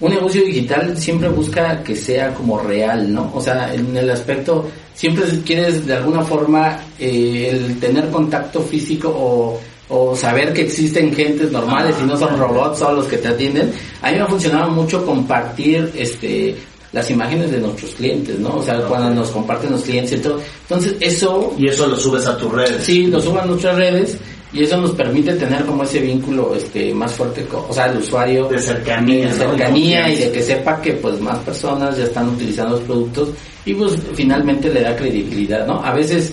un 0.00 0.10
negocio 0.10 0.44
digital 0.44 0.98
siempre 0.98 1.28
busca 1.28 1.82
que 1.82 1.94
sea 1.94 2.34
como 2.34 2.58
real, 2.58 3.12
¿no? 3.12 3.30
O 3.34 3.40
sea, 3.40 3.72
en 3.72 3.96
el 3.96 4.10
aspecto, 4.10 4.68
siempre 4.92 5.24
quieres 5.44 5.86
de 5.86 5.94
alguna 5.94 6.22
forma 6.22 6.80
eh, 6.98 7.50
el 7.52 7.78
tener 7.78 8.10
contacto 8.10 8.60
físico 8.60 9.08
o, 9.08 9.60
o 9.88 10.16
saber 10.16 10.52
que 10.52 10.62
existen 10.62 11.14
gentes 11.14 11.52
normales 11.52 11.94
y 12.02 12.06
no 12.06 12.16
son 12.16 12.38
robots 12.38 12.78
solo 12.78 12.96
los 12.98 13.06
que 13.06 13.18
te 13.18 13.28
atienden. 13.28 13.72
A 14.02 14.10
mí 14.10 14.16
me 14.16 14.22
ha 14.22 14.26
funcionado 14.26 14.70
mucho 14.70 15.04
compartir 15.06 15.92
este 15.96 16.56
las 16.94 17.10
imágenes 17.10 17.50
de 17.50 17.58
nuestros 17.58 17.90
clientes, 17.96 18.38
¿no? 18.38 18.58
O 18.58 18.62
sea, 18.62 18.80
cuando 18.82 19.10
nos 19.10 19.28
comparten 19.30 19.72
los 19.72 19.82
clientes 19.82 20.12
y 20.12 20.22
todo. 20.22 20.40
Entonces, 20.62 20.94
eso... 21.00 21.52
Y 21.58 21.68
eso 21.68 21.88
lo 21.88 21.96
subes 21.96 22.24
a 22.24 22.38
tus 22.38 22.52
redes. 22.52 22.84
Sí, 22.84 23.08
lo 23.08 23.20
subo 23.20 23.40
a 23.40 23.44
nuestras 23.44 23.76
redes 23.76 24.16
y 24.54 24.62
eso 24.62 24.80
nos 24.80 24.92
permite 24.92 25.34
tener 25.34 25.64
como 25.66 25.82
ese 25.82 26.00
vínculo 26.00 26.54
este 26.54 26.94
más 26.94 27.12
fuerte 27.12 27.44
o 27.52 27.72
sea 27.72 27.86
el 27.86 27.98
usuario 27.98 28.48
de 28.48 28.58
cercanía 28.60 29.26
de 29.26 29.32
cercanía 29.32 30.08
y 30.08 30.16
de 30.16 30.30
que 30.30 30.42
sepa 30.42 30.80
que 30.80 30.92
pues 30.92 31.20
más 31.20 31.38
personas 31.40 31.96
ya 31.98 32.04
están 32.04 32.28
utilizando 32.28 32.76
los 32.76 32.84
productos 32.84 33.30
y 33.66 33.74
pues 33.74 33.98
finalmente 34.14 34.72
le 34.72 34.82
da 34.82 34.94
credibilidad 34.94 35.66
no 35.66 35.84
a 35.84 35.92
veces 35.92 36.32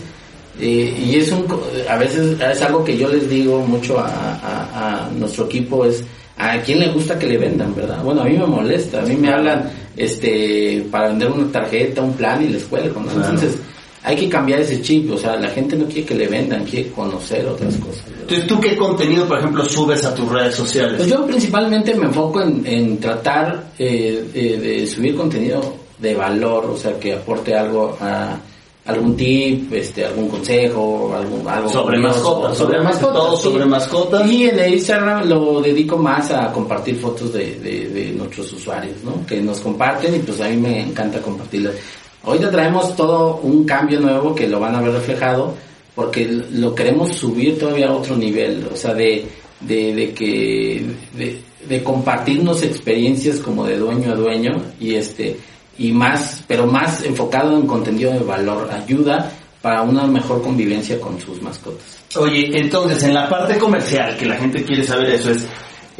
eh, 0.59 0.95
y 1.03 1.15
es 1.15 1.31
un 1.31 1.47
a 1.89 1.97
veces 1.97 2.39
es 2.39 2.61
algo 2.61 2.83
que 2.83 2.95
yo 2.95 3.09
les 3.09 3.27
digo 3.27 3.61
mucho 3.61 3.97
a, 3.97 4.05
a, 4.07 5.09
nuestro 5.17 5.45
equipo 5.45 5.83
es 5.85 6.03
a 6.37 6.59
quién 6.59 6.79
le 6.79 6.91
gusta 6.91 7.17
que 7.17 7.25
le 7.25 7.37
vendan 7.39 7.73
verdad 7.73 8.03
bueno 8.03 8.21
a 8.21 8.25
mí 8.25 8.37
me 8.37 8.45
molesta 8.45 8.99
a 8.99 9.03
mí 9.03 9.15
me 9.15 9.29
hablan 9.33 9.67
este 9.97 10.85
para 10.91 11.07
vender 11.07 11.31
una 11.31 11.51
tarjeta 11.51 12.03
un 12.03 12.13
plan 12.13 12.43
y 12.43 12.49
les 12.49 12.63
cuelgo 12.65 13.01
¿no? 13.01 13.11
entonces 13.11 13.57
hay 14.03 14.15
que 14.15 14.29
cambiar 14.29 14.61
ese 14.61 14.81
chip, 14.81 15.11
o 15.11 15.17
sea, 15.17 15.35
la 15.35 15.49
gente 15.49 15.75
no 15.75 15.85
quiere 15.85 16.05
que 16.05 16.15
le 16.15 16.27
vendan, 16.27 16.65
quiere 16.65 16.89
conocer 16.89 17.45
otras 17.45 17.75
cosas. 17.77 18.03
Entonces, 18.21 18.47
¿tú 18.47 18.59
qué 18.59 18.75
contenido, 18.75 19.27
por 19.27 19.37
ejemplo, 19.37 19.63
subes 19.63 20.03
a 20.05 20.15
tus 20.15 20.27
redes 20.29 20.55
sociales? 20.55 20.95
Pues 20.97 21.09
yo 21.09 21.25
principalmente 21.27 21.93
me 21.93 22.05
enfoco 22.05 22.41
en, 22.41 22.99
tratar 22.99 23.71
eh, 23.77 24.25
de, 24.33 24.87
subir 24.87 25.15
contenido 25.15 25.75
de 25.99 26.15
valor, 26.15 26.65
o 26.65 26.77
sea, 26.77 26.99
que 26.99 27.13
aporte 27.13 27.53
algo 27.55 27.95
a 28.01 28.39
algún 28.83 29.15
tip, 29.15 29.71
este, 29.73 30.05
algún 30.05 30.27
consejo, 30.27 31.13
algún, 31.15 31.47
algo 31.47 31.69
sobre 31.69 31.99
mascotas, 31.99 32.57
sobre 32.57 32.81
mascotas, 32.81 33.13
todo 33.13 33.37
sobre 33.37 33.65
mascotas. 33.65 34.27
Y 34.27 34.49
en 34.49 34.73
Instagram 34.73 35.29
lo 35.29 35.61
dedico 35.61 35.97
más 35.97 36.31
a 36.31 36.51
compartir 36.51 36.97
fotos 36.97 37.31
de, 37.31 37.59
de, 37.59 37.89
de, 37.89 38.11
nuestros 38.13 38.51
usuarios, 38.53 38.97
¿no? 39.03 39.23
Que 39.27 39.39
nos 39.39 39.59
comparten 39.59 40.15
y 40.15 40.19
pues 40.19 40.41
a 40.41 40.49
mí 40.49 40.57
me 40.57 40.81
encanta 40.81 41.21
compartirlas. 41.21 41.75
Ahorita 42.23 42.51
traemos 42.51 42.95
todo 42.95 43.37
un 43.37 43.65
cambio 43.65 43.99
nuevo 43.99 44.35
que 44.35 44.47
lo 44.47 44.59
van 44.59 44.75
a 44.75 44.81
ver 44.81 44.93
reflejado 44.93 45.55
porque 45.95 46.25
lo 46.25 46.73
queremos 46.73 47.15
subir 47.15 47.57
todavía 47.59 47.89
a 47.89 47.93
otro 47.93 48.15
nivel, 48.15 48.67
o 48.71 48.75
sea, 48.75 48.93
de, 48.93 49.25
de, 49.59 49.93
de 49.93 50.13
que, 50.13 50.85
de, 51.17 51.41
de, 51.67 51.83
compartirnos 51.83 52.63
experiencias 52.63 53.39
como 53.39 53.65
de 53.65 53.77
dueño 53.77 54.11
a 54.11 54.15
dueño 54.15 54.61
y 54.79 54.95
este, 54.95 55.37
y 55.77 55.91
más, 55.91 56.43
pero 56.47 56.65
más 56.65 57.03
enfocado 57.03 57.57
en 57.57 57.67
contenido 57.67 58.11
de 58.13 58.19
valor, 58.19 58.69
ayuda 58.71 59.31
para 59.61 59.81
una 59.81 60.07
mejor 60.07 60.41
convivencia 60.41 60.99
con 60.99 61.19
sus 61.19 61.41
mascotas. 61.41 61.99
Oye, 62.15 62.49
entonces 62.53 63.03
en 63.03 63.13
la 63.13 63.29
parte 63.29 63.57
comercial, 63.57 64.15
que 64.17 64.25
la 64.25 64.35
gente 64.37 64.63
quiere 64.63 64.83
saber 64.83 65.11
eso 65.11 65.31
es, 65.31 65.45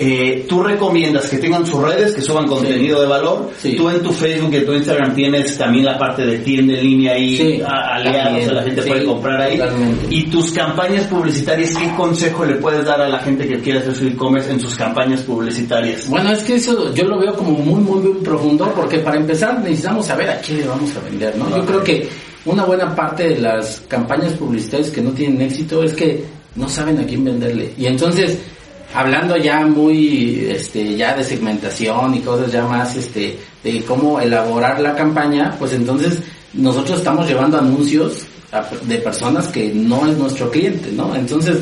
eh, 0.03 0.47
tú 0.49 0.63
recomiendas 0.63 1.29
que 1.29 1.37
tengan 1.37 1.63
sus 1.63 1.79
redes, 1.79 2.15
que 2.15 2.23
suban 2.23 2.47
contenido 2.47 2.99
de 2.99 3.07
valor. 3.07 3.51
Tú 3.77 3.87
en 3.87 4.01
tu 4.01 4.11
Facebook 4.11 4.51
y 4.51 4.57
en 4.57 4.65
tu 4.65 4.73
Instagram 4.73 5.13
tienes 5.13 5.55
también 5.59 5.85
la 5.85 5.95
parte 5.95 6.25
de 6.25 6.39
tienda 6.39 6.73
en 6.73 6.83
línea 6.83 7.13
ahí, 7.13 7.61
aliados, 7.63 8.51
la 8.51 8.63
gente 8.63 8.81
puede 8.81 9.05
comprar 9.05 9.39
ahí. 9.39 9.61
Y 10.09 10.23
tus 10.23 10.51
campañas 10.53 11.05
publicitarias, 11.05 11.77
¿qué 11.77 11.87
consejo 11.95 12.43
le 12.45 12.55
puedes 12.55 12.83
dar 12.83 12.99
a 12.99 13.07
la 13.07 13.19
gente 13.19 13.47
que 13.47 13.59
quiere 13.59 13.77
hacer 13.77 13.93
su 13.93 14.07
e-commerce 14.07 14.51
en 14.51 14.59
sus 14.59 14.73
campañas 14.73 15.21
publicitarias? 15.21 16.09
Bueno, 16.09 16.31
es 16.31 16.41
que 16.41 16.55
eso 16.55 16.91
yo 16.95 17.03
lo 17.03 17.19
veo 17.19 17.35
como 17.35 17.51
muy, 17.51 17.79
muy, 17.79 17.99
muy 17.99 18.23
profundo, 18.23 18.73
porque 18.75 18.97
para 18.99 19.17
empezar 19.17 19.59
necesitamos 19.59 20.07
saber 20.07 20.31
a 20.31 20.41
quién 20.41 20.61
le 20.61 20.67
vamos 20.67 20.89
a 20.97 20.99
vender, 21.01 21.37
¿no? 21.37 21.55
Yo 21.55 21.63
creo 21.63 21.83
que 21.83 22.09
una 22.45 22.65
buena 22.65 22.95
parte 22.95 23.29
de 23.29 23.37
las 23.37 23.83
campañas 23.87 24.33
publicitarias 24.33 24.89
que 24.89 25.01
no 25.01 25.11
tienen 25.11 25.43
éxito 25.43 25.83
es 25.83 25.93
que 25.93 26.23
no 26.55 26.67
saben 26.67 26.97
a 26.97 27.05
quién 27.05 27.23
venderle. 27.23 27.71
Y 27.77 27.85
entonces, 27.85 28.39
hablando 28.93 29.37
ya 29.37 29.65
muy 29.65 30.45
este 30.49 30.95
ya 30.95 31.15
de 31.15 31.23
segmentación 31.23 32.15
y 32.15 32.19
cosas 32.19 32.51
ya 32.51 32.65
más 32.65 32.95
este 32.95 33.37
de 33.63 33.83
cómo 33.83 34.19
elaborar 34.19 34.79
la 34.79 34.95
campaña 34.95 35.55
pues 35.57 35.73
entonces 35.73 36.19
nosotros 36.53 36.99
estamos 36.99 37.27
llevando 37.27 37.57
anuncios 37.57 38.25
de 38.83 38.97
personas 38.97 39.47
que 39.47 39.71
no 39.73 40.05
es 40.07 40.17
nuestro 40.17 40.49
cliente 40.51 40.91
no 40.91 41.15
entonces 41.15 41.59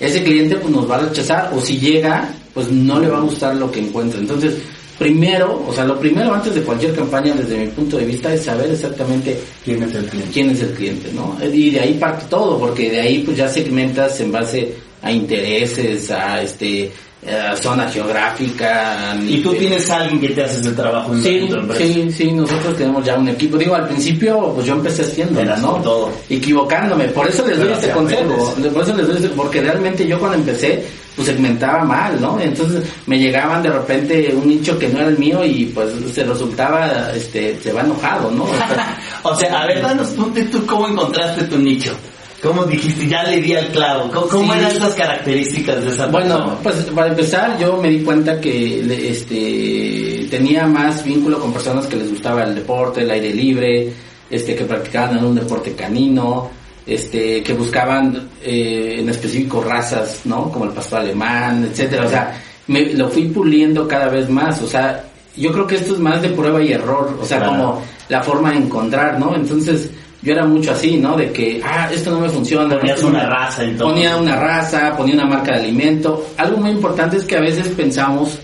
ese 0.00 0.24
cliente 0.24 0.56
pues 0.56 0.74
nos 0.74 0.90
va 0.90 0.96
a 0.96 1.00
rechazar 1.00 1.52
o 1.54 1.60
si 1.60 1.78
llega 1.78 2.28
pues 2.52 2.70
no 2.70 2.98
le 2.98 3.08
va 3.08 3.18
a 3.18 3.22
gustar 3.22 3.54
lo 3.56 3.70
que 3.70 3.80
encuentra 3.80 4.18
entonces 4.18 4.54
primero 4.98 5.64
o 5.66 5.72
sea 5.72 5.84
lo 5.84 5.98
primero 6.00 6.34
antes 6.34 6.54
de 6.54 6.62
cualquier 6.62 6.94
campaña 6.94 7.34
desde 7.34 7.58
mi 7.58 7.66
punto 7.68 7.96
de 7.96 8.06
vista 8.06 8.34
es 8.34 8.44
saber 8.44 8.70
exactamente 8.70 9.38
quién 9.64 9.82
es 9.84 9.94
el 9.94 10.06
cliente 10.06 10.32
quién 10.32 10.50
es 10.50 10.62
el 10.62 10.70
cliente 10.72 11.12
no 11.12 11.36
y 11.44 11.70
de 11.70 11.80
ahí 11.80 11.94
parte 11.94 12.26
todo 12.28 12.58
porque 12.58 12.90
de 12.90 13.00
ahí 13.00 13.22
pues 13.24 13.36
ya 13.36 13.48
segmentas 13.48 14.20
en 14.20 14.32
base 14.32 14.74
a 15.02 15.10
intereses, 15.10 16.10
a 16.10 16.40
este 16.42 16.90
eh, 17.24 17.52
zona 17.60 17.88
geográfica. 17.88 19.16
¿Y 19.28 19.38
tú 19.42 19.52
tienes 19.54 19.88
alguien 19.90 20.20
que 20.20 20.28
te 20.30 20.42
hace 20.44 20.60
ese 20.60 20.72
trabajo 20.72 21.12
en, 21.12 21.22
sí, 21.22 21.46
tu 21.48 21.54
empresa? 21.56 21.82
Sí, 21.84 22.10
sí, 22.12 22.32
nosotros 22.32 22.76
tenemos 22.76 23.04
ya 23.04 23.16
un 23.16 23.28
equipo. 23.28 23.56
Digo, 23.56 23.74
al 23.74 23.86
principio, 23.86 24.52
pues 24.54 24.66
yo 24.66 24.74
empecé 24.74 25.02
haciendo, 25.02 25.44
¿no? 25.44 25.74
Todo. 25.82 26.10
Equivocándome. 26.28 27.04
Por 27.08 27.28
eso 27.28 27.46
les 27.46 27.56
doy 27.58 27.66
Pero 27.66 27.74
este 27.74 27.86
te 27.88 27.92
consejo. 27.92 28.22
aprendes. 28.50 28.72
Por 28.72 28.82
eso 28.82 28.96
les 28.96 29.06
doy 29.06 29.16
este- 29.16 29.28
porque 29.30 29.60
realmente 29.60 30.06
yo 30.06 30.18
cuando 30.18 30.38
empecé, 30.38 30.84
pues 31.14 31.28
segmentaba 31.28 31.84
mal, 31.84 32.20
¿no? 32.20 32.40
Entonces 32.40 32.82
me 33.06 33.18
llegaban 33.18 33.62
de 33.62 33.70
repente 33.70 34.34
un 34.34 34.48
nicho 34.48 34.76
que 34.78 34.88
no 34.88 34.98
era 34.98 35.08
el 35.08 35.18
mío 35.18 35.44
y 35.44 35.66
pues 35.66 35.90
se 36.12 36.24
resultaba, 36.24 37.12
este, 37.14 37.56
se 37.62 37.72
va 37.72 37.82
enojado, 37.82 38.30
¿no? 38.30 38.44
O 38.50 38.56
sea, 38.56 38.98
O 39.22 39.36
sea, 39.36 39.62
a 39.62 39.66
ver, 39.66 39.80
danos 39.82 40.12
tú, 40.16 40.32
tú 40.50 40.66
cómo 40.66 40.88
encontraste 40.88 41.44
tu 41.44 41.56
nicho. 41.58 41.94
¿Cómo 42.42 42.64
dijiste? 42.64 43.06
Ya 43.06 43.22
le 43.24 43.40
di 43.40 43.54
al 43.54 43.68
clavo. 43.68 44.10
¿Cómo, 44.12 44.26
cómo 44.26 44.52
Sí. 44.52 44.58
eran 44.58 44.72
estas 44.72 44.94
características 44.94 45.84
de 45.84 45.90
esa 45.92 46.06
Bueno, 46.08 46.36
persona? 46.38 46.58
pues 46.62 46.74
para 46.94 47.06
empezar 47.08 47.58
yo 47.58 47.76
me 47.76 47.88
di 47.88 48.00
cuenta 48.02 48.40
que 48.40 48.80
este 49.10 50.26
tenía 50.28 50.66
más 50.66 51.04
vínculo 51.04 51.38
con 51.38 51.52
personas 51.52 51.86
que 51.86 51.96
les 51.96 52.10
gustaba 52.10 52.42
el 52.44 52.54
deporte, 52.56 53.02
el 53.02 53.10
aire 53.10 53.32
libre, 53.32 53.92
este 54.28 54.56
que 54.56 54.64
practicaban 54.64 55.18
algún 55.18 55.36
deporte 55.36 55.72
canino, 55.74 56.50
este 56.84 57.42
que 57.44 57.52
buscaban 57.54 58.28
eh, 58.42 58.96
en 58.98 59.08
específico 59.08 59.62
razas, 59.62 60.22
¿no? 60.24 60.50
Como 60.50 60.64
el 60.64 60.72
pastor 60.72 61.00
alemán, 61.00 61.68
etcétera. 61.70 62.06
O 62.06 62.10
sea, 62.10 62.42
me, 62.66 62.86
lo 62.94 63.08
fui 63.08 63.26
puliendo 63.28 63.86
cada 63.86 64.08
vez 64.08 64.28
más. 64.28 64.60
O 64.62 64.66
sea, 64.66 65.04
yo 65.36 65.52
creo 65.52 65.66
que 65.66 65.76
esto 65.76 65.94
es 65.94 66.00
más 66.00 66.20
de 66.22 66.30
prueba 66.30 66.60
y 66.60 66.72
error. 66.72 67.16
O 67.20 67.24
sea, 67.24 67.38
Claro. 67.38 67.52
como 67.52 67.82
la 68.08 68.20
forma 68.22 68.50
de 68.50 68.56
encontrar, 68.58 69.18
¿no? 69.20 69.34
Entonces 69.36 69.90
yo 70.22 70.32
era 70.32 70.44
mucho 70.44 70.70
así, 70.72 70.96
¿no? 70.98 71.16
De 71.16 71.32
que, 71.32 71.60
ah, 71.64 71.88
esto 71.92 72.10
no 72.12 72.20
me 72.20 72.28
funciona. 72.28 72.78
Ponías 72.78 73.02
una 73.02 73.26
raza, 73.28 73.64
entonces. 73.64 73.92
Ponía 73.92 74.16
una 74.16 74.36
raza, 74.36 74.96
ponía 74.96 75.14
una 75.14 75.26
marca 75.26 75.52
de 75.52 75.58
alimento. 75.64 76.26
Algo 76.36 76.58
muy 76.58 76.70
importante 76.70 77.16
es 77.16 77.24
que 77.24 77.36
a 77.36 77.40
veces 77.40 77.68
pensamos, 77.68 78.38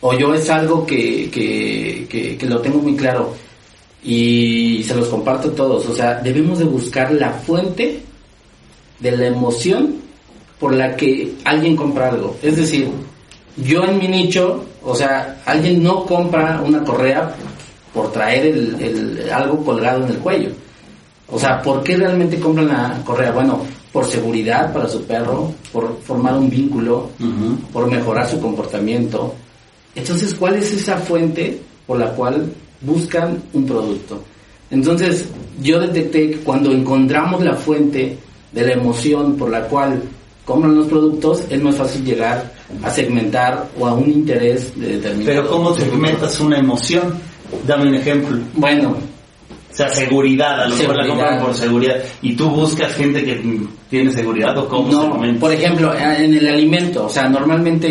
o 0.00 0.14
yo 0.16 0.32
es 0.34 0.48
algo 0.48 0.86
que, 0.86 1.28
que, 1.30 2.06
que, 2.08 2.36
que 2.36 2.46
lo 2.46 2.60
tengo 2.60 2.78
muy 2.78 2.94
claro 2.96 3.34
y 4.02 4.82
se 4.86 4.94
los 4.94 5.08
comparto 5.08 5.48
a 5.48 5.54
todos. 5.54 5.86
O 5.86 5.94
sea, 5.94 6.14
debemos 6.20 6.58
de 6.60 6.64
buscar 6.64 7.12
la 7.12 7.30
fuente 7.30 8.00
de 9.00 9.16
la 9.16 9.26
emoción 9.26 9.96
por 10.58 10.74
la 10.74 10.96
que 10.96 11.34
alguien 11.44 11.76
compra 11.76 12.10
algo. 12.10 12.36
Es 12.42 12.56
decir, 12.56 12.88
yo 13.56 13.84
en 13.84 13.98
mi 13.98 14.08
nicho, 14.08 14.64
o 14.84 14.94
sea, 14.94 15.40
alguien 15.46 15.82
no 15.82 16.04
compra 16.06 16.62
una 16.64 16.82
correa 16.84 17.34
por 17.92 18.12
traer 18.12 18.46
el, 18.46 18.76
el- 18.80 19.30
algo 19.32 19.64
colgado 19.64 20.04
en 20.04 20.10
el 20.12 20.18
cuello. 20.18 20.50
O 21.30 21.38
sea, 21.38 21.60
¿por 21.60 21.82
qué 21.82 21.96
realmente 21.96 22.38
compran 22.40 22.68
la 22.68 23.02
correa? 23.04 23.32
Bueno, 23.32 23.60
por 23.92 24.04
seguridad 24.06 24.72
para 24.72 24.88
su 24.88 25.02
perro, 25.04 25.52
por 25.72 25.98
formar 26.02 26.34
un 26.38 26.48
vínculo, 26.48 27.10
por 27.72 27.90
mejorar 27.90 28.28
su 28.28 28.40
comportamiento. 28.40 29.34
Entonces, 29.94 30.34
¿cuál 30.34 30.56
es 30.56 30.72
esa 30.72 30.96
fuente 30.96 31.60
por 31.86 31.98
la 31.98 32.10
cual 32.12 32.52
buscan 32.80 33.42
un 33.52 33.66
producto? 33.66 34.22
Entonces, 34.70 35.26
yo 35.62 35.80
detecté 35.80 36.30
que 36.30 36.36
cuando 36.38 36.70
encontramos 36.72 37.42
la 37.42 37.54
fuente 37.54 38.16
de 38.52 38.66
la 38.66 38.72
emoción 38.74 39.36
por 39.36 39.50
la 39.50 39.62
cual 39.62 40.02
compran 40.44 40.76
los 40.76 40.86
productos, 40.86 41.42
es 41.50 41.62
más 41.62 41.74
fácil 41.74 42.04
llegar 42.04 42.52
a 42.82 42.90
segmentar 42.90 43.68
o 43.78 43.86
a 43.86 43.94
un 43.94 44.10
interés 44.10 44.78
de 44.78 44.96
determinado. 44.96 45.26
Pero 45.26 45.48
¿cómo 45.50 45.74
segmentas 45.74 46.40
una 46.40 46.58
emoción? 46.58 47.14
Dame 47.66 47.88
un 47.88 47.94
ejemplo. 47.94 48.38
Bueno, 48.54 48.96
sea, 49.78 49.88
seguridad, 49.90 50.62
a 50.62 50.66
lo 50.68 50.76
mejor 50.76 50.96
la 50.96 51.06
compran 51.06 51.40
por 51.40 51.54
seguridad. 51.54 51.96
¿Y 52.20 52.34
tú 52.34 52.50
buscas 52.50 52.92
gente 52.94 53.24
que 53.24 53.40
tiene 53.88 54.12
seguridad 54.12 54.56
o 54.58 54.68
cómo 54.68 54.90
se 54.90 54.96
No, 54.96 55.10
comenta? 55.10 55.40
por 55.40 55.52
ejemplo, 55.52 55.94
en 55.96 56.34
el 56.36 56.46
alimento, 56.48 57.06
o 57.06 57.08
sea, 57.08 57.28
normalmente, 57.28 57.86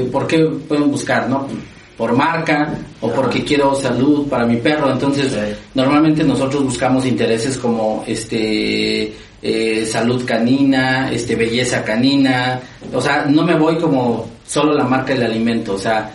eh, 0.00 0.04
¿por 0.04 0.26
qué 0.26 0.44
pueden 0.68 0.90
buscar, 0.90 1.28
no? 1.28 1.48
Por 1.96 2.14
marca 2.16 2.74
o 3.00 3.10
porque 3.12 3.42
quiero 3.44 3.74
salud 3.74 4.26
para 4.28 4.44
mi 4.46 4.56
perro. 4.56 4.90
Entonces, 4.92 5.32
Sí. 5.32 5.38
normalmente 5.74 6.22
nosotros 6.24 6.64
buscamos 6.64 7.06
intereses 7.06 7.56
como, 7.58 8.04
este, 8.06 9.12
eh, 9.42 9.86
salud 9.90 10.24
canina, 10.24 11.10
este, 11.10 11.34
belleza 11.34 11.82
canina. 11.84 12.60
O 12.92 13.00
sea, 13.00 13.24
no 13.28 13.42
me 13.42 13.54
voy 13.56 13.76
como 13.76 14.26
solo 14.46 14.74
la 14.74 14.84
marca 14.84 15.14
del 15.14 15.24
alimento, 15.24 15.74
o 15.74 15.78
sea, 15.78 16.10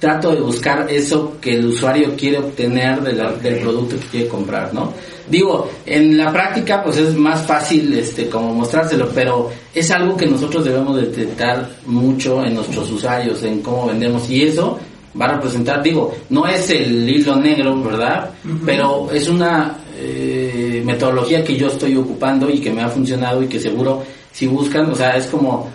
trato 0.00 0.34
de 0.34 0.40
buscar 0.40 0.86
eso 0.90 1.36
que 1.40 1.54
el 1.54 1.66
usuario 1.66 2.16
quiere 2.16 2.38
obtener 2.38 3.00
de 3.02 3.12
la- 3.12 3.32
del 3.32 3.60
producto 3.60 3.96
que 4.00 4.06
quiere 4.06 4.28
comprar, 4.28 4.72
¿no? 4.74 4.92
Digo, 5.28 5.70
en 5.86 6.16
la 6.18 6.32
práctica 6.32 6.82
pues 6.82 6.96
es 6.96 7.14
más 7.14 7.46
fácil 7.46 7.92
este 7.94 8.28
como 8.28 8.52
mostrárselo, 8.52 9.08
pero 9.14 9.50
es 9.72 9.88
algo 9.92 10.16
que 10.16 10.26
nosotros 10.26 10.64
debemos 10.64 10.96
detectar 10.96 11.68
mucho 11.86 12.44
en 12.44 12.54
nuestros 12.54 12.90
usuarios, 12.90 13.42
en 13.44 13.60
cómo 13.60 13.86
vendemos 13.86 14.28
y 14.28 14.42
eso 14.42 14.76
va 15.20 15.26
a 15.26 15.34
representar, 15.34 15.82
digo, 15.82 16.12
no 16.30 16.46
es 16.46 16.70
el 16.70 17.08
hilo 17.08 17.36
negro, 17.36 17.80
¿verdad? 17.82 18.30
Pero 18.64 19.08
es 19.12 19.28
una 19.28 19.76
eh, 20.02 20.82
metodología 20.84 21.44
que 21.44 21.56
yo 21.56 21.66
estoy 21.68 21.94
ocupando 21.94 22.48
y 22.48 22.58
que 22.58 22.72
me 22.72 22.80
ha 22.82 22.88
funcionado 22.88 23.42
y 23.42 23.46
que 23.48 23.60
seguro 23.60 24.02
si 24.32 24.46
buscan, 24.46 24.90
o 24.90 24.94
sea, 24.94 25.10
es 25.16 25.26
como 25.26 25.68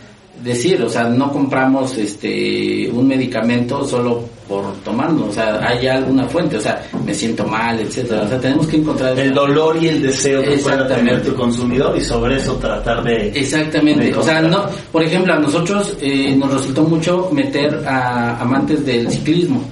decir, 0.44 0.82
o 0.82 0.90
sea, 0.90 1.06
no 1.06 1.32
compramos 1.32 1.98
este 1.98 2.90
un 2.92 3.08
medicamento 3.08 3.86
solo 3.86 4.24
por 4.48 4.74
tomarlo, 4.84 5.28
o 5.28 5.32
sea, 5.32 5.60
hay 5.68 5.88
alguna 5.88 6.26
fuente, 6.26 6.58
o 6.58 6.62
sea, 6.62 6.84
me 7.04 7.14
siento 7.14 7.46
mal, 7.48 7.80
etcétera, 7.80 8.22
o 8.24 8.30
sea, 8.30 8.40
tenemos 8.40 8.68
que 8.68 8.78
encontrar 8.78 9.18
El 9.20 9.34
dolor 9.34 9.76
y 9.82 9.88
el 9.88 10.04
deseo 10.04 10.44
que 10.44 10.58
pueda 10.58 10.88
tener 10.88 11.24
tu 11.24 11.34
consumidor 11.34 11.98
y 11.98 12.02
sobre 12.02 12.38
eso 12.38 12.54
tratar 12.58 13.04
de... 13.04 13.30
Exactamente, 13.30 14.06
de 14.06 14.16
o 14.16 14.22
sea, 14.22 14.42
no, 14.42 14.66
por 14.92 15.02
ejemplo, 15.02 15.34
a 15.34 15.40
nosotros 15.40 15.98
eh, 16.00 16.36
nos 16.36 16.54
resultó 16.54 16.84
mucho 16.84 17.30
meter 17.32 17.84
a 17.88 18.40
amantes 18.40 18.86
del 18.86 19.10
ciclismo. 19.10 19.64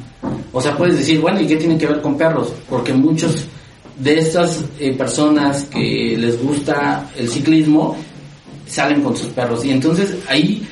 O 0.51 0.61
sea, 0.61 0.75
puedes 0.75 0.97
decir, 0.97 1.21
bueno, 1.21 1.39
¿y 1.39 1.47
qué 1.47 1.55
tiene 1.55 1.77
que 1.77 1.87
ver 1.87 2.01
con 2.01 2.17
perros? 2.17 2.51
Porque 2.67 2.93
muchos 2.93 3.45
de 3.97 4.19
estas 4.19 4.63
eh, 4.79 4.93
personas 4.93 5.65
que 5.65 6.15
les 6.17 6.41
gusta 6.43 7.09
el 7.15 7.29
ciclismo 7.29 7.95
salen 8.73 9.01
con 9.01 9.15
sus 9.15 9.27
perros 9.29 9.63
y 9.65 9.71
entonces 9.71 10.15
ahí 10.27 10.67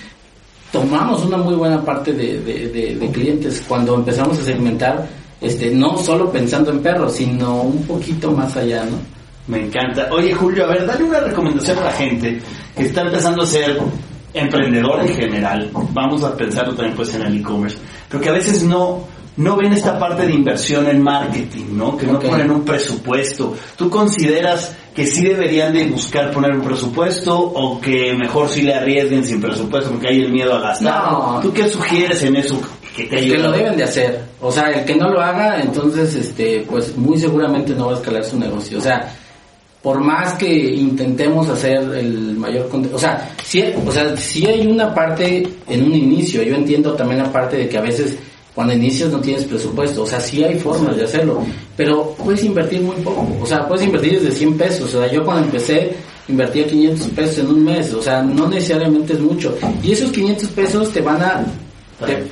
tomamos 0.72 1.24
una 1.26 1.38
muy 1.38 1.56
buena 1.56 1.84
parte 1.84 2.14
de, 2.14 2.40
de- 2.40 2.68
de- 2.70 2.96
de 2.96 3.12
clientes 3.12 3.64
cuando 3.68 3.96
empezamos 3.96 4.40
a 4.40 4.44
segmentar, 4.44 5.08
este, 5.40 5.72
no 5.72 5.98
solo 5.98 6.32
pensando 6.32 6.72
en 6.72 6.80
perros, 6.82 7.14
sino 7.14 7.62
un 7.64 7.84
poquito 7.86 8.32
más 8.32 8.56
allá, 8.58 8.86
¿no? 8.86 8.98
Me 9.48 9.66
encanta. 9.66 10.08
Oye, 10.12 10.34
Julio, 10.34 10.66
a 10.66 10.68
ver, 10.68 10.86
dale 10.86 11.04
una 11.04 11.20
recomendación 11.20 11.78
a 11.80 11.86
la 11.86 11.92
gente 11.92 12.40
que 12.76 12.84
está 12.84 13.02
empezando 13.02 13.42
a 13.42 13.46
ser 13.46 13.78
emprendedor 14.34 15.02
en 15.02 15.10
general. 15.16 15.70
Vamos 15.92 16.24
a 16.24 16.38
pensarlo 16.38 16.74
también 16.76 16.96
pues 16.96 17.14
en 17.16 17.24
el 17.24 17.38
e-commerce. 17.42 17.78
Pero 18.08 18.22
que 18.24 18.30
a 18.30 18.34
veces 18.34 18.64
no, 18.64 19.04
no 19.38 19.58
ven 19.58 19.74
esta 19.74 19.98
parte 20.00 20.26
de 20.28 20.34
inversión 20.34 20.88
en 20.88 21.02
marketing, 21.02 21.66
¿no? 21.74 21.98
Que 21.98 22.06
no 22.08 22.20
ponen 22.20 22.50
un 22.52 22.64
presupuesto. 22.64 23.56
¿Tú 23.76 23.90
consideras 23.90 24.74
que 24.94 25.06
sí 25.06 25.24
deberían 25.26 25.74
de 25.74 25.86
buscar 25.88 26.32
poner 26.32 26.52
un 26.52 26.62
presupuesto 26.62 27.38
o 27.38 27.80
que 27.80 28.14
mejor 28.14 28.50
sí 28.50 28.62
le 28.62 28.74
arriesguen 28.74 29.24
sin 29.24 29.42
presupuesto 29.42 29.92
porque 29.92 30.10
hay 30.10 30.22
el 30.22 30.32
miedo 30.32 30.56
a 30.56 30.62
gastar? 30.62 31.12
No. 31.12 31.40
¿Tú 31.42 31.54
qué 31.54 31.68
sugieres 31.70 32.22
en 32.24 32.36
eso 32.36 32.60
que 32.96 33.06
te 33.06 33.20
El 33.20 33.32
que 33.32 33.38
lo 33.38 33.52
deben 33.52 33.78
de 33.78 33.84
hacer. 33.84 34.22
O 34.42 34.52
sea, 34.52 34.70
el 34.70 34.86
que 34.86 34.96
no 34.96 35.10
lo 35.10 35.22
haga, 35.22 35.62
entonces, 35.62 36.14
este, 36.16 36.66
pues 36.70 36.96
muy 36.98 37.18
seguramente 37.18 37.74
no 37.74 37.88
va 37.88 37.94
a 37.94 37.96
escalar 37.96 38.24
su 38.24 38.38
negocio. 38.38 38.80
O 38.80 38.82
sea, 38.82 39.14
por 39.82 40.02
más 40.02 40.34
que 40.34 40.52
intentemos 40.52 41.48
hacer 41.50 41.78
el 41.78 42.36
mayor 42.36 42.68
contenido, 42.70 42.98
o 42.98 43.00
sea, 43.00 43.32
sí, 43.44 43.64
o 43.86 43.92
sea, 43.92 44.16
sí 44.18 44.46
hay 44.46 44.68
una 44.68 44.94
parte 44.94 45.48
en 45.68 45.84
un 45.84 45.94
inicio. 45.94 46.44
Yo 46.44 46.56
entiendo 46.56 46.94
también 46.94 47.24
la 47.24 47.32
parte 47.32 47.58
de 47.58 47.70
que 47.70 47.78
a 47.78 47.82
veces 47.82 48.18
cuando 48.56 48.74
inicias 48.74 49.10
no 49.10 49.20
tienes 49.20 49.46
presupuesto. 49.46 50.04
O 50.04 50.06
sea, 50.08 50.20
sí 50.20 50.44
hay 50.44 50.60
formas 50.60 50.96
de 50.98 51.04
hacerlo, 51.06 51.42
pero 51.78 52.16
puedes 52.24 52.44
invertir 52.44 52.82
muy 52.82 52.96
poco. 52.98 53.28
O 53.42 53.46
sea, 53.46 53.68
puedes 53.68 53.86
invertir 53.86 54.20
desde 54.20 54.32
100 54.36 54.58
pesos. 54.58 54.94
O 54.94 55.00
sea, 55.02 55.12
yo 55.12 55.24
cuando 55.24 55.46
empecé 55.46 55.94
invertía 56.28 56.66
500 56.68 57.08
pesos 57.08 57.38
en 57.40 57.48
un 57.48 57.64
mes. 57.64 57.94
O 57.94 58.02
sea, 58.02 58.22
no 58.22 58.48
necesariamente 58.48 59.14
es 59.14 59.20
mucho. 59.20 59.58
Y 59.84 59.92
esos 59.94 60.12
500 60.12 60.50
pesos 60.50 60.90
te 60.92 61.02
van 61.02 61.22
a 61.22 61.46
te- 62.06 62.24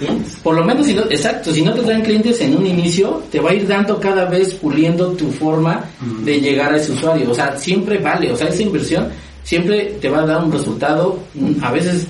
por 0.43 0.55
lo 0.55 0.63
menos, 0.63 0.85
si 0.87 0.93
no, 0.95 1.03
exacto, 1.03 1.53
si 1.53 1.61
no 1.61 1.71
te 1.73 1.81
traen 1.81 2.01
clientes 2.01 2.41
en 2.41 2.57
un 2.57 2.65
inicio, 2.65 3.21
te 3.31 3.39
va 3.39 3.51
a 3.51 3.53
ir 3.53 3.67
dando 3.67 3.99
cada 3.99 4.25
vez 4.25 4.55
puliendo 4.55 5.11
tu 5.11 5.29
forma 5.31 5.85
de 6.23 6.39
llegar 6.41 6.73
a 6.73 6.77
ese 6.77 6.91
usuario. 6.93 7.29
O 7.29 7.35
sea, 7.35 7.55
siempre 7.55 7.99
vale, 7.99 8.31
o 8.31 8.35
sea, 8.35 8.47
esa 8.47 8.63
inversión 8.63 9.07
siempre 9.43 9.95
te 10.01 10.09
va 10.09 10.21
a 10.23 10.25
dar 10.25 10.43
un 10.43 10.51
resultado. 10.51 11.19
A 11.61 11.71
veces, 11.71 12.07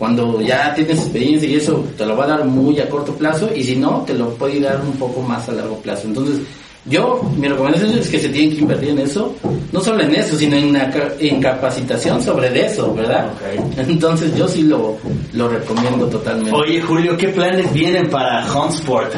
cuando 0.00 0.40
ya 0.40 0.74
tienes 0.74 0.98
experiencia 0.98 1.46
y 1.46 1.56
eso, 1.56 1.84
te 1.98 2.06
lo 2.06 2.16
va 2.16 2.24
a 2.24 2.28
dar 2.28 2.44
muy 2.46 2.80
a 2.80 2.88
corto 2.88 3.12
plazo, 3.14 3.50
y 3.54 3.62
si 3.62 3.76
no, 3.76 4.02
te 4.06 4.14
lo 4.14 4.30
puede 4.30 4.58
dar 4.58 4.80
un 4.82 4.92
poco 4.94 5.20
más 5.20 5.46
a 5.50 5.52
largo 5.52 5.76
plazo. 5.76 6.08
Entonces, 6.08 6.38
yo, 6.86 7.20
mi 7.36 7.46
recomendación 7.46 7.90
es 7.98 8.08
que 8.08 8.18
se 8.18 8.30
tienen 8.30 8.52
que 8.56 8.62
invertir 8.62 8.88
en 8.88 9.00
eso, 9.00 9.34
no 9.70 9.80
solo 9.80 10.02
en 10.02 10.14
eso, 10.14 10.34
sino 10.36 10.56
en, 10.56 11.40
capacitación 11.42 12.22
sobre 12.22 12.64
eso, 12.64 12.94
¿verdad? 12.94 13.28
Entonces, 13.76 14.34
yo 14.34 14.48
sí 14.48 14.62
lo, 14.62 14.96
lo 15.34 15.48
recomiendo 15.50 16.06
totalmente. 16.06 16.50
Oye, 16.56 16.80
Julio, 16.80 17.14
¿qué 17.18 17.28
planes 17.28 17.70
vienen 17.74 18.08
para 18.08 18.46
Huntsport? 18.50 19.12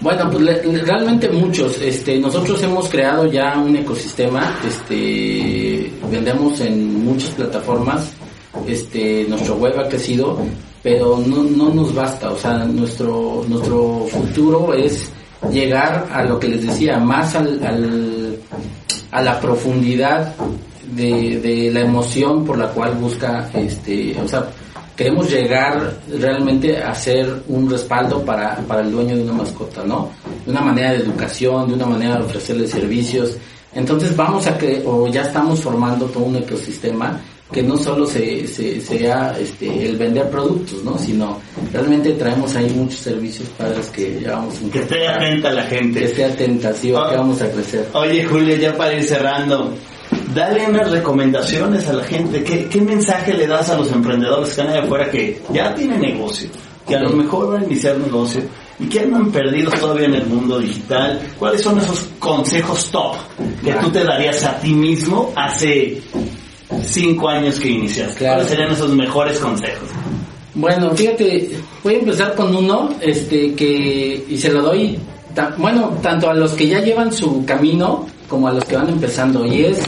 Bueno, 0.00 0.28
pues 0.30 0.42
le- 0.42 0.82
realmente 0.82 1.28
muchos. 1.28 1.80
Este, 1.80 2.18
nosotros 2.18 2.60
hemos 2.64 2.88
creado 2.88 3.30
ya 3.30 3.56
un 3.56 3.76
ecosistema. 3.76 4.52
Este, 4.66 5.90
vendemos 6.10 6.60
en 6.60 7.04
muchas 7.04 7.30
plataformas. 7.30 8.10
Este, 8.66 9.24
nuestro 9.28 9.56
web 9.56 9.78
ha 9.78 9.88
crecido, 9.88 10.38
pero 10.82 11.18
no, 11.26 11.42
no 11.42 11.74
nos 11.74 11.94
basta, 11.94 12.30
o 12.30 12.36
sea, 12.36 12.64
nuestro, 12.64 13.44
nuestro 13.48 14.06
futuro 14.08 14.72
es 14.74 15.10
llegar 15.52 16.08
a 16.12 16.22
lo 16.24 16.38
que 16.38 16.48
les 16.48 16.66
decía, 16.66 16.98
más 16.98 17.34
al, 17.34 17.62
al 17.64 18.38
a 19.10 19.22
la 19.22 19.40
profundidad 19.40 20.34
de, 20.92 21.40
de, 21.40 21.70
la 21.70 21.80
emoción 21.80 22.44
por 22.44 22.58
la 22.58 22.68
cual 22.68 22.94
busca, 22.96 23.48
este, 23.54 24.14
o 24.20 24.28
sea, 24.28 24.46
queremos 24.94 25.30
llegar 25.30 26.00
realmente 26.18 26.82
a 26.82 26.94
ser 26.94 27.42
un 27.48 27.68
respaldo 27.68 28.24
para, 28.24 28.56
para 28.56 28.82
el 28.82 28.92
dueño 28.92 29.16
de 29.16 29.22
una 29.22 29.32
mascota, 29.32 29.84
¿no? 29.84 30.10
De 30.44 30.50
una 30.50 30.60
manera 30.60 30.92
de 30.92 30.98
educación, 30.98 31.68
de 31.68 31.74
una 31.74 31.86
manera 31.86 32.16
de 32.16 32.24
ofrecerle 32.24 32.66
servicios. 32.66 33.36
Entonces 33.74 34.16
vamos 34.16 34.46
a 34.46 34.56
que, 34.56 34.82
o 34.86 35.06
ya 35.08 35.22
estamos 35.22 35.60
formando 35.60 36.06
todo 36.06 36.24
un 36.24 36.36
ecosistema 36.36 37.20
que 37.52 37.62
no 37.62 37.76
solo 37.76 38.06
se, 38.06 38.46
se, 38.46 38.80
sea 38.80 39.36
este, 39.38 39.86
el 39.86 39.96
vender 39.96 40.28
productos, 40.30 40.82
¿no? 40.82 40.98
Sino 40.98 41.40
realmente 41.72 42.12
traemos 42.12 42.54
ahí 42.56 42.68
muchos 42.70 43.00
servicios 43.00 43.48
padres 43.50 43.86
que 43.90 44.20
ya 44.20 44.32
vamos 44.32 44.54
Que 44.72 44.80
esté 44.80 45.06
atenta 45.06 45.52
la 45.52 45.62
gente. 45.62 46.00
Que 46.00 46.04
esté 46.06 46.24
atenta, 46.24 46.72
sí, 46.72 46.88
que 46.88 46.96
ah. 46.96 47.12
vamos 47.16 47.40
a 47.40 47.50
crecer. 47.50 47.88
Oye, 47.92 48.24
Julio, 48.24 48.56
ya 48.56 48.76
para 48.76 48.94
ir 48.94 49.04
cerrando, 49.04 49.72
dale 50.34 50.66
unas 50.66 50.90
recomendaciones 50.90 51.86
a 51.88 51.92
la 51.92 52.04
gente. 52.04 52.42
¿Qué, 52.42 52.66
¿Qué, 52.66 52.80
mensaje 52.80 53.32
le 53.32 53.46
das 53.46 53.70
a 53.70 53.76
los 53.76 53.92
emprendedores 53.92 54.46
que 54.46 54.50
están 54.50 54.68
allá 54.68 54.82
afuera 54.82 55.10
que 55.10 55.40
ya 55.52 55.72
tienen 55.74 56.00
negocio, 56.00 56.48
que 56.86 56.96
a 56.96 57.00
lo 57.00 57.10
mejor 57.10 57.52
van 57.52 57.62
a 57.62 57.66
iniciar 57.66 57.96
negocio 57.96 58.42
y 58.78 58.86
que 58.86 59.00
andan 59.00 59.30
perdidos 59.30 59.78
todavía 59.78 60.06
en 60.06 60.14
el 60.14 60.26
mundo 60.26 60.58
digital? 60.58 61.20
¿Cuáles 61.38 61.60
son 61.60 61.78
esos 61.78 62.08
consejos 62.18 62.90
top 62.90 63.14
que 63.64 63.72
tú 63.74 63.88
te 63.90 64.02
darías 64.02 64.42
a 64.42 64.58
ti 64.58 64.74
mismo 64.74 65.32
hace 65.36 66.02
cinco 66.84 67.28
años 67.28 67.58
que 67.58 67.68
iniciaste? 67.68 68.24
¿Cuáles 68.24 68.48
serían 68.48 68.72
esos 68.72 68.90
mejores 68.90 69.38
consejos? 69.38 69.88
Bueno, 70.54 70.90
fíjate, 70.92 71.50
voy 71.84 71.94
a 71.94 71.98
empezar 71.98 72.34
con 72.34 72.54
uno, 72.54 72.90
este, 73.00 73.54
que, 73.54 74.24
y 74.28 74.38
se 74.38 74.50
lo 74.50 74.62
doy, 74.62 74.98
bueno, 75.58 75.98
tanto 76.02 76.30
a 76.30 76.34
los 76.34 76.52
que 76.52 76.66
ya 76.66 76.80
llevan 76.80 77.12
su 77.12 77.44
camino 77.44 78.06
como 78.26 78.48
a 78.48 78.52
los 78.52 78.64
que 78.64 78.76
van 78.76 78.88
empezando, 78.88 79.44
y 79.44 79.66
es 79.66 79.78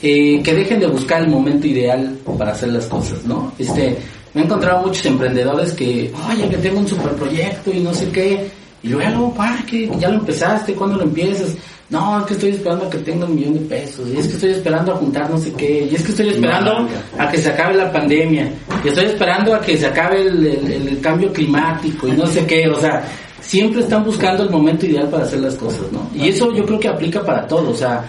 eh, 0.00 0.40
que 0.42 0.54
dejen 0.54 0.78
de 0.78 0.86
buscar 0.86 1.22
el 1.22 1.28
momento 1.28 1.66
ideal 1.66 2.16
para 2.38 2.52
hacer 2.52 2.68
las 2.68 2.86
cosas, 2.86 3.24
¿no? 3.24 3.52
Este, 3.58 3.98
me 4.34 4.42
he 4.42 4.44
encontrado 4.44 4.86
muchos 4.86 5.04
emprendedores 5.04 5.72
que, 5.72 6.12
oye, 6.30 6.48
que 6.48 6.56
tengo 6.58 6.78
un 6.78 6.88
super 6.88 7.12
proyecto 7.12 7.72
y 7.72 7.80
no 7.80 7.92
sé 7.92 8.08
qué, 8.10 8.48
y 8.84 8.88
luego, 8.88 9.32
¿para 9.34 9.64
qué? 9.64 9.90
¿Ya 9.98 10.08
lo 10.08 10.18
empezaste? 10.18 10.74
¿Cuándo 10.74 10.96
lo 10.96 11.04
empiezas? 11.04 11.56
No, 11.92 12.20
es 12.20 12.24
que 12.24 12.32
estoy 12.32 12.50
esperando 12.52 12.86
a 12.86 12.90
que 12.90 12.98
tenga 12.98 13.26
un 13.26 13.34
millón 13.34 13.52
de 13.52 13.60
pesos. 13.60 14.08
Y 14.08 14.16
es 14.16 14.26
que 14.26 14.32
estoy 14.32 14.50
esperando 14.52 14.92
a 14.92 14.96
juntar 14.96 15.28
no 15.28 15.36
sé 15.36 15.52
qué. 15.52 15.88
Y 15.92 15.94
es 15.94 16.02
que 16.02 16.12
estoy 16.12 16.30
esperando 16.30 16.88
a 17.18 17.30
que 17.30 17.36
se 17.36 17.50
acabe 17.50 17.74
la 17.74 17.92
pandemia. 17.92 18.50
Y 18.82 18.88
estoy 18.88 19.04
esperando 19.04 19.54
a 19.54 19.60
que 19.60 19.76
se 19.76 19.86
acabe 19.86 20.22
el, 20.22 20.98
cambio 21.02 21.30
climático 21.30 22.08
y 22.08 22.12
no 22.12 22.26
sé 22.26 22.46
qué. 22.46 22.66
O 22.66 22.80
sea, 22.80 23.04
siempre 23.42 23.82
están 23.82 24.04
buscando 24.04 24.42
el 24.42 24.48
momento 24.48 24.86
ideal 24.86 25.06
para 25.10 25.24
hacer 25.24 25.40
las 25.40 25.54
cosas, 25.54 25.82
¿no? 25.92 26.08
Y 26.14 26.30
eso 26.30 26.50
yo 26.54 26.64
creo 26.64 26.80
que 26.80 26.88
aplica 26.88 27.22
para 27.22 27.46
todo. 27.46 27.70
O 27.70 27.76
sea, 27.76 28.02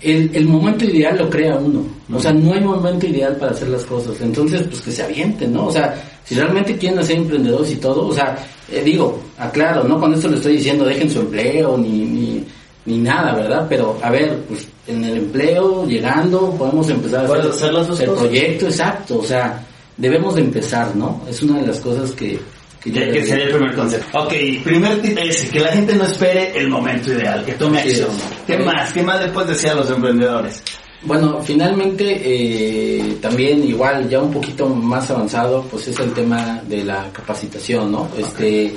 el, 0.00 0.28
el 0.34 0.46
momento 0.46 0.84
ideal 0.84 1.16
lo 1.16 1.30
crea 1.30 1.54
uno. 1.54 1.86
O 2.12 2.18
sea, 2.18 2.32
no 2.32 2.54
hay 2.54 2.60
momento 2.60 3.06
ideal 3.06 3.36
para 3.36 3.52
hacer 3.52 3.68
las 3.68 3.84
cosas. 3.84 4.20
Entonces, 4.20 4.64
pues 4.64 4.80
que 4.80 4.90
se 4.90 5.04
avienten, 5.04 5.52
¿no? 5.52 5.66
O 5.66 5.70
sea, 5.70 5.94
si 6.24 6.34
realmente 6.34 6.76
quieren 6.76 7.04
ser 7.04 7.18
emprendedores 7.18 7.70
y 7.70 7.76
todo, 7.76 8.08
o 8.08 8.12
sea, 8.12 8.36
eh, 8.68 8.82
digo, 8.84 9.20
aclaro, 9.38 9.84
no 9.84 10.00
con 10.00 10.12
esto 10.12 10.26
le 10.26 10.36
estoy 10.36 10.56
diciendo 10.56 10.84
dejen 10.84 11.08
su 11.08 11.20
empleo 11.20 11.78
ni, 11.78 12.04
ni, 12.04 12.44
ni 12.86 12.98
nada, 12.98 13.34
¿verdad? 13.34 13.66
Pero, 13.68 13.98
a 14.02 14.10
ver, 14.10 14.38
pues 14.48 14.66
en 14.86 15.04
el 15.04 15.16
empleo, 15.18 15.86
llegando, 15.86 16.50
podemos 16.52 16.88
empezar 16.88 17.26
a 17.26 17.34
hacer, 17.34 17.74
el 18.08 18.14
proyecto, 18.14 18.66
exacto, 18.66 19.18
o 19.18 19.24
sea, 19.24 19.64
debemos 19.96 20.36
de 20.36 20.42
empezar, 20.42 20.94
¿no? 20.94 21.22
Es 21.28 21.42
una 21.42 21.60
de 21.60 21.66
las 21.66 21.80
cosas 21.80 22.12
que... 22.12 22.38
Que, 22.80 22.92
que 22.92 23.26
sería 23.26 23.46
el 23.46 23.50
primer 23.50 23.74
concepto. 23.74 24.16
Ok, 24.16 24.32
primer 24.62 25.02
tip 25.02 25.18
es 25.18 25.50
que 25.50 25.58
la 25.58 25.72
gente 25.72 25.92
no 25.96 26.04
espere 26.04 26.56
el 26.56 26.68
momento 26.68 27.12
ideal, 27.12 27.44
que 27.44 27.54
tome 27.54 27.80
acción. 27.80 28.10
¿Qué 28.46 28.56
más? 28.58 28.92
¿Qué 28.92 29.02
más 29.02 29.18
después 29.18 29.48
decían 29.48 29.76
los 29.76 29.90
emprendedores? 29.90 30.62
Bueno, 31.02 31.40
finalmente 31.42 32.20
eh, 32.24 33.18
también 33.20 33.64
igual 33.64 34.08
ya 34.08 34.20
un 34.20 34.32
poquito 34.32 34.68
más 34.68 35.10
avanzado, 35.10 35.64
pues 35.68 35.88
es 35.88 35.98
el 35.98 36.12
tema 36.12 36.62
de 36.68 36.84
la 36.84 37.10
capacitación, 37.12 37.90
¿no? 37.90 38.08
Este, 38.16 38.72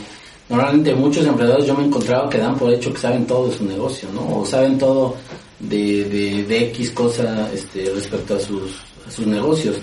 normalmente 0.50 0.96
muchos 0.96 1.26
emprendedores 1.26 1.68
yo 1.68 1.76
me 1.76 1.84
he 1.84 1.86
encontrado 1.86 2.30
que 2.30 2.40
dan 2.40 2.58
por 2.58 2.74
hecho 2.74 2.92
que 2.92 3.00
saben 3.00 3.26
todo 3.26 3.48
de 3.48 3.56
su 3.56 3.66
negocio, 3.66 4.10
¿no? 4.14 4.40
O 4.40 4.46
saben 4.46 4.78
todo 4.78 5.16
de, 5.60 6.06
de, 6.06 6.44
de 6.44 6.66
X 6.70 6.92
cosa 6.92 7.50
este, 7.54 7.92
respecto 7.94 8.36
a 8.36 8.40
sus, 8.40 8.72
sus 9.10 9.28
negocios. 9.28 9.78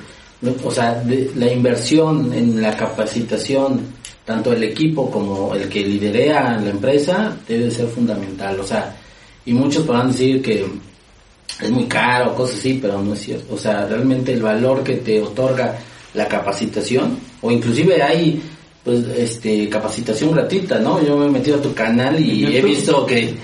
O 0.64 0.70
sea, 0.70 1.02
la 1.36 1.52
inversión 1.52 2.32
en 2.34 2.60
la 2.60 2.76
capacitación, 2.76 3.80
tanto 4.24 4.52
el 4.52 4.64
equipo 4.64 5.10
como 5.10 5.54
el 5.54 5.68
que 5.68 5.80
liderea 5.80 6.60
la 6.60 6.70
empresa, 6.70 7.36
debe 7.48 7.70
ser 7.70 7.86
fundamental. 7.88 8.60
O 8.60 8.64
sea, 8.64 8.94
y 9.46 9.52
muchos 9.52 9.84
podrán 9.84 10.08
decir 10.08 10.42
que 10.42 10.66
es 11.60 11.70
muy 11.70 11.84
caro, 11.84 12.34
cosas 12.34 12.58
así, 12.58 12.78
pero 12.80 13.00
no 13.00 13.14
es 13.14 13.20
cierto. 13.20 13.54
O 13.54 13.58
sea, 13.58 13.86
realmente 13.86 14.32
el 14.32 14.42
valor 14.42 14.82
que 14.82 14.96
te 14.96 15.22
otorga 15.22 15.78
la 16.12 16.28
capacitación, 16.28 17.18
o 17.40 17.50
inclusive 17.50 18.02
hay 18.02 18.42
pues 18.86 19.04
este 19.18 19.68
capacitación 19.68 20.30
gratuita, 20.30 20.78
¿no? 20.78 21.04
Yo 21.04 21.16
me 21.16 21.26
he 21.26 21.30
metido 21.30 21.56
a 21.56 21.60
tu 21.60 21.74
canal 21.74 22.20
y 22.20 22.56
he 22.56 22.62
visto 22.62 23.04
que 23.04 23.34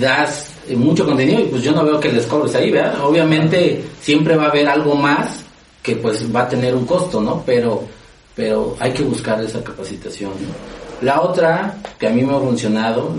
das 0.00 0.52
mucho 0.76 1.04
contenido 1.04 1.40
y 1.40 1.44
pues 1.46 1.64
yo 1.64 1.72
no 1.72 1.84
veo 1.84 1.98
que 1.98 2.12
les 2.12 2.24
cobres 2.26 2.54
ahí, 2.54 2.70
¿verdad? 2.70 3.04
Obviamente 3.04 3.84
siempre 4.00 4.36
va 4.36 4.44
a 4.44 4.50
haber 4.50 4.68
algo 4.68 4.94
más 4.94 5.44
que 5.82 5.96
pues 5.96 6.24
va 6.34 6.42
a 6.42 6.48
tener 6.48 6.72
un 6.76 6.86
costo, 6.86 7.20
¿no? 7.20 7.42
Pero 7.44 7.82
pero 8.36 8.76
hay 8.78 8.92
que 8.92 9.02
buscar 9.02 9.42
esa 9.42 9.60
capacitación. 9.64 10.30
La 11.00 11.20
otra 11.20 11.78
que 11.98 12.06
a 12.06 12.10
mí 12.10 12.22
me 12.22 12.36
ha 12.36 12.38
funcionado, 12.38 13.12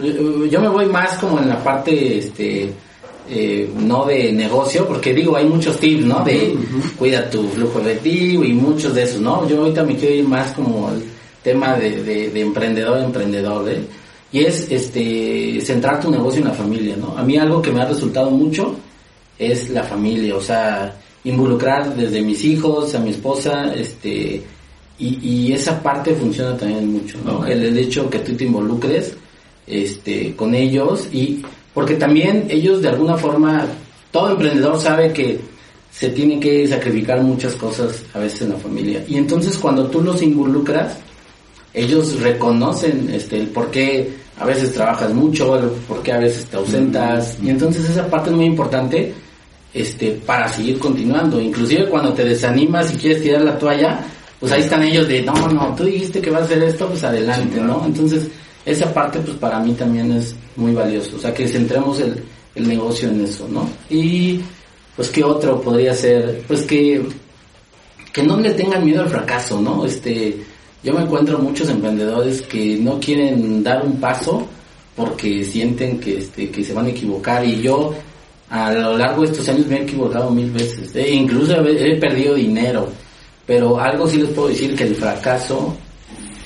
yo 0.50 0.62
me 0.62 0.70
voy 0.70 0.86
más 0.86 1.18
como 1.18 1.40
en 1.40 1.50
la 1.50 1.62
parte 1.62 2.20
este 2.20 2.72
eh, 3.30 3.70
no 3.76 4.06
de 4.06 4.32
negocio, 4.32 4.88
porque 4.88 5.14
digo, 5.14 5.36
hay 5.36 5.44
muchos 5.44 5.78
tips, 5.78 6.06
¿no? 6.06 6.24
De 6.24 6.56
cuida 6.98 7.30
tu 7.30 7.44
flujo 7.50 7.82
efectivo 7.82 8.46
y 8.46 8.54
muchos 8.54 8.96
de 8.96 9.04
esos, 9.04 9.20
¿no? 9.20 9.46
Yo 9.50 9.60
ahorita 9.60 9.84
me 9.84 9.98
quiero 9.98 10.16
ir 10.16 10.26
más 10.26 10.54
como 10.54 10.90
el 10.92 11.17
tema 11.48 11.78
de, 11.78 12.04
de, 12.04 12.42
emprendedor, 12.42 13.02
emprendedor, 13.02 13.70
¿eh? 13.70 13.82
Y 14.34 14.44
es 14.44 14.70
este 14.70 15.62
centrar 15.62 16.02
tu 16.02 16.12
negocio 16.12 16.42
en 16.42 16.50
la 16.50 16.54
familia, 16.54 16.98
¿no? 16.98 17.18
A 17.18 17.24
mí 17.24 17.38
algo 17.38 17.62
que 17.62 17.72
me 17.72 17.82
ha 17.82 17.86
resultado 17.86 18.30
mucho 18.30 18.76
es 19.40 19.70
la 19.70 19.84
familia, 19.84 20.36
o 20.36 20.42
sea, 20.42 20.94
involucrar 21.24 21.96
desde 21.96 22.22
mis 22.22 22.44
hijos 22.44 22.94
a 22.96 23.00
mi 23.00 23.12
esposa, 23.12 23.74
este, 23.74 24.44
y, 25.00 25.20
y 25.22 25.54
esa 25.54 25.82
parte 25.82 26.14
funciona 26.16 26.58
también 26.58 26.92
mucho, 26.92 27.18
¿no? 27.24 27.46
El, 27.48 27.64
el 27.64 27.78
hecho 27.78 28.10
que 28.10 28.20
tú 28.20 28.36
te 28.36 28.44
involucres, 28.44 29.16
este, 29.66 30.36
con 30.36 30.54
ellos 30.54 31.08
y 31.14 31.42
porque 31.74 31.96
también 31.96 32.48
ellos 32.50 32.82
de 32.82 32.90
alguna 32.90 33.16
forma, 33.16 33.66
todo 34.12 34.32
emprendedor 34.32 34.78
sabe 34.78 35.14
que 35.14 35.40
se 35.92 36.10
tiene 36.10 36.42
que 36.42 36.68
sacrificar 36.68 37.22
muchas 37.22 37.56
cosas 37.56 38.04
a 38.14 38.20
veces 38.20 38.42
en 38.42 38.50
la 38.50 38.58
familia. 38.58 39.06
Y 39.08 39.16
entonces 39.16 39.58
cuando 39.58 39.88
tú 39.88 40.02
los 40.02 40.22
involucras, 40.22 40.98
ellos 41.78 42.20
reconocen 42.20 43.10
este, 43.14 43.38
el 43.38 43.48
por 43.50 43.70
qué 43.70 44.10
a 44.40 44.46
veces 44.46 44.74
trabajas 44.74 45.14
mucho, 45.14 45.58
el 45.58 45.70
por 45.88 46.02
qué 46.02 46.12
a 46.12 46.18
veces 46.18 46.46
te 46.46 46.58
ausentas. 46.58 47.38
Y 47.42 47.50
entonces 47.50 47.88
esa 47.88 48.08
parte 48.08 48.32
es 48.32 48.36
muy 48.36 48.46
importante 48.46 49.14
este, 49.74 50.12
para 50.26 50.48
seguir 50.48 50.80
continuando. 50.80 51.40
Inclusive 51.40 51.88
cuando 51.88 52.14
te 52.14 52.26
desanimas 52.26 52.92
y 52.94 52.98
quieres 52.98 53.22
tirar 53.22 53.42
la 53.42 53.60
toalla, 53.60 54.00
pues 54.40 54.52
ahí 54.52 54.62
están 54.62 54.84
ellos 54.84 55.08
de, 55.08 55.22
no, 55.22 55.34
no, 55.50 55.76
tú 55.76 55.84
dijiste 55.84 56.20
que 56.20 56.32
vas 56.32 56.42
a 56.42 56.46
hacer 56.46 56.64
esto, 56.64 56.88
pues 56.88 57.04
adelante, 57.04 57.62
¿no? 57.62 57.84
Entonces 57.86 58.28
esa 58.66 58.92
parte 58.92 59.20
pues 59.20 59.38
para 59.38 59.60
mí 59.60 59.74
también 59.74 60.12
es 60.12 60.36
muy 60.56 60.74
valioso, 60.74 61.16
o 61.16 61.20
sea 61.20 61.34
que 61.34 61.48
centremos 61.48 62.00
el, 62.02 62.22
el 62.54 62.68
negocio 62.68 63.10
en 63.10 63.24
eso, 63.24 63.48
¿no? 63.48 63.70
Y 63.90 64.42
pues 64.96 65.10
qué 65.10 65.24
otro 65.24 65.62
podría 65.62 65.94
ser, 65.94 66.44
pues 66.48 66.64
que, 66.64 67.02
que 68.12 68.24
no 68.24 68.38
le 68.38 68.52
tengan 68.52 68.84
miedo 68.84 69.02
al 69.02 69.10
fracaso, 69.10 69.62
¿no? 69.62 69.86
Este, 69.86 70.38
yo 70.84 70.94
me 70.94 71.02
encuentro 71.02 71.40
muchos 71.40 71.70
emprendedores 71.70 72.42
que 72.44 72.78
no 72.78 73.00
quieren 73.00 73.64
dar 73.64 73.86
un 73.86 74.00
paso 74.00 74.48
porque 74.96 75.44
sienten 75.44 76.00
que, 76.00 76.18
este, 76.18 76.50
que 76.50 76.64
se 76.64 76.74
van 76.74 76.88
a 76.88 76.90
equivocar 76.90 77.46
y 77.46 77.62
yo 77.62 77.94
a 78.50 78.72
lo 78.72 78.98
largo 78.98 79.22
de 79.22 79.32
estos 79.32 79.48
años 79.50 79.68
me 79.68 79.78
he 79.78 79.84
equivocado 79.84 80.32
mil 80.32 80.50
veces, 80.52 80.96
e 80.96 81.14
incluso 81.14 81.54
he, 81.66 81.96
perdido 81.98 82.36
dinero, 82.36 82.88
pero 83.46 83.80
algo 83.80 84.08
sí 84.08 84.18
les 84.18 84.30
puedo 84.30 84.48
decir 84.48 84.76
que 84.76 84.86
el 84.86 84.96
fracaso, 84.96 85.76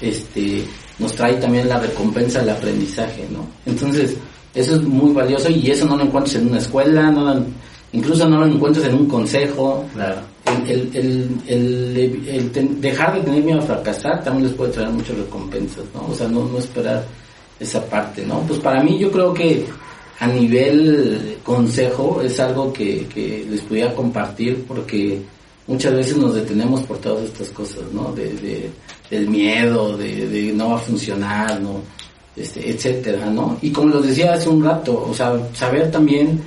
este, 0.01 0.63
nos 0.97 1.13
trae 1.13 1.35
también 1.35 1.69
la 1.69 1.79
recompensa 1.79 2.39
del 2.39 2.49
aprendizaje, 2.49 3.27
¿no? 3.31 3.45
Entonces, 3.65 4.15
eso 4.53 4.75
es 4.75 4.81
muy 4.81 5.13
valioso 5.13 5.49
y 5.49 5.69
eso 5.69 5.85
no 5.85 5.95
lo 5.95 6.03
encuentras 6.03 6.35
en 6.35 6.49
una 6.49 6.57
escuela, 6.57 7.11
no 7.11 7.45
incluso 7.93 8.27
no 8.27 8.39
lo 8.39 8.47
encuentras 8.47 8.87
en 8.87 8.95
un 8.95 9.07
consejo. 9.07 9.85
Claro. 9.93 10.30
El, 10.67 11.41
el, 11.47 12.81
dejar 12.81 13.15
de 13.15 13.21
tener 13.21 13.43
miedo 13.43 13.59
a 13.59 13.63
fracasar 13.63 14.23
también 14.23 14.47
les 14.47 14.55
puede 14.55 14.71
traer 14.71 14.89
muchas 14.89 15.17
recompensas, 15.17 15.83
¿no? 15.93 16.07
O 16.11 16.15
sea, 16.15 16.27
no, 16.27 16.45
no 16.45 16.57
esperar 16.57 17.05
esa 17.59 17.85
parte, 17.85 18.25
¿no? 18.25 18.41
Pues 18.41 18.59
para 18.59 18.83
mí 18.83 18.97
yo 18.99 19.11
creo 19.11 19.33
que 19.33 19.65
a 20.19 20.27
nivel 20.27 21.37
consejo 21.43 22.21
es 22.21 22.39
algo 22.39 22.71
que, 22.71 23.07
que 23.07 23.45
les 23.49 23.61
pudiera 23.61 23.93
compartir 23.95 24.65
porque 24.67 25.21
muchas 25.67 25.93
veces 25.93 26.17
nos 26.17 26.35
detenemos 26.35 26.83
por 26.83 26.97
todas 26.97 27.25
estas 27.25 27.49
cosas, 27.49 27.83
¿no? 27.93 28.11
De, 28.13 28.33
de 28.33 28.69
del 29.11 29.27
miedo, 29.27 29.97
de, 29.97 30.27
de 30.27 30.53
no 30.53 30.69
va 30.69 30.75
a 30.77 30.79
funcionar, 30.79 31.59
¿no? 31.61 31.81
Este, 32.35 32.69
etcétera, 32.69 33.25
¿no? 33.25 33.57
Y 33.61 33.71
como 33.71 33.89
los 33.89 34.07
decía 34.07 34.33
hace 34.33 34.47
un 34.47 34.63
rato, 34.63 35.05
o 35.07 35.13
sea, 35.13 35.33
saber 35.53 35.91
también 35.91 36.41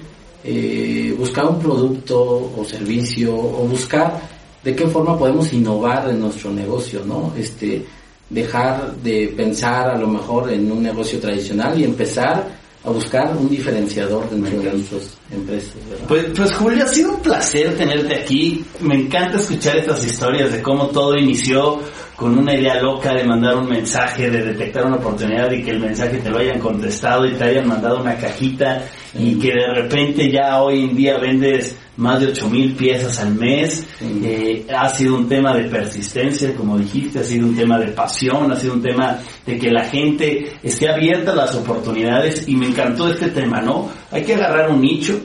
eh, 0.45 1.14
buscar 1.18 1.47
un 1.47 1.59
producto 1.59 2.53
o 2.57 2.64
servicio 2.64 3.34
o 3.34 3.66
buscar 3.66 4.20
de 4.62 4.74
qué 4.74 4.86
forma 4.86 5.18
podemos 5.18 5.53
innovar 5.53 6.09
en 6.11 6.20
nuestro 6.20 6.53
negocio, 6.53 7.03
¿no? 7.05 7.32
Este, 7.36 7.84
dejar 8.28 8.95
de 8.97 9.32
pensar 9.36 9.90
a 9.90 9.99
lo 9.99 10.09
mejor 10.09 10.53
en 10.53 10.70
un 10.70 10.82
negocio 10.82 11.18
tradicional 11.18 11.78
y 11.78 11.84
empezar 11.84 12.47
a 12.84 12.90
buscar 12.90 13.34
un 13.36 13.49
diferenciador 13.49 14.28
dentro 14.28 14.61
de 14.61 14.72
nuestras 14.72 15.16
empresas. 15.30 15.72
Pues, 16.07 16.26
pues 16.36 16.53
Julio, 16.55 16.84
ha 16.84 16.88
sido 16.88 17.14
un 17.14 17.20
placer 17.20 17.74
tenerte 17.76 18.14
aquí. 18.14 18.62
Me 18.80 18.95
encanta 18.95 19.38
escuchar 19.38 19.78
estas 19.78 20.05
historias 20.05 20.53
de 20.53 20.61
cómo 20.61 20.88
todo 20.88 21.16
inició 21.16 21.80
con 22.24 22.38
una 22.38 22.54
idea 22.54 22.80
loca 22.80 23.12
de 23.12 23.22
mandar 23.22 23.54
un 23.54 23.68
mensaje, 23.68 24.30
de 24.30 24.42
detectar 24.42 24.86
una 24.86 24.96
oportunidad 24.96 25.52
y 25.52 25.62
que 25.62 25.72
el 25.72 25.80
mensaje 25.80 26.16
te 26.16 26.30
lo 26.30 26.38
hayan 26.38 26.58
contestado 26.58 27.26
y 27.26 27.32
te 27.32 27.44
hayan 27.44 27.68
mandado 27.68 28.00
una 28.00 28.16
cajita 28.16 28.82
y 29.12 29.38
que 29.38 29.48
de 29.48 29.66
repente 29.74 30.32
ya 30.32 30.62
hoy 30.62 30.84
en 30.84 30.96
día 30.96 31.18
vendes 31.18 31.76
más 31.98 32.20
de 32.20 32.28
8000 32.28 32.76
piezas 32.76 33.20
al 33.20 33.34
mes. 33.34 33.86
Eh, 34.00 34.64
ha 34.74 34.88
sido 34.88 35.16
un 35.16 35.28
tema 35.28 35.54
de 35.54 35.64
persistencia, 35.64 36.54
como 36.54 36.78
dijiste, 36.78 37.18
ha 37.18 37.24
sido 37.24 37.46
un 37.46 37.54
tema 37.54 37.78
de 37.78 37.88
pasión, 37.88 38.50
ha 38.50 38.56
sido 38.56 38.72
un 38.72 38.80
tema 38.80 39.18
de 39.44 39.58
que 39.58 39.70
la 39.70 39.84
gente 39.84 40.50
esté 40.62 40.88
abierta 40.88 41.32
a 41.32 41.36
las 41.36 41.54
oportunidades 41.54 42.48
y 42.48 42.56
me 42.56 42.68
encantó 42.68 43.06
este 43.10 43.28
tema, 43.32 43.60
¿no? 43.60 43.90
Hay 44.10 44.22
que 44.22 44.32
agarrar 44.32 44.70
un 44.70 44.80
nicho, 44.80 45.20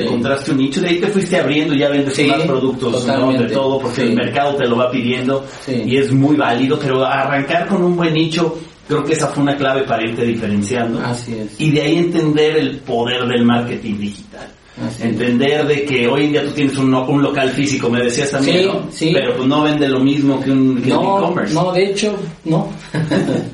encontraste 0.00 0.52
un 0.52 0.58
nicho, 0.58 0.80
de 0.80 0.88
ahí 0.88 1.00
te 1.00 1.08
fuiste 1.08 1.38
abriendo, 1.38 1.74
ya 1.74 1.88
vendes 1.88 2.26
más 2.26 2.42
productos 2.42 3.06
¿no? 3.06 3.32
de 3.32 3.48
todo, 3.48 3.78
porque 3.78 4.02
el 4.02 4.14
mercado 4.14 4.56
te 4.56 4.66
lo 4.66 4.76
va 4.76 4.90
pidiendo 4.90 5.44
y 5.66 5.96
es 5.96 6.12
muy 6.12 6.36
válido, 6.36 6.78
pero 6.78 7.04
arrancar 7.04 7.66
con 7.66 7.82
un 7.82 7.96
buen 7.96 8.14
nicho, 8.14 8.58
creo 8.88 9.04
que 9.04 9.12
esa 9.12 9.28
fue 9.28 9.42
una 9.42 9.56
clave 9.56 9.82
para 9.82 10.02
irte 10.04 10.24
diferenciando. 10.24 11.00
Así 11.00 11.34
es. 11.34 11.60
Y 11.60 11.70
de 11.70 11.82
ahí 11.82 11.96
entender 11.98 12.56
el 12.56 12.78
poder 12.78 13.26
del 13.26 13.44
marketing 13.44 13.98
digital. 13.98 14.48
entender 15.00 15.66
de 15.66 15.84
que 15.84 16.06
hoy 16.08 16.24
en 16.24 16.32
día 16.32 16.44
tú 16.44 16.52
tienes 16.52 16.76
un, 16.78 16.94
un 16.94 17.22
local 17.22 17.50
físico, 17.50 17.90
me 17.90 18.02
decías 18.02 18.30
también, 18.30 18.66
¿no? 18.66 18.88
pero 18.98 19.36
pues 19.36 19.48
no 19.48 19.62
vende 19.62 19.88
lo 19.88 20.00
mismo 20.00 20.40
que 20.40 20.50
un 20.50 20.82
e-commerce. 20.84 21.54
No, 21.54 21.72
de 21.72 21.84
hecho, 21.84 22.16
no. 22.44 22.70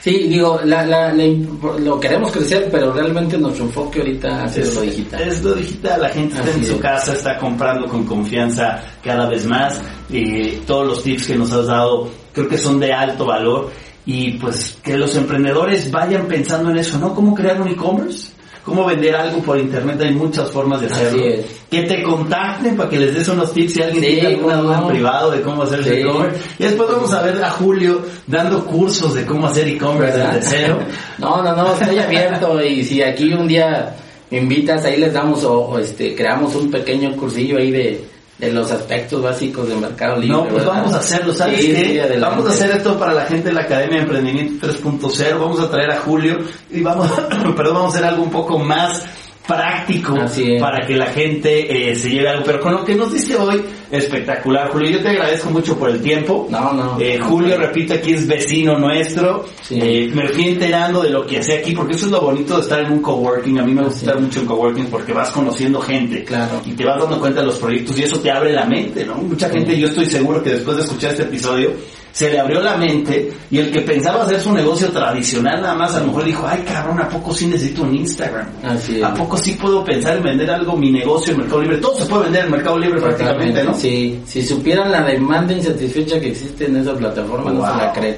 Sí, 0.00 0.28
digo, 0.28 0.60
la, 0.64 0.86
la, 0.86 1.12
lo 1.12 1.98
queremos 1.98 2.30
crecer, 2.32 2.68
pero 2.70 2.92
realmente 2.92 3.36
nuestro 3.36 3.64
enfoque 3.64 3.98
ahorita 3.98 4.44
es, 4.46 4.74
lo 4.74 4.82
digital. 4.82 5.22
Es 5.22 5.42
lo 5.42 5.54
digital, 5.54 6.02
la 6.02 6.08
gente 6.08 6.36
está 6.38 6.50
en 6.50 6.64
su 6.64 6.78
casa, 6.78 7.12
está 7.14 7.36
comprando 7.36 7.88
con 7.88 8.04
confianza 8.04 8.80
cada 9.02 9.28
vez 9.28 9.44
más. 9.46 9.80
Y 10.08 10.50
todos 10.66 10.86
los 10.86 11.02
tips 11.02 11.26
que 11.26 11.34
nos 11.36 11.52
has 11.52 11.66
dado 11.66 12.08
creo 12.32 12.48
que 12.48 12.58
son 12.58 12.78
de 12.78 12.92
alto 12.92 13.26
valor 13.26 13.70
y 14.06 14.32
pues 14.38 14.78
que 14.82 14.96
los 14.96 15.14
emprendedores 15.16 15.90
vayan 15.90 16.26
pensando 16.26 16.70
en 16.70 16.78
eso, 16.78 16.98
¿no? 16.98 17.14
¿Cómo 17.14 17.34
crear 17.34 17.60
un 17.60 17.68
e-commerce? 17.68 18.32
Cómo 18.68 18.84
vender 18.84 19.16
algo 19.16 19.42
por 19.42 19.58
internet, 19.58 20.00
hay 20.00 20.12
muchas 20.12 20.50
formas 20.50 20.80
de 20.80 20.86
hacerlo. 20.86 21.22
Que 21.70 21.82
te 21.82 22.02
contacten 22.02 22.76
para 22.76 22.88
que 22.88 22.98
les 22.98 23.14
des 23.14 23.26
unos 23.28 23.52
tips 23.52 23.72
si 23.72 23.82
alguien 23.82 24.04
tiene 24.04 24.26
alguna 24.28 24.56
duda 24.58 24.78
en 24.78 24.88
privado 24.88 25.30
de 25.30 25.40
cómo 25.40 25.62
hacer 25.62 25.80
el 25.80 25.92
e-commerce. 25.92 26.40
Y 26.58 26.64
después 26.64 26.88
vamos 26.90 27.12
a 27.12 27.22
ver 27.22 27.42
a 27.42 27.50
Julio 27.50 28.02
dando 28.26 28.64
cursos 28.64 29.14
de 29.14 29.24
cómo 29.24 29.46
hacer 29.46 29.66
e-commerce 29.66 30.18
desde 30.18 30.42
cero. 30.42 30.78
No, 31.18 31.42
no, 31.42 31.56
no, 31.56 31.72
estoy 31.72 31.98
abierto 31.98 32.62
y 32.62 32.84
si 32.84 33.02
aquí 33.02 33.32
un 33.32 33.48
día 33.48 33.96
me 34.30 34.38
invitas, 34.38 34.84
ahí 34.84 34.98
les 34.98 35.12
damos 35.12 35.42
o 35.42 35.76
este 35.78 36.14
creamos 36.14 36.54
un 36.54 36.70
pequeño 36.70 37.16
cursillo 37.16 37.58
ahí 37.58 37.72
de 37.72 38.04
de 38.38 38.52
los 38.52 38.70
aspectos 38.70 39.20
básicos 39.20 39.68
del 39.68 39.78
Mercado 39.78 40.16
Libre. 40.16 40.36
No, 40.36 40.48
pues 40.48 40.64
vamos 40.64 40.94
a 40.94 40.98
hacerlo, 40.98 41.34
¿sabes 41.34 41.60
qué? 41.60 42.18
vamos 42.20 42.46
a 42.46 42.50
hacer 42.50 42.70
esto 42.70 42.98
para 42.98 43.12
la 43.12 43.26
gente 43.26 43.48
de 43.48 43.54
la 43.54 43.62
Academia 43.62 43.96
de 43.96 44.02
Emprendimiento 44.02 44.68
3.0, 44.68 45.38
vamos 45.38 45.60
a 45.60 45.70
traer 45.70 45.90
a 45.90 45.96
Julio 46.00 46.38
y 46.70 46.80
vamos, 46.80 47.10
perdón, 47.56 47.74
vamos 47.74 47.94
a 47.94 47.98
hacer 47.98 48.08
algo 48.08 48.22
un 48.22 48.30
poco 48.30 48.58
más 48.58 49.02
práctico 49.48 50.14
para 50.60 50.86
que 50.86 50.94
la 50.94 51.06
gente 51.06 51.90
eh, 51.90 51.96
se 51.96 52.10
lleve 52.10 52.28
algo. 52.28 52.44
Pero 52.44 52.60
con 52.60 52.72
lo 52.72 52.84
que 52.84 52.94
nos 52.94 53.10
dice 53.10 53.34
hoy, 53.34 53.64
espectacular, 53.90 54.68
Julio. 54.68 54.90
Yo 54.90 55.00
te 55.00 55.08
agradezco 55.08 55.48
mucho 55.50 55.76
por 55.78 55.88
el 55.88 56.02
tiempo. 56.02 56.46
No, 56.50 56.74
no. 56.74 57.00
Eh, 57.00 57.18
Julio, 57.18 57.56
repito, 57.56 57.94
aquí 57.94 58.12
es 58.12 58.26
vecino 58.26 58.78
nuestro. 58.78 59.46
Eh, 59.70 60.10
me 60.14 60.28
fui 60.28 60.48
enterando 60.48 61.02
de 61.02 61.08
lo 61.08 61.26
que 61.26 61.38
hace 61.38 61.58
aquí, 61.58 61.72
porque 61.72 61.94
eso 61.94 62.06
es 62.06 62.12
lo 62.12 62.20
bonito 62.20 62.56
de 62.56 62.60
estar 62.60 62.80
en 62.80 62.92
un 62.92 63.00
coworking. 63.00 63.58
A 63.58 63.62
mí 63.62 63.72
me 63.72 63.84
gusta 63.84 64.00
estar 64.00 64.20
mucho 64.20 64.40
en 64.40 64.46
coworking 64.46 64.86
porque 64.86 65.14
vas 65.14 65.30
conociendo 65.30 65.80
gente. 65.80 66.24
Claro. 66.24 66.60
Y 66.66 66.72
te 66.72 66.84
vas 66.84 67.00
dando 67.00 67.18
cuenta 67.18 67.40
de 67.40 67.46
los 67.46 67.58
proyectos 67.58 67.98
y 67.98 68.02
eso 68.02 68.20
te 68.20 68.30
abre 68.30 68.52
la 68.52 68.66
mente, 68.66 69.06
¿no? 69.06 69.14
Mucha 69.14 69.48
gente, 69.48 69.78
yo 69.78 69.88
estoy 69.88 70.04
seguro 70.04 70.42
que 70.42 70.50
después 70.50 70.76
de 70.76 70.82
escuchar 70.82 71.12
este 71.12 71.22
episodio, 71.22 71.72
se 72.18 72.32
le 72.32 72.40
abrió 72.40 72.60
la 72.60 72.76
mente 72.76 73.32
y 73.48 73.58
el 73.58 73.70
que 73.70 73.80
pensaba 73.82 74.24
hacer 74.24 74.40
su 74.40 74.52
negocio 74.52 74.88
tradicional 74.88 75.62
nada 75.62 75.76
más 75.76 75.94
a 75.94 76.00
lo 76.00 76.06
mejor 76.06 76.24
dijo, 76.24 76.44
ay 76.48 76.64
cabrón, 76.66 77.00
¿a 77.00 77.08
poco 77.08 77.32
sí 77.32 77.46
necesito 77.46 77.82
un 77.82 77.94
Instagram? 77.94 78.48
Así 78.64 79.00
¿A 79.00 79.14
poco 79.14 79.36
sí 79.36 79.52
puedo 79.52 79.84
pensar 79.84 80.16
en 80.16 80.24
vender 80.24 80.50
algo, 80.50 80.76
mi 80.76 80.90
negocio 80.90 81.32
en 81.32 81.38
Mercado 81.38 81.62
Libre? 81.62 81.76
Todo 81.76 81.94
se 81.94 82.06
puede 82.06 82.24
vender 82.24 82.46
en 82.46 82.50
Mercado 82.50 82.76
Libre 82.76 83.00
prácticamente, 83.00 83.62
¿no? 83.62 83.72
Sí, 83.72 84.20
si 84.26 84.42
supieran 84.42 84.90
la 84.90 85.04
demanda 85.04 85.52
insatisfecha 85.52 86.18
que 86.18 86.30
existe 86.30 86.66
en 86.66 86.78
esa 86.78 86.92
plataforma, 86.96 87.52
no 87.52 87.64
se 87.64 87.76
la 87.76 87.92
creen. 87.92 88.16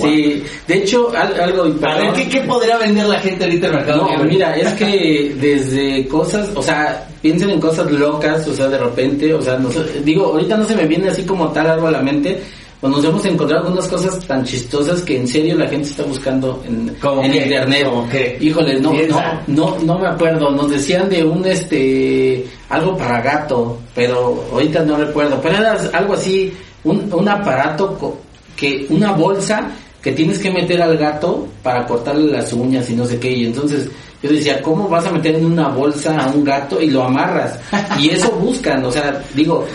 Sí, 0.00 0.44
de 0.68 0.74
hecho, 0.76 1.12
algo... 1.12 1.64
A 1.82 1.94
ver, 1.96 2.12
¿qué, 2.14 2.28
¿qué, 2.28 2.40
podría 2.42 2.78
vender 2.78 3.04
la 3.04 3.18
gente 3.18 3.44
ahorita 3.44 3.66
en 3.66 3.72
Mercado 3.74 4.08
no, 4.16 4.24
mira, 4.24 4.54
es 4.54 4.72
que 4.74 5.34
desde 5.40 6.06
cosas, 6.06 6.50
o 6.54 6.62
sea, 6.62 7.04
piensen 7.20 7.50
en 7.50 7.60
cosas 7.60 7.90
locas, 7.90 8.46
o 8.46 8.54
sea, 8.54 8.68
de 8.68 8.78
repente, 8.78 9.34
o 9.34 9.42
sea, 9.42 9.58
no, 9.58 9.70
digo, 10.04 10.26
ahorita 10.26 10.56
no 10.56 10.64
se 10.64 10.76
me 10.76 10.86
viene 10.86 11.08
así 11.08 11.24
como 11.24 11.48
tal 11.48 11.66
algo 11.66 11.88
a 11.88 11.90
la 11.90 12.00
mente, 12.00 12.40
pues 12.84 12.96
nos 12.96 13.04
hemos 13.06 13.24
encontrado 13.24 13.64
algunas 13.64 13.88
cosas 13.88 14.18
tan 14.26 14.44
chistosas 14.44 15.00
que 15.00 15.16
en 15.16 15.26
serio 15.26 15.56
la 15.56 15.66
gente 15.66 15.88
está 15.88 16.02
buscando 16.02 16.62
en, 16.66 16.94
en 17.22 17.34
internet. 17.34 17.88
Híjole, 18.42 18.78
no, 18.78 18.92
no, 18.92 19.22
no, 19.46 19.78
no 19.78 19.98
me 19.98 20.06
acuerdo. 20.06 20.50
Nos 20.50 20.68
decían 20.68 21.08
de 21.08 21.24
un 21.24 21.46
este 21.46 22.44
algo 22.68 22.94
para 22.94 23.22
gato, 23.22 23.78
pero 23.94 24.44
ahorita 24.52 24.84
no 24.84 24.98
recuerdo. 24.98 25.40
Pero 25.40 25.56
era 25.56 25.72
algo 25.94 26.12
así, 26.12 26.52
un, 26.84 27.10
un 27.10 27.26
aparato 27.26 28.18
que, 28.54 28.84
una 28.90 29.12
bolsa 29.12 29.66
que 30.02 30.12
tienes 30.12 30.38
que 30.38 30.50
meter 30.50 30.82
al 30.82 30.98
gato 30.98 31.48
para 31.62 31.86
cortarle 31.86 32.30
las 32.32 32.52
uñas 32.52 32.90
y 32.90 32.96
no 32.96 33.06
sé 33.06 33.18
qué. 33.18 33.32
Y 33.32 33.46
entonces 33.46 33.88
yo 34.24 34.30
decía, 34.30 34.62
¿cómo 34.62 34.88
vas 34.88 35.04
a 35.04 35.10
meter 35.10 35.34
en 35.34 35.44
una 35.44 35.68
bolsa 35.68 36.18
a 36.18 36.30
un 36.30 36.44
gato 36.44 36.80
y 36.80 36.88
lo 36.88 37.04
amarras? 37.04 37.58
Y 38.00 38.08
eso 38.08 38.30
buscan, 38.30 38.82
o 38.84 38.90
sea, 38.90 39.22
digo, 39.34 39.66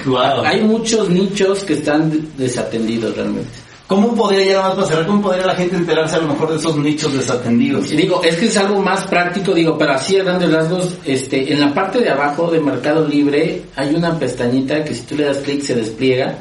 hay 0.44 0.62
muchos 0.62 1.08
nichos 1.08 1.64
que 1.64 1.74
están 1.74 2.12
desatendidos 2.36 3.16
realmente. 3.16 3.50
¿Cómo 3.86 4.16
podría 4.16 4.46
ya 4.46 4.62
más 4.62 4.90
para 4.90 5.06
cómo 5.06 5.22
podría 5.22 5.46
la 5.46 5.56
gente 5.56 5.76
enterarse 5.76 6.16
a 6.16 6.20
lo 6.20 6.30
mejor 6.30 6.50
de 6.50 6.58
esos 6.58 6.76
nichos 6.78 7.14
desatendidos? 7.14 7.90
Digo, 7.90 8.24
es 8.24 8.36
que 8.38 8.46
es 8.48 8.58
algo 8.58 8.82
más 8.82 9.04
práctico, 9.06 9.54
digo, 9.54 9.78
pero 9.78 9.94
así 9.94 10.18
a 10.18 10.24
grandes 10.24 10.52
rasgos, 10.52 10.96
este, 11.06 11.54
en 11.54 11.60
la 11.60 11.74
parte 11.74 12.00
de 12.00 12.10
abajo 12.10 12.50
de 12.50 12.60
Mercado 12.60 13.08
Libre 13.08 13.64
hay 13.76 13.94
una 13.94 14.18
pestañita 14.18 14.84
que 14.84 14.96
si 14.96 15.02
tú 15.02 15.16
le 15.16 15.26
das 15.26 15.38
clic 15.38 15.62
se 15.62 15.76
despliega 15.76 16.40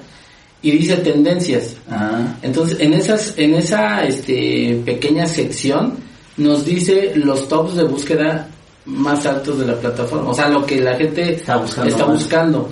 y 0.62 0.70
dice 0.72 0.96
tendencias. 0.96 1.76
Ah. 1.90 2.36
Entonces, 2.42 2.80
en 2.80 2.94
esas, 2.94 3.34
en 3.36 3.54
esa, 3.54 4.02
este, 4.04 4.80
pequeña 4.84 5.26
sección, 5.26 6.07
nos 6.38 6.64
dice 6.64 7.12
los 7.16 7.48
tops 7.48 7.76
de 7.76 7.84
búsqueda 7.84 8.48
más 8.86 9.26
altos 9.26 9.58
de 9.58 9.66
la 9.66 9.74
plataforma, 9.74 10.30
o 10.30 10.34
sea, 10.34 10.48
lo 10.48 10.64
que 10.64 10.80
la 10.80 10.96
gente 10.96 11.34
está 11.34 11.56
buscando. 11.56 11.90
Está 11.90 12.04
buscando. 12.04 12.68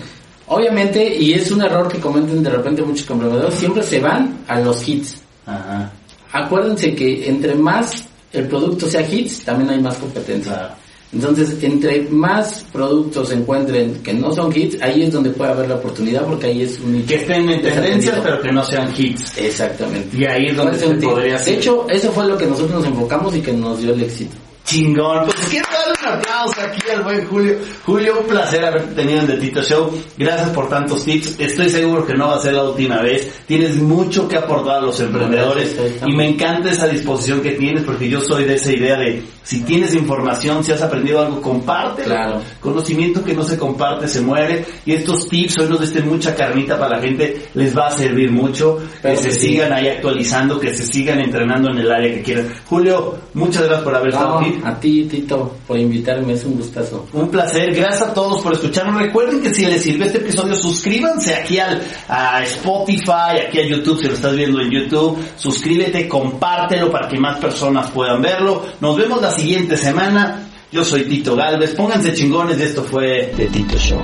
Obviamente, 0.49 1.17
y 1.17 1.35
es 1.35 1.51
un 1.51 1.63
error 1.63 1.89
que 1.89 1.99
comenten 1.99 2.43
de 2.43 2.51
repente 2.51 2.83
muchos 2.83 3.07
compradores, 3.07 3.55
siempre 3.55 3.83
se 3.83 4.01
van 4.01 4.39
a 4.47 4.61
los 4.61 4.87
hits. 4.89 5.21
Ajá. 5.45 5.93
Acuérdense 6.33 6.95
que 6.95 7.29
entre 7.29 7.55
más 7.55 8.05
el 8.33 8.47
producto 8.47 8.87
sea 8.87 9.03
hits, 9.03 9.45
también 9.45 9.71
hay 9.71 9.81
más 9.81 9.97
competencia. 9.97 10.75
Entonces, 11.17 11.57
entre 11.63 12.03
más 12.11 12.67
productos 12.71 13.31
se 13.31 13.37
encuentren 13.37 14.03
que 14.03 14.13
no 14.13 14.35
son 14.35 14.53
hits, 14.55 14.83
ahí 14.83 15.05
es 15.05 15.13
donde 15.13 15.31
puede 15.31 15.51
haber 15.51 15.67
la 15.67 15.77
oportunidad 15.77 16.27
porque 16.27 16.49
ahí 16.49 16.61
es 16.61 16.79
un... 16.79 17.03
Que 17.07 17.15
estén 17.15 17.49
en 17.49 17.63
tendencias 17.63 18.21
pero 18.23 18.39
que 18.43 18.53
no 18.53 18.63
sean 18.63 18.93
hits. 18.95 19.39
Exactamente. 19.39 20.15
Y 20.15 20.27
ahí 20.27 20.49
es 20.49 20.57
donde 20.57 20.79
se 20.79 20.89
podría 20.97 21.39
De 21.39 21.55
hecho, 21.55 21.87
eso 21.89 22.13
fue 22.13 22.27
lo 22.27 22.37
que 22.37 22.45
nosotros 22.45 22.83
nos 22.83 22.87
enfocamos 22.87 23.35
y 23.35 23.41
que 23.41 23.55
nos 23.55 23.81
dio 23.81 23.95
el 23.95 24.03
éxito. 24.03 24.37
Chingón. 24.67 25.25
Pues 25.25 25.37
darle 25.39 25.76
un 26.07 26.19
aplauso 26.19 26.61
aquí 26.61 26.91
al 26.91 27.03
buen 27.03 27.27
Julio. 27.27 27.57
Julio, 27.85 28.21
un 28.21 28.27
placer 28.27 28.65
haberte 28.65 28.95
tenido 28.95 29.21
en 29.21 29.27
The 29.27 29.37
Tito 29.39 29.63
Show. 29.63 29.91
Gracias 30.17 30.51
por 30.51 30.69
tantos 30.69 31.05
tips. 31.05 31.39
Estoy 31.39 31.69
seguro 31.69 32.07
que 32.07 32.15
no 32.15 32.29
va 32.29 32.37
a 32.37 32.41
ser 32.41 32.55
la 32.55 32.65
última 32.65 33.01
vez. 33.01 33.31
Tienes 33.47 33.77
mucho 33.77 34.29
que 34.29 34.37
aportar 34.37 34.79
a 34.79 34.81
los 34.81 34.99
emprendedores 35.01 35.77
y 36.07 36.13
me 36.13 36.29
encanta 36.29 36.71
esa 36.71 36.87
disposición 36.87 37.41
que 37.41 37.53
tienes 37.53 37.85
porque 37.85 38.09
yo 38.09 38.21
soy 38.21 38.45
de 38.45 38.55
esa 38.55 38.73
idea 38.73 38.97
de 38.97 39.23
si 39.43 39.61
tienes 39.61 39.95
información, 39.95 40.65
si 40.65 40.73
has 40.73 40.83
aprendido 40.83 41.21
algo, 41.21 41.41
comparte. 41.41 42.03
Claro. 42.03 42.43
Conocimiento 42.61 43.23
que 43.23 43.33
no 43.33 43.45
se 43.45 43.57
comparte 43.57 44.09
se 44.09 44.21
muere 44.21 44.65
y 44.85 44.93
estos 44.93 45.29
tips 45.29 45.59
hoy 45.59 45.69
nos 45.69 45.93
den 45.93 46.09
mucha 46.09 46.35
carnita 46.35 46.79
para 46.79 46.97
la 46.97 47.03
gente. 47.03 47.49
Les 47.55 47.77
va 47.77 47.89
a 47.89 47.91
servir 47.93 48.31
mucho. 48.31 48.79
que 49.03 49.17
se 49.17 49.31
sigan 49.31 49.73
ahí 49.73 49.89
actualizando, 49.89 50.59
que 50.59 50.75
se 50.75 50.85
sigan 50.85 51.21
entrenando 51.21 51.71
en 51.71 51.79
el 51.79 51.91
área 51.91 52.13
que 52.13 52.23
quieran. 52.23 52.49
Julio, 52.67 53.17
muchas 53.35 53.63
gracias 53.63 53.85
por 53.85 53.95
haber 53.95 54.09
estado 54.09 54.39
aquí 54.41 54.61
a 54.65 54.81
ti, 54.81 55.05
Tito, 55.05 55.57
por 55.67 55.79
invitarme. 55.79 55.96
Es 56.05 56.45
un 56.45 56.57
gustazo. 56.57 57.07
Un 57.13 57.29
placer, 57.29 57.75
gracias 57.75 58.11
a 58.11 58.15
todos 58.15 58.43
por 58.43 58.53
escucharnos. 58.53 59.01
Recuerden 59.01 59.43
que 59.43 59.53
si 59.55 59.67
les 59.67 59.83
sirvió 59.83 60.07
este 60.07 60.19
episodio, 60.19 60.55
suscríbanse 60.57 61.35
aquí 61.35 61.59
al, 61.59 61.83
a 62.09 62.43
Spotify, 62.45 63.41
aquí 63.47 63.61
a 63.61 63.67
YouTube, 63.67 64.01
si 64.01 64.09
lo 64.09 64.15
estás 64.15 64.35
viendo 64.35 64.61
en 64.61 64.71
YouTube. 64.71 65.19
Suscríbete, 65.37 66.09
compártelo 66.09 66.91
para 66.91 67.09
que 67.09 67.19
más 67.19 67.39
personas 67.39 67.91
puedan 67.91 68.21
verlo. 68.23 68.65
Nos 68.81 68.97
vemos 68.97 69.21
la 69.21 69.31
siguiente 69.33 69.77
semana. 69.77 70.49
Yo 70.73 70.85
soy 70.85 71.05
Tito 71.05 71.37
Galvez. 71.37 71.75
Pónganse 71.75 72.13
chingones, 72.13 72.61
esto 72.61 72.83
fue 72.83 73.33
The 73.37 73.47
Tito 73.47 73.77
Show. 73.79 74.01